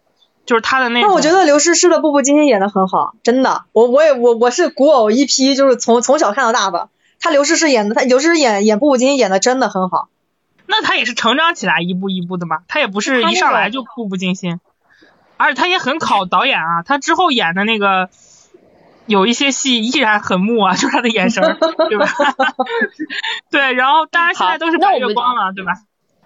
[0.47, 1.03] 就是她的那。
[1.03, 3.65] 那我觉得刘诗诗的《步步惊心》演的很好，真的。
[3.73, 6.89] 我我也我我是古偶一批，就是从从小看到大的。
[7.21, 10.09] 她刘诗诗演的，她刘诗诗演演《步步惊心》演的真的很好。
[10.67, 14.61] 那她也是成长起来一步一步的嘛，她也不是一上来就步步惊心。
[15.37, 18.09] 而且他也很考导演啊，他之后演的那个
[19.07, 21.43] 有一些戏依然很木啊， 就是他的眼神，
[21.89, 22.07] 对吧？
[23.51, 25.73] 对，然后大家现在都是白月光了，对吧？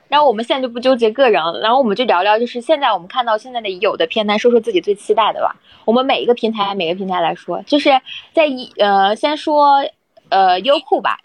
[0.08, 5.54] 然后我们现在就不纠结个人，然后我们就聊聊，就是现在我们看到现在的有的片单，说说自己最期待的吧。
[5.84, 8.00] 我们每一个平台，每个平台来说，就是
[8.32, 9.84] 在一呃，先说
[10.30, 11.20] 呃优酷吧，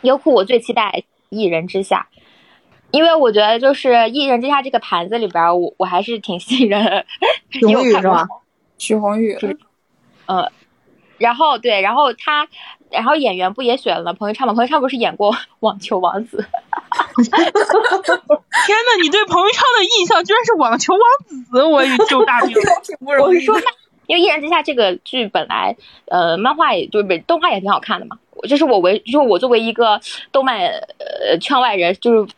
[0.00, 0.90] 优酷我最期待
[1.28, 2.06] 《一人之下》。
[2.92, 7.04] 因为我觉得就是《一人之下》这个盘子里边，我我还是挺 信任
[7.50, 8.28] 许宏宇是吧？
[8.78, 9.36] 许宏宇，
[10.26, 10.50] 嗯，
[11.18, 12.48] 然后对，然后他，
[12.90, 14.52] 然后演员不也选了彭昱畅吗？
[14.54, 16.38] 彭昱畅不是演过《网球王子》？
[17.24, 21.00] 天呐，你对彭昱畅的印象居然是《网球王
[21.44, 22.62] 子》，我也就大病了。
[23.22, 23.56] 我是说，
[24.06, 28.18] 因为《一人之下》这个剧本来，呃，漫画也就是动画也挺好看的嘛。
[28.48, 30.00] 这是我为，就是我作为一个
[30.32, 32.28] 动漫呃圈外人，就是。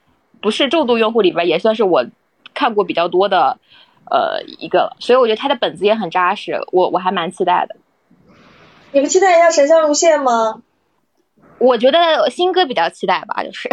[0.45, 2.05] 不是重度用户里边也算是我
[2.53, 3.59] 看过比较多的
[4.11, 7.77] 呃一个了，所以我觉得他的本子也很扎实，我我还蛮期待的。
[8.93, 10.61] 你们期待一下《神像路线》吗？
[11.57, 13.71] 我觉得新歌比较期待吧，就是。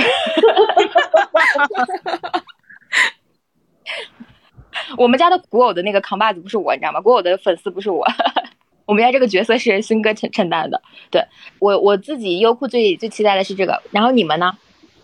[4.95, 7.01] 我们家的古偶的那个扛把子不是我，你知道吗？
[7.01, 8.07] 古偶的粉丝不是我。
[8.87, 10.81] 我们家这个角色是新哥承承担的。
[11.09, 11.25] 对
[11.59, 14.53] 我我自己优酷最最期待的是这个，然后你们呢？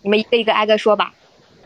[0.04, 1.14] 你们一个一个挨个说吧。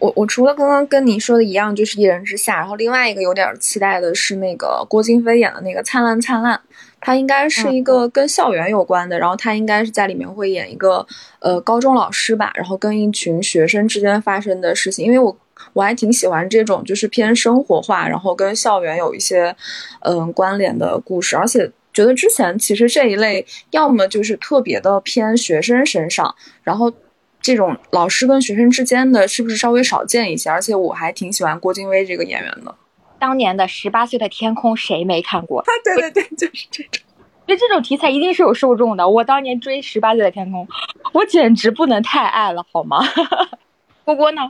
[0.01, 6.57] 我我除了刚刚跟你说的一样，就是一人之下，然后另外一个有点期待的是那个郭京飞演的那个《灿烂灿烂》，
[6.99, 11.05] 他应该是一个跟校园有关的，然后他应该是在里面会演一个
[11.37, 15.37] 呃高中老师吧，然后跟一群学生之间发生的事情，因为我
[15.73, 19.55] 我还挺喜欢这种就是偏生活化，然后跟校园有一些
[19.99, 26.33] 嗯关联的故事，而且觉得之前其实这一类要么就是特别的偏学生身上，
[26.63, 26.91] 然后。
[27.41, 30.49] 这种老师跟学生之间的是不是稍微少见一些？
[30.49, 32.75] 而且我还挺喜欢郭京飞这个演员的。
[33.19, 35.63] 当年的《十八岁的天空》谁没看过？
[35.83, 37.03] 对对对，就是这种。
[37.47, 39.09] 就这种题材一定是有受众的。
[39.09, 40.65] 我当年追《十八岁的天空》，
[41.11, 42.99] 我简直不能太爱了，好吗？
[44.05, 44.41] 波波呢？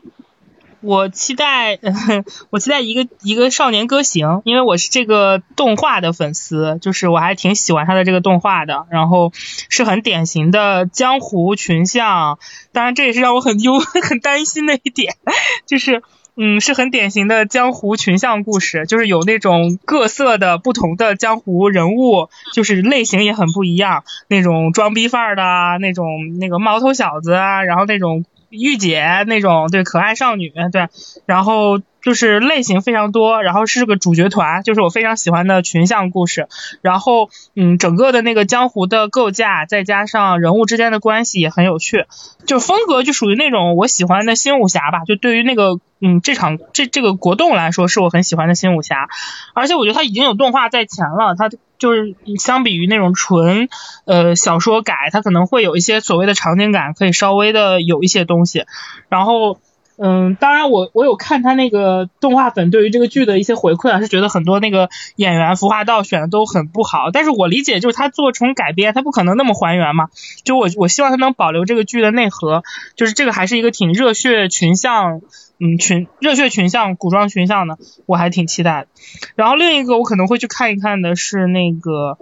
[0.81, 1.77] 我期待，
[2.49, 9.31] 我期待一个一个少年歌行，因为我是这个动画的粉丝，就是我还挺喜欢他的这个动画的，然后
[9.69, 12.39] 是很典型的江湖群像，
[12.71, 15.15] 当然这也是让我很忧 很担心的一点，
[15.67, 16.01] 就是
[16.35, 25.43] 嗯是很典型的江湖群像故事，就是有那种各色的不同的江湖人物，就是类型也很不一样，那种装逼范儿的，
[25.79, 26.07] 那种
[26.39, 28.25] 那个毛头小子啊，然后那种。
[28.51, 30.87] 御姐那种对可爱少女对，
[31.25, 36.47] 然后就是类型非常多，然后是个主角团，就是我非常喜欢的群像故事。
[36.81, 42.05] 然后嗯，整个的那个江湖的构架，再加上人物之间的关系也很有趣，
[42.45, 45.03] 就风格就属于那种我喜欢的新武侠吧。
[45.05, 49.07] 就对于那个嗯这场这这个国动来说，是我很喜欢的新武侠。
[49.53, 51.49] 而且我觉得它已经有动画在前了，它。
[51.81, 53.67] 就是相比于那种纯
[54.05, 58.65] 呃小说改，它可能会有一些所谓的场景感，可以稍微的有一些东西。
[59.09, 59.57] 然后
[60.03, 67.11] 嗯，当然我我有看他那个动画粉对于这个剧的一些回馈啊，是觉得很多那个演员服化道选的都很不好。
[67.11, 70.09] 但是我理解就是他做成改编，他不可能那么还原嘛。
[70.43, 72.63] 就我我希望他能保留这个剧的内核，
[72.95, 75.21] 就是这个还是一个挺热血群像。
[75.63, 78.87] 嗯，群热血群像、古装群像的，我还挺期待的。
[79.35, 82.17] 然后另一个我可能会去看一看的是那个，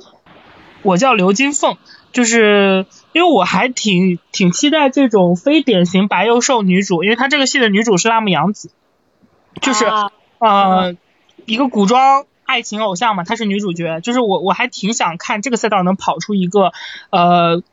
[0.81, 1.77] 我叫刘金凤，
[2.11, 8.71] 就是因为我还挺挺期待这种非典型白幼瘦女主，因为她这个戏的女主是辣目洋子，
[9.61, 9.85] 就是
[10.37, 10.95] 呃
[11.45, 16.71] 一个古装爱情偶像嘛，她是女主角，就是我我还挺想看这个赛道能跑出一个
[17.09, 17.63] 呃。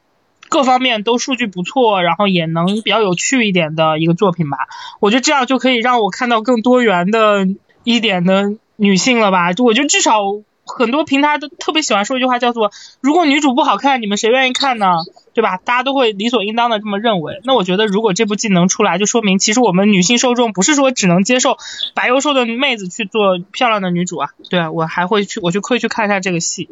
[0.48, 4.58] 各方面都数据不错，然后也能比较有趣一点的一个作品吧。
[5.00, 7.48] 我觉得这样就可以让我看到更多元的
[7.82, 9.52] 一点的女性了吧。
[9.54, 10.20] 就我觉得至少
[10.66, 14.86] 很多平台都特别喜欢说一句话，叫做“如果女主不好看，你们谁愿意看呢？”
[15.32, 15.58] 对吧？
[15.58, 17.40] 大家都会理所应当的这么认为。
[17.44, 21.58] 那我觉得如果这部剧能出来，就说明其实我们女性受众不是说只能接受
[21.94, 24.30] 白幼瘦的妹子去做漂亮的女主啊。
[24.48, 26.70] 对我还会去，我就可以去看一下这个戏。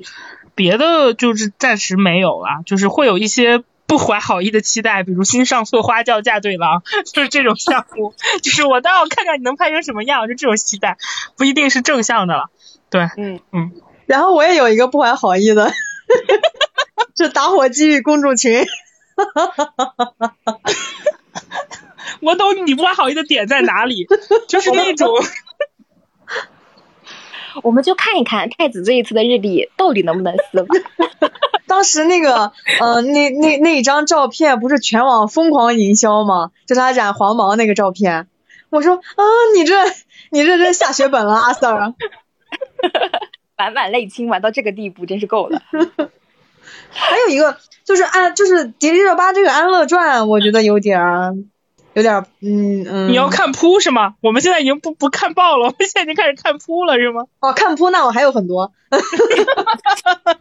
[0.55, 10.97] 别的就是暂时没有了，就是会有一些不怀好意的期待，比如新上错花轿嫁对郎，就是这种项目，就是我倒要看看你能拍成什么样，就这种期待，
[11.37, 12.47] 不一定是正向的了。
[12.89, 13.73] 对，嗯嗯。
[14.06, 15.72] 然后我也有一个不怀好意的，
[17.14, 18.64] 就打火机与公主群。
[22.20, 24.06] 我懂你不怀好意的点在哪里，
[24.48, 25.10] 就是那种。
[27.62, 30.74] 我们就看一看太子这一次的日历到底能不能撕吧。
[31.68, 36.51] 当时那个，呃，那那那一张照片不是全网疯狂营销吗？
[36.66, 38.26] 就他染黄毛那个照片。
[38.70, 39.22] 我说啊，
[39.55, 39.76] 你这
[40.31, 41.94] 你这真下血本了，阿 Sir。
[43.56, 45.62] 晚晚泪倾玩到这个地步，真是够了。
[46.90, 51.35] 还有一个 就是安，就是迪丽热巴这个《安乐传》，我觉得有点儿。
[51.93, 53.09] 有点儿，嗯嗯。
[53.09, 54.14] 你要看扑是吗？
[54.20, 57.26] 我们现在已经不不看报了，我们现在已经开始看扑了是吗？
[57.39, 58.72] 哦，看扑那我还有很多。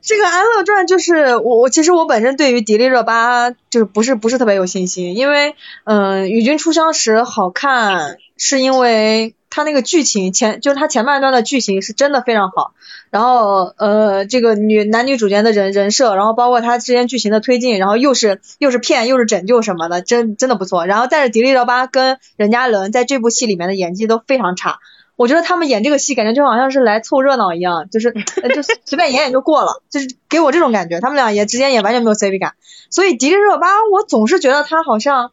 [0.02, 12.74] 这个《安乐传》就是我我其实我本身对于迪丽热巴就是不是不是特别有信心，因为嗯《与君初相识》好看是因为它那个剧情前就是它前半段的剧情是真的非常好。
[13.10, 20.88] 然后呃，这个女男女主角的人人设，然后包括他之间剧情的推进，然后又是又是骗又是拯救什么的，真真的不错。
[20.88, 24.80] 然后但是迪丽热巴跟任嘉伦在这部戏里面的演技都非常差，
[25.16, 31.00] 我觉得他们演这个戏感觉就好像是来凑热闹一样，就是就 随便演演就过了，就是给我这种感觉。
[31.00, 32.56] 他们俩也之间也完全没有 CP 感，
[32.90, 35.30] 所以迪丽热巴我总是觉得她好像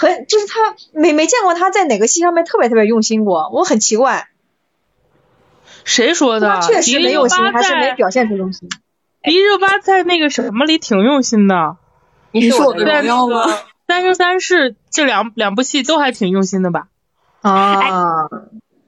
[0.00, 4.28] 很就是他没没见过他在哪个戏上面特别特别用心过，我很奇怪。
[5.84, 6.62] 谁说的？
[6.62, 8.70] 确实没用心，还是没表现出用心。
[9.22, 11.76] 迪丽热巴在那个什么里挺用心的。
[12.30, 13.44] 你是我的荣耀吗？
[13.86, 16.88] 三生三世这两两部戏都还挺用心的吧？
[17.42, 18.26] 啊，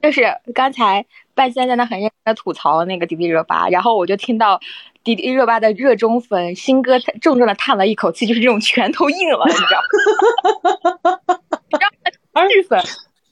[0.01, 0.23] 就是
[0.55, 4.61] 刚才半仙在那很认真的吐槽那个迪丽热巴，然后我就听到
[5.03, 11.29] 迪丽热巴的热衷粉，新歌重重的叹了一口气，就是这种拳头硬了，你知道？
[12.33, 12.83] 让剧粉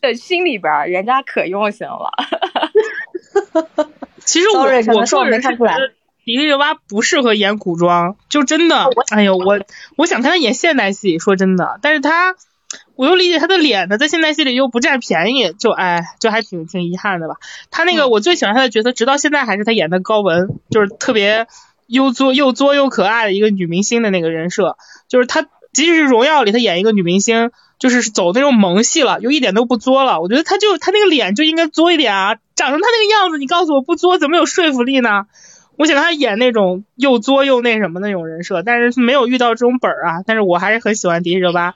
[0.01, 2.11] 的心里边，人家可用心了。
[4.19, 5.93] 其实我我能是我个人看出来觉得
[6.23, 9.59] 迪丽热巴不适合演古装，就真的，哎呦，我
[9.97, 12.35] 我想看她演现代戏，说真的，但是她，
[12.95, 17.35] 我又理解他的脸呢，在现代戏里又不占便宜，就哎，就还挺挺遗憾的吧。
[17.69, 21.47] 他那个我最喜欢他的角色，直到现在还是他演的高雯，就是特别
[21.87, 24.77] 又作又作又可爱的一个女明星的那个人设，
[25.07, 25.43] 就是他
[25.73, 27.51] 即使是荣耀里她演一个女明星。
[27.81, 30.21] 就是走那种萌系了，又一点都不作了。
[30.21, 35.23] 我觉得他就他那个脸就应该作一点啊，长成他那个样子，你告诉我不作怎么有说服力呢？
[35.77, 40.23] 我想让她演那种又作又那什么那种人设，但是没有遇到这种本儿啊。
[40.27, 41.73] 但是我还是很喜欢迪丽热巴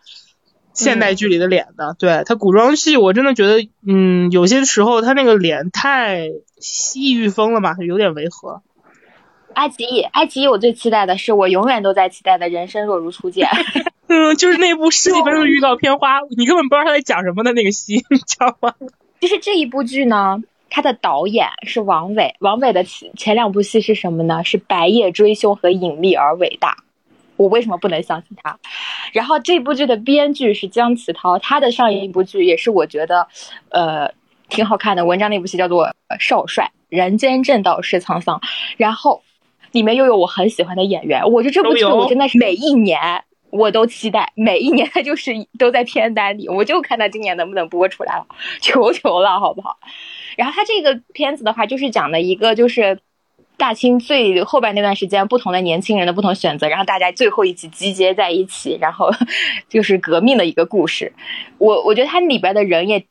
[0.75, 1.95] 现代剧里的脸的。
[1.97, 6.27] 对他古装戏，我真的觉得，嗯，有些时候他那个脸太
[6.95, 8.61] 异域风了吧，有点违和。
[9.53, 13.47] 爱奇艺，爱奇艺，我最期待的是我永远都在期待的《人生若如初见》。
[14.07, 18.73] 嗯，就是那部十几分钟的预告片花，你根本不知道他在讲什么的那个戏，你知道吗？
[19.21, 24.43] 就是这一部剧呢，它的导演是王伟，王伟的前前两部戏是什么呢？
[24.43, 26.77] 是《白夜追凶》和《隐秘而伟大》。
[27.37, 28.57] 我为什么不能相信他？
[29.13, 33.27] 然后这部剧的编剧是姜启涛，他的上一部剧也是我觉得，
[33.69, 34.11] 呃，
[34.49, 35.05] 挺好看的。
[35.05, 35.87] 文章那部戏叫做
[36.19, 38.41] 《少帅》，人间正道是沧桑。
[38.77, 39.23] 然后
[39.71, 43.23] 里面又有我很喜欢的演员，我觉得这部剧我真的是每一年。
[43.51, 48.25] 我都期待每一年，它就是都在片单里，我就看它今年能不能播出来了，
[48.59, 49.77] 求求了，好不好？
[50.35, 52.99] 然后他这个片子的话，就是讲的一个就是
[53.57, 59.09] 大清最后边那段时间不同的年轻人的不同选择，然后大家最后一起集结在一起，然后
[59.69, 61.13] 就是革命的一个故事。
[61.57, 63.05] 我我觉得它里边的人也，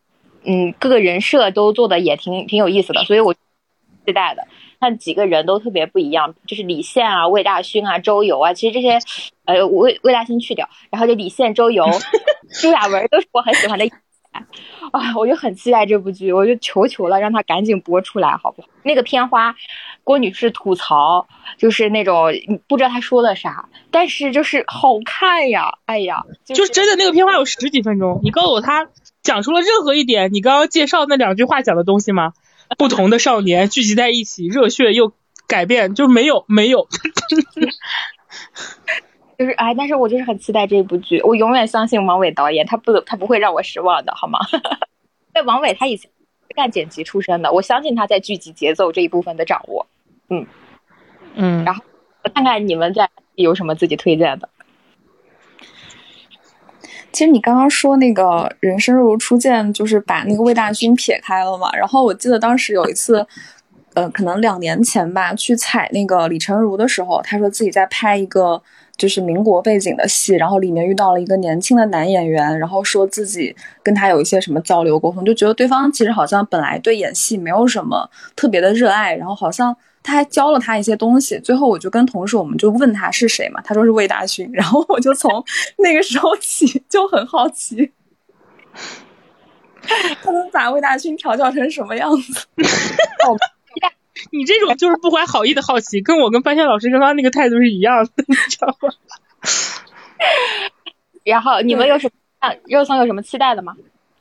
[0.44, 4.46] 嗯，各个人设都做的也挺挺有意思的，所以我期待的。
[4.80, 8.98] 那几个人都特别不一样，就是李现啊、魏大勋啊、周游啊，其实这些，
[9.46, 11.86] 呃，魏魏大勋去掉，然后就李现、周游、
[12.60, 13.88] 朱亚文都是我很喜欢的
[14.92, 18.68] 啊，我就很期待这部剧，我就求求了，让他赶紧播出来，好不好？
[18.82, 19.54] 那个片花，
[20.02, 22.32] 郭女士吐槽，就是那种
[22.66, 28.88] 不知道她说了啥，但是就是好看呀，哎呀，就是真的那个片花有十几分钟，你告诉我他
[29.22, 32.32] 讲出了任何一点你刚刚介绍那两句话讲的东西吗？
[32.78, 35.12] 不同的少年聚集在一起，热血又
[35.46, 36.88] 改变，就没有没有。
[39.44, 44.38] 就是哎，但是我就是很期待这部剧，我永远相信王伟导演，他不他不会让我失望的，好吗？
[45.36, 46.10] 因为王伟他以前
[46.48, 49.86] 是干剪辑出身的，我相信他在剧集节奏这一部分的掌握。
[50.30, 50.46] 嗯
[51.34, 51.84] 嗯，然后
[52.22, 54.48] 我看看你们在有什么自己推荐的。
[57.12, 61.70] 其实你刚刚说那个人生如初见，就是把那个魏大勋撇开了嘛。
[61.76, 63.26] 然后我记得当时有一次，
[63.92, 68.60] 呃，可能两年前吧，去采那个李成儒的时候，他说自己在拍一个
[68.96, 79.76] 就是民国背景的戏，然后里面遇到了一个年轻的男演员，然后说自己跟他有一些什么交流沟通，就觉得对方其实好像本来对演戏没有什么特别的热爱，然后好像。
[80.06, 85.42] 他还教了他一些东西，最后我就跟同事，我们就问他是谁嘛，他说是魏大勋，然后我就从
[85.78, 87.90] 那个时候起就很好奇，
[90.22, 92.46] 他能把魏大勋调教成什么样子？
[94.30, 98.88] 你这种就是不怀好意的好奇，跟我跟半仙老师刚刚那个态度是一样的，你知道吗？
[101.24, 102.10] 然后你们有什
[102.40, 103.74] 么肉松有什么期待的吗？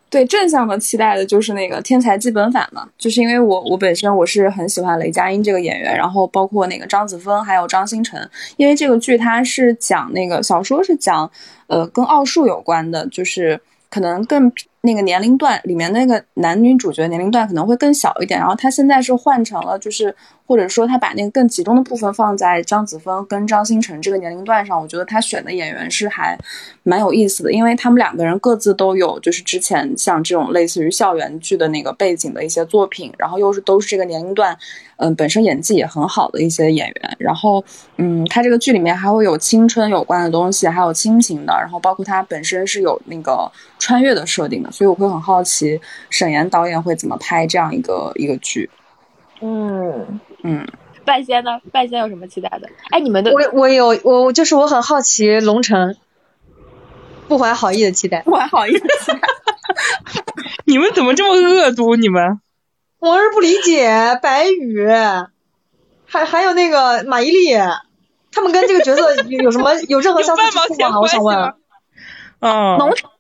[0.09, 11.29] 对正向的期待的就是那个天才基本法嘛，就是因为我我本身我是很喜欢雷佳音这个演员，然后包括那个张子枫还有张新成，因为这个剧它是讲那个小说是讲
[11.65, 13.59] 呃跟奥数有关的，就是
[13.89, 14.51] 可能更
[14.85, 20.13] 那个年龄段里面那个男女主角年龄段可能会更小一点，然后他现在是换成了就是
[20.45, 26.37] 或者说他把那个更集中的部分放在张子枫跟张新成这个年龄段上，我觉得他选的演员是还
[26.83, 34.57] 蛮有意思的，因为他们两个人各自都有就是之前像这种类似于校园剧的那个背景的一些作品，然后又是都是这个年龄段，
[34.97, 37.63] 嗯，本身演技也很好的一些演员，然后
[37.97, 43.49] 嗯，他这个剧里面还会有青春有关的东西，还有亲情的，然后包括他本身是有那个
[43.79, 45.79] 穿越的设定的，所以我会很好奇
[46.09, 48.69] 沈岩导演会怎么拍这样一个一个剧。
[49.39, 50.19] 嗯。
[50.43, 50.67] 嗯，
[51.03, 51.59] 半仙呢？
[51.71, 52.69] 半仙有什么期待的？
[52.91, 55.95] 哎，你们的我我有我就是我很好奇龙城，
[57.27, 58.21] 不怀好意的期待。
[58.21, 59.19] 不怀好意的期待。
[60.65, 61.95] 你们怎么这么恶毒？
[61.95, 62.39] 你们
[62.99, 64.87] 我是不理解白宇，
[66.05, 67.79] 还还有那个马伊琍，
[68.31, 70.99] 他们跟这个角色有有什么有任何相似之处吗？
[71.01, 71.53] 我想问。
[72.39, 73.11] 嗯，农场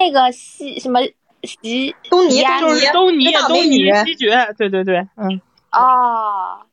[0.00, 1.00] 那个西什么
[1.44, 5.40] 西东尼呀东尼就是东尼东尼西决，对对对，嗯，
[5.70, 6.63] 啊，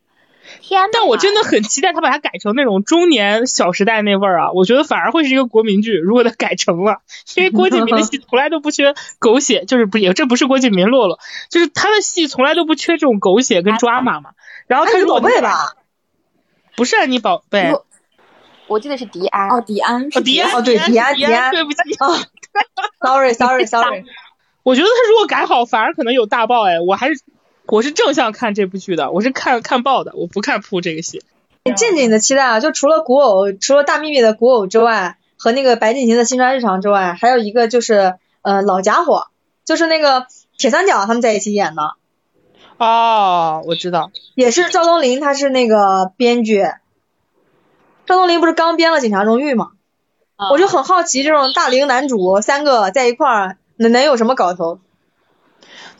[0.72, 0.90] 天呐！
[0.94, 4.52] 但我真的很期待他把它改成那种中年《小时代》那味儿啊！
[4.54, 7.02] 我觉得反而会是一个国民剧，如果他改成了，
[7.36, 11.20] 因为郭敬明的戏从来都不缺狗血，就是不也这不是郭敬明落落，
[11.50, 14.30] 就是他的戏从来都不缺这种狗血跟抓马嘛。
[14.68, 15.76] 然后他如果宝贝吧？
[16.78, 17.74] 不是啊，你宝贝，
[18.68, 19.50] 我记得是迪安。
[19.50, 22.16] 哦，迪安，哦迪安，哦对迪安迪安，对不起哦
[23.02, 24.06] ，sorry sorry sorry。
[24.64, 26.80] 我觉得他如果改好，反而可能有大爆哎！
[26.80, 27.16] 我还是
[27.66, 31.24] 我是正向看这部剧的，我是看看爆的，我不看铺这个戏。
[31.78, 39.28] 正经的期待啊，就除了古偶，除了大幂幂的古偶之外，和那个白敬亭的新川日常之外，还有一个就是呃老家伙，
[39.64, 40.28] 就是那个
[40.58, 41.94] 铁三角他们在一起演的。
[42.78, 46.66] 哦，我知道，也是赵东林，他是那个编剧。
[48.08, 49.72] 赵东林不是刚编了《警察荣誉》吗？
[50.52, 54.80] 我就很好奇，这种大龄男主三个在一块儿，能能有什么搞头？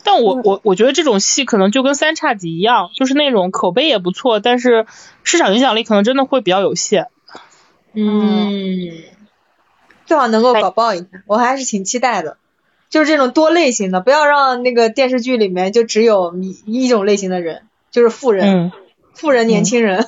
[0.04, 4.86] 但我我我觉得这种戏可能就跟三叉戟一样，就是那种口碑也不错，但是
[5.22, 7.08] 市场影响力可能真的会比较有限。
[7.94, 8.90] 嗯，
[10.06, 12.38] 最好能够搞爆一下，我还是挺期待的。
[12.90, 18.72] 就是这种多类型的，不要让那个电视剧里面就只有一一种类型的人，就是富人，嗯，
[19.14, 20.06] 富人年轻人。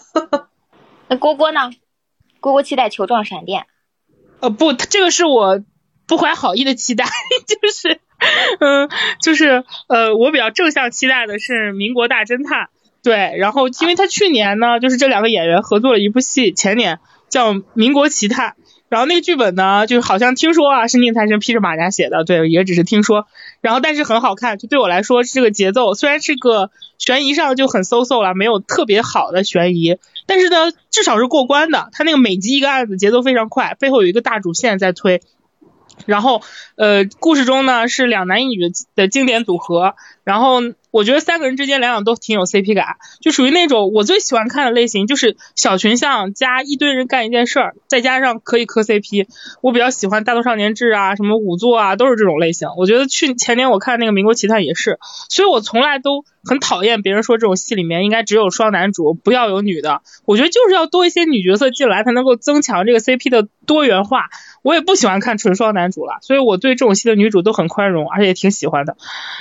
[1.09, 1.71] 那郭郭呢？
[2.41, 3.65] 郭郭期待球状闪电。
[4.41, 5.63] 呃不，这个是我
[6.07, 7.07] 不怀好意的期待，
[7.47, 8.01] 就是，
[8.61, 8.89] 嗯，
[9.21, 12.65] 就是呃，我比较正向期待的是《民国大侦探》，
[13.03, 16.99] 对，然后因为他去年呢，就是这两个演员合作了一部戏，前年
[17.29, 18.51] 叫《民国奇探》，
[18.89, 23.27] 然后那个剧本呢，就好像听说啊是宁财神披着马甲写的，对，也只是听说，
[23.61, 29.99] 然后但是很好看，就对我来说这个节奏虽然是个悬疑上就很 so so 了，没有特别好的悬疑。
[30.27, 31.91] 但是呢，至少是过关的。
[31.93, 35.21] 他那个每集一个案子，节奏非常快，背后有一个大主线在推。
[36.07, 36.43] 然后，
[36.77, 39.95] 呃，故事中呢是两男一女的经典组合。
[40.25, 40.61] 然后
[40.91, 49.27] 我觉得三个人之间两两都挺有 CP 感，就属于那种我最喜欢看的类型，就是小群像加一堆人干一件事儿，再加上可以磕 CP。
[49.61, 52.71] 我比较喜欢《大头少年志》啊，什么仵作啊，都是这种类型。
[52.79, 54.99] 我觉得去前年我看那个《民国奇探》也是，
[55.29, 60.01] 所以我从来都很讨厌别人说这种戏里面应该只有双男主，不要有女的。
[60.25, 64.29] 我觉得就是要多一些女角色进来，才能够增强这个 CP 的多元化。
[64.63, 68.97] 我也不喜欢看纯双男主了，所以我对这种戏的女主都很宽容，而且也挺喜欢的。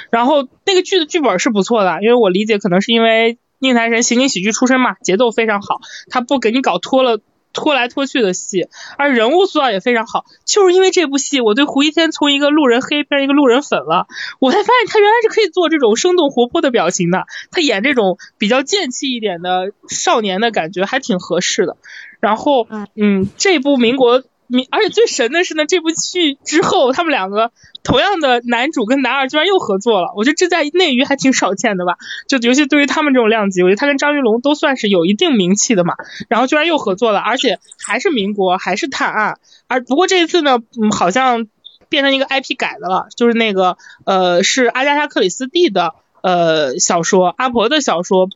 [0.10, 5.80] 然后那个剧的剧本是不错的，因为我理解可能是因为宁财神情景喜剧出身嘛，节奏非常好，
[6.10, 7.20] 他不给你搞拖了。
[7.56, 8.68] 拖来拖去的戏，
[8.98, 10.26] 而人物塑造也非常好。
[10.44, 14.08] 就是因为这部戏，我对胡一天从一个路人黑变成一个路人粉了，
[14.40, 17.28] 我才发现他原来是可以做这种生动活泼的表情的。
[17.52, 21.78] 他演这种比较贱气一点的少年的感觉还挺合适的。
[22.24, 24.24] 然后，嗯，这部民国。
[24.48, 27.52] 民，而且最神的是呢，这部剧之后，他们两个
[27.82, 31.96] 同样的男主跟男二居然又合作了，我觉得这在内娱还挺少见的吧。
[32.28, 35.96] 就尤其对于他们这种量级，我觉得他跟张云龙都算是有一定名气的嘛。
[36.28, 39.40] 然后居然又合作了，而且还是民国，还是探案。
[39.68, 41.48] 而不过这一次呢，嗯，好像
[41.90, 48.28] 变成一个 IP 改的了，就是那个呃，是阿加莎克里斯蒂的呃小说，阿婆的小说，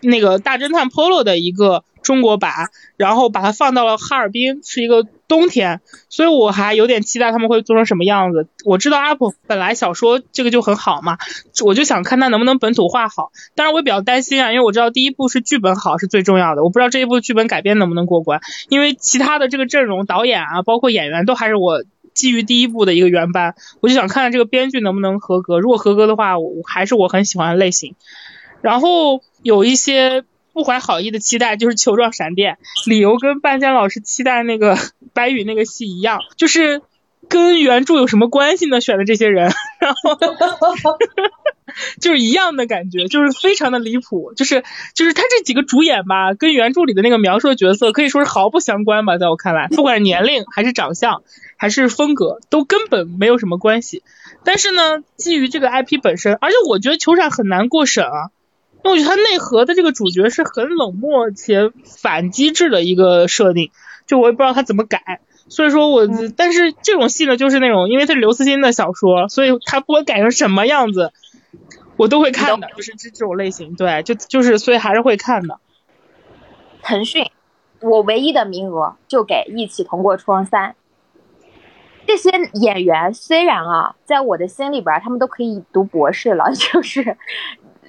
[0.00, 5.06] 那个大侦探 Polo 的一个中国版，然后把它放到了哈尔滨，是一个。
[5.30, 8.48] 冬天，所以我还有点期待他们会做成什么样子。
[8.64, 11.18] 我知道阿普本来小说这个就很好嘛，
[11.64, 13.30] 我就想看他能不能本土化好。
[13.54, 18.40] 当然我也比较担心啊，因为我知道第一部是剧本好是最重要的，我不知道这一部剧本改编能不能过关。
[18.70, 25.60] 因为其他的这个阵容、导演啊，包括演员都还是我基于第一部的一个原班，我就想看看这个编剧能不能合格。
[25.60, 27.94] 如果合格的话，我还是我很喜欢的类型。
[28.62, 30.24] 然后有一些。
[30.60, 34.76] 不怀好意的期待就是球状闪电，理由跟半仙老师期待那个
[35.14, 36.82] 白宇那个戏一样，就是
[37.30, 38.82] 跟原著有什么关系呢？
[38.82, 39.50] 选的这些人，
[39.80, 40.18] 然后
[41.98, 44.62] 就是一样的感觉，就是非常的离谱，就是
[44.94, 51.22] 就是他这几个主演吧，跟原著里的那个描述的角色可以说是毫不相关吧，在我看来，不管年龄还是长相
[51.56, 54.02] 还是风格，都根本没有什么关系。
[54.44, 58.28] 但是呢，基于这个 IP 本身，而且我觉得球闪很难过审啊。
[58.82, 63.70] 因为我觉得它内核的这个主角是很冷漠且反机制的一个设定，
[64.06, 71.12] 就我也不知道他怎么改，所以说我，但是这种戏呢，就是那种，因为它是刘慈欣的小说，所以他不管改成什么样子，
[71.96, 75.58] 我都会看的，就是这这种类型，对，就就是所以还是会看的。
[76.82, 77.26] 腾讯，
[77.80, 80.74] 我唯一的名额就给一起同过窗三，
[82.06, 87.18] 这些演员虽然啊，在我的心里边他们都可以读博士了， 就是。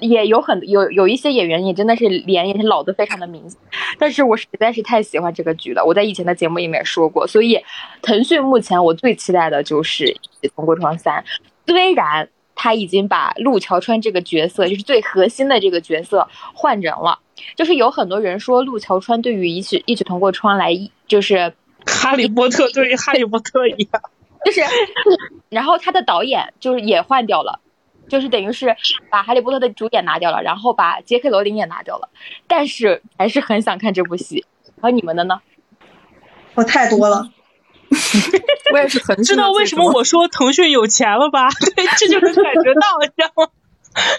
[0.02, 3.58] 也有很有有一些演员也真的是脸也是老的非常的明显，
[3.98, 5.86] 但是我实在是太喜欢这个剧了。
[5.86, 7.58] 我在以前的节目里面说过，所以
[8.02, 10.06] 腾讯目前我最期待的就是
[10.56, 11.24] 《同过窗三》，
[11.66, 17.20] 虽然他已经把陆桥川这个角色，就是最核心的这个角色换人了。
[17.56, 20.72] 就是有很多人说陆桥川对于一起一起同过窗来，
[21.08, 21.54] 就是
[21.86, 24.02] 哈利波特对于哈利波特一样，
[24.46, 24.62] 就是，
[25.50, 27.60] 然后他的导演就是也换掉了，
[28.12, 28.76] 就是等于是
[29.10, 32.10] 把哈利波特的主演拿掉了，然后把杰克罗琳也拿掉了，
[32.46, 34.46] 但是还是很想看这部戏。
[34.82, 35.40] 而你们的呢？
[36.56, 37.30] 我太多了。
[38.74, 41.48] 我也是很 知道为什么我说腾讯有钱了吧？
[41.76, 43.48] 对，这就是感觉到，你知道吗？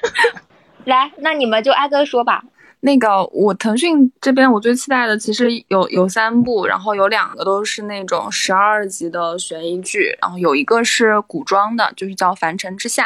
[0.85, 2.45] 来，那你们就挨个说吧。
[2.85, 13.05] 那个我腾讯这边我最期待的其实有有三部，然后有两个都是那种十二集的悬疑剧，然后有一个是古装的，就是叫《凡尘之下》。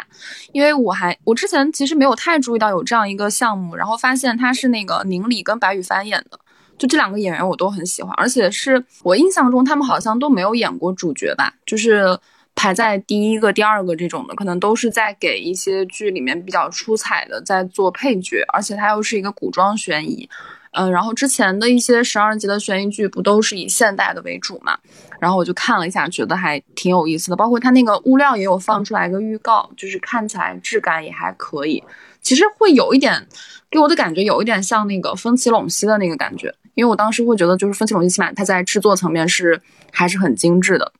[0.52, 6.40] 因为我还我之前其实没有太注意到有这样一个项目，然后发现它是那个宁理跟白羽帆演的。
[6.78, 12.18] 就这两个演员我都很喜欢，而且是我印象中他们好像都没有演过主角吧，就是
[12.56, 20.28] 排在第一个、第二个这种的，可能都是在给一些剧里面比较出彩的在做配角，而且它又是一个古装悬疑，
[20.72, 24.76] 嗯，然后之前的一些十二集的悬疑剧不都是以现代的为主嘛，
[25.20, 31.84] 然后我就看了一下，觉得还挺有意思的，包括它那个物料也有放出来一个预告，就是看起来质感也还可以，
[32.22, 33.26] 其实会有一点
[33.70, 36.52] 给我的感觉有一点像那个风起陇西的那个感觉。
[36.74, 39.58] 因为我当时会觉得，就是风起陇西起码它在制作层面是
[39.90, 40.92] 还是很精致的，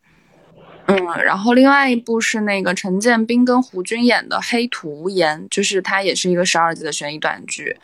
[0.87, 7.77] 嗯，然后另外一部是那个陈建斌跟胡军演的《黑土无言》，就是它也是一个十二集的悬疑短剧，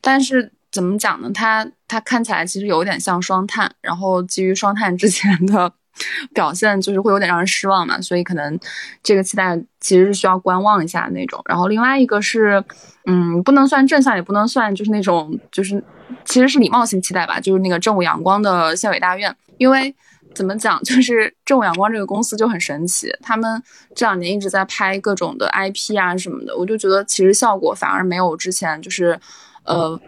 [0.00, 1.30] 但是怎么讲呢？
[1.34, 5.72] 它它看起来其实有点像双探，然后基于双探之前的
[6.34, 8.58] 表现，就是会有点让人失望嘛，所以可能
[9.02, 11.40] 这个期待其实是需要观望一下那种。
[11.48, 12.62] 然后另外一个是，
[13.06, 15.82] 嗯，不能算正向，也不能算就是那种就是。
[16.24, 19.92] 其实是礼貌性期待吧，就是那个正午阳光的县委大院，因为
[20.36, 23.60] 怎么讲，就是正午阳光这个公司就很神奇，他们
[23.94, 29.18] 这两年一直在拍各种的 IP 啊什么的，我就觉得其实效果反而没有之前就是，
[29.64, 29.98] 呃，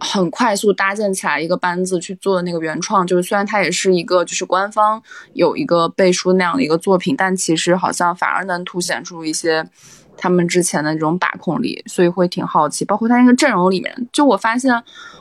[0.00, 5.00] 很快速搭建起来一个班子去做的那个原创，就是虽然它也是一个就是官方
[5.34, 9.64] 有一个背书那样的一个作品，但其实好像反而能凸显出一些。
[10.16, 12.84] 他们之前的这种把控力，所以会挺好奇。
[12.84, 14.72] 包括他那个阵容里面，就我发现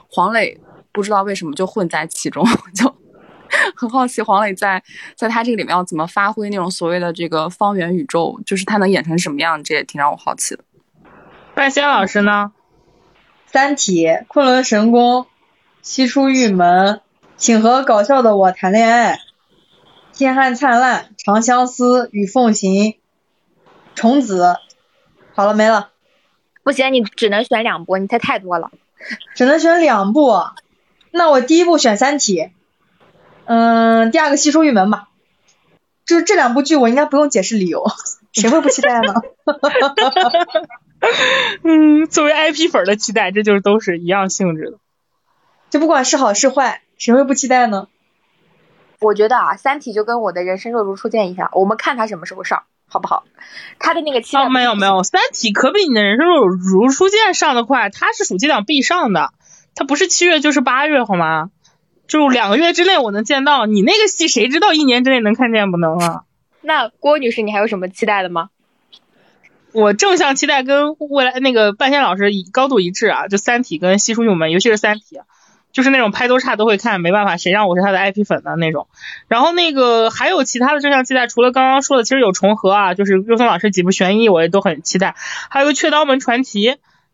[0.07, 0.55] 黄磊
[0.91, 2.45] 不知道为什么就混在其中，
[2.75, 2.95] 就
[3.75, 4.81] 很好奇黄磊在
[5.15, 10.63] 在他这个里面要怎么发挥那种所谓的这个方圆宇宙，就是他能演成什么样，这也挺让我好奇的。
[11.55, 12.51] 半仙老师呢？
[13.45, 15.27] 三体、昆仑神功、
[15.83, 17.01] 西出玉门、
[17.37, 19.19] 请和搞笑的我谈恋爱、
[20.11, 22.95] 天汉灿烂、长相思与凤行、
[23.93, 24.57] 虫子。
[25.35, 25.91] 好了，没了。
[26.63, 28.71] 不行，你只能选两部，你太太多了。
[29.35, 30.43] 只能选两部，
[31.11, 32.39] 那我第一部选《三体》，
[33.45, 35.09] 嗯，第二个《西出玉门》吧。
[36.05, 37.85] 就是这两部剧，我应该不用解释理由，
[38.33, 39.13] 谁会不期待呢？
[41.63, 44.77] 嗯，作为 IP 粉的期待，这就是都是一样性质的。
[45.69, 47.87] 就不管是好是坏，谁会不期待呢？
[48.99, 52.63] 我觉得啊，《三体》就跟我的人生若如初见一样，我们看它什么时候上。
[52.85, 53.23] 好不好？
[53.79, 59.33] 它的那个期哦，没有没有，《三体》可比你的人生若如初见上的快，它是暑期档必上的，
[59.73, 61.49] 它不是七月就是八月，好吗？
[62.07, 66.23] 就两个月之内我能见到你那个戏，谁知道一年之内能看见不能啊？
[66.61, 68.49] 那郭女士，你还有什么期待的吗？
[69.71, 75.17] 我正向期待跟未来那个半仙老师高度一致啊，就《三体》跟《西出玉门》，尤其是《三体》。
[75.71, 78.87] 就是那种拍多差都会看，没办法，谁让我是他的 IP 粉的那种。
[79.27, 85.15] 然后那个还有其他的正向期待，除了刚刚说的，其实有重合啊，就是肉松老师几部悬疑我也都很期待。
[85.49, 86.61] 还有个《雀刀门传奇》，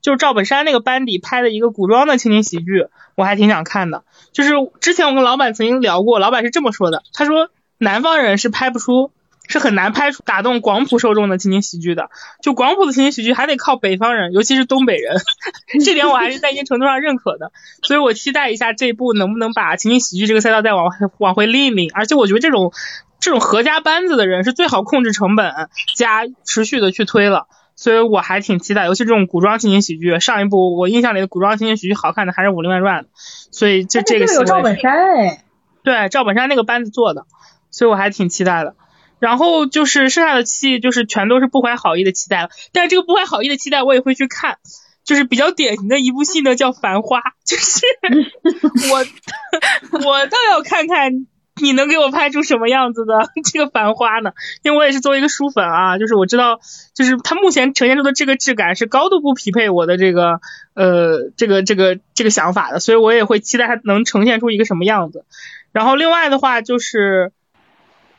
[0.01, 4.03] 就是赵本山那个班底拍的一个古装的情景喜剧，我还挺想看的。
[4.31, 9.11] 就是之前我跟老板曾经聊过，老板是这么说的，他说南方人是拍不出。
[9.51, 12.11] 是很难拍出打动广普受众的情景喜剧的，
[12.43, 15.15] 就广普的情景喜剧还得靠北方人，尤其是东北人，
[15.83, 17.51] 这点我还是在一定程度上认可的。
[17.81, 21.89] 所以我期待一下这部能不能把情景喜剧这个赛道再往往回拎一拎。
[21.95, 22.71] 而且我觉得这种
[23.19, 25.51] 这种合家班子的人是最好控制成本
[25.95, 27.47] 加持续的去推了，
[27.79, 28.83] 所以我还挺期待。
[28.87, 35.45] 尤其这种古装情景喜剧，上一部我印象里的古装情景喜剧好看的还是《武林外传》，所以就这个有赵本山哎，
[35.81, 37.25] 对赵本山那个班子做的，
[37.71, 38.75] 所以我还挺期待的。
[39.19, 42.49] 然后就是剩下的戏，就是全都是不怀好意的期待了。
[42.73, 44.57] 但是这个不怀好意的期待，我也会去看。
[45.05, 47.19] 就是比较典型的一部戏呢，叫《繁花》。
[47.45, 47.81] 就是
[48.91, 51.25] 我 我倒要看看
[51.63, 54.31] 你能给我拍出什么样子的 这个《繁花》呢？
[54.63, 56.59] 因为我也是作为一个书粉啊，就是我知道，
[56.93, 60.39] 就是它目前呈现出的这个质感是高度不匹配我的这个
[60.73, 65.25] 呃这个这个这个想法的，所以我也会期待它能呈现出一个什么样子。
[65.71, 67.31] 然后另外的话就是。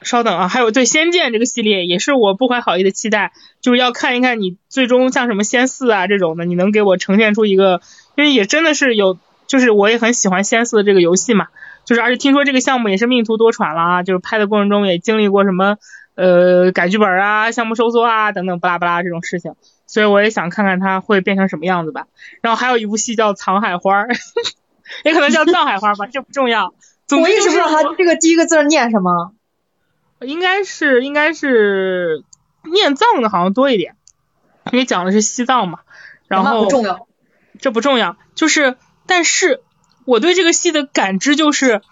[0.03, 7.83] 稍等啊，还有对《仙剑》这个系列也是我不怀好意的期待，就是要看一看你最终像什么仙四啊这种的，你能给我呈现出一个，
[8.17, 11.49] 因为也真的是有，就是我也很喜欢仙四的这个游戏嘛，
[11.91, 15.77] 就是而且听说这个项目也是命途多舛了啊，就是拍的过程中也经历过什么
[16.15, 19.57] 呃改剧本啊、项目收缩啊等等巴拉巴拉这种事情，
[19.89, 22.07] 所以我也想看看它会变成什么样子吧。
[22.43, 24.05] 然后还有一部戏叫《藏海花》，
[25.03, 26.73] 也可能叫《藏海花》吧，这不重要。
[27.11, 29.33] 我一直不知道它这个第一个字念什么。
[30.21, 32.23] 应该是应该是
[32.71, 33.97] 念藏的好像多一点，
[34.71, 35.81] 因为讲的是西藏嘛。
[36.29, 37.09] 然后不重要，
[37.59, 38.77] 这不重要，就是
[39.09, 39.61] 但是
[40.05, 41.83] 我对这个戏的感知就是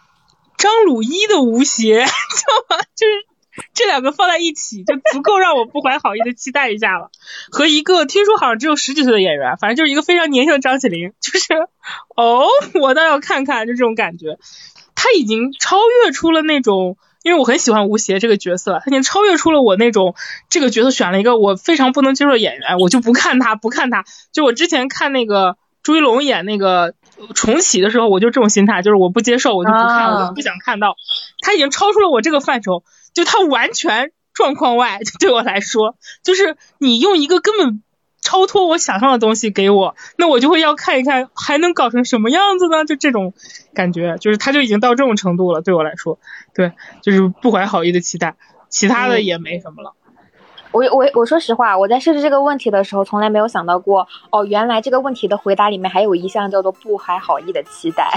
[0.56, 2.82] 张鲁一的吴邪， 知道吗？
[2.94, 3.26] 就是
[3.74, 7.10] 这两个放在一起就足够让我不怀好意的期待一下了。
[7.50, 11.54] 和一个听说好像只有十几岁的演员，反正就是一个非常年轻的张起灵，就是
[12.16, 12.46] 哦，
[12.80, 14.38] 我倒要看看，就这种感觉。
[14.94, 16.96] 他已经超越出了那种。
[17.24, 20.14] 因为我很喜欢吴邪这个角色，他已经超越出了我那种
[20.48, 24.04] 这个角色选了一个我非常不能接受的演员，我就不看他，不看他。
[24.32, 26.94] 就我之前看那个朱一龙演那个
[27.34, 30.96] 重启的时候，我就这种心态，就是我不接受，我就不看，我就不想看到。
[31.40, 32.84] 他已经超出了我这个范畴，
[33.14, 37.82] 就他完全状况外， 对我来说，就是你用一个根本。
[38.20, 42.84] 超脱我想象的东西给我，那我就会要看一看还能搞成什么样子呢？
[42.84, 43.32] 就这种
[43.72, 46.18] 感觉，就是他就已经到这种程度了，对我来说，
[46.52, 48.34] 对，就是不怀好意的期待，
[48.68, 49.94] 其他的也没什么了。
[50.78, 58.08] 我我我说实话，我在设置这个问题的时候，从来没有想到过哦，原来这个问题的回答里面还有一项叫做不怀好意的期待，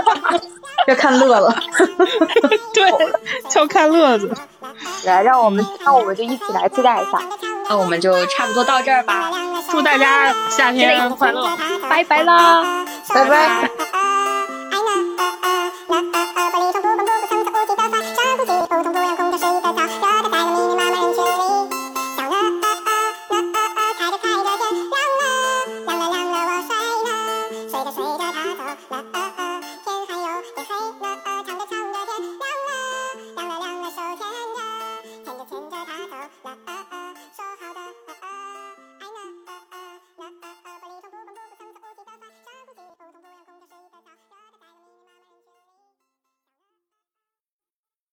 [0.88, 1.54] 要看乐了，
[2.74, 2.90] 对，
[3.48, 4.34] 就看乐子。
[5.04, 7.20] 来，让我们那我们就一起来期待一下。
[7.68, 9.30] 那我们就差不多到这儿吧，
[9.70, 11.48] 祝大家夏天快乐，
[11.88, 13.70] 拜拜啦，拜拜。
[15.88, 16.02] 拜
[16.50, 16.65] 拜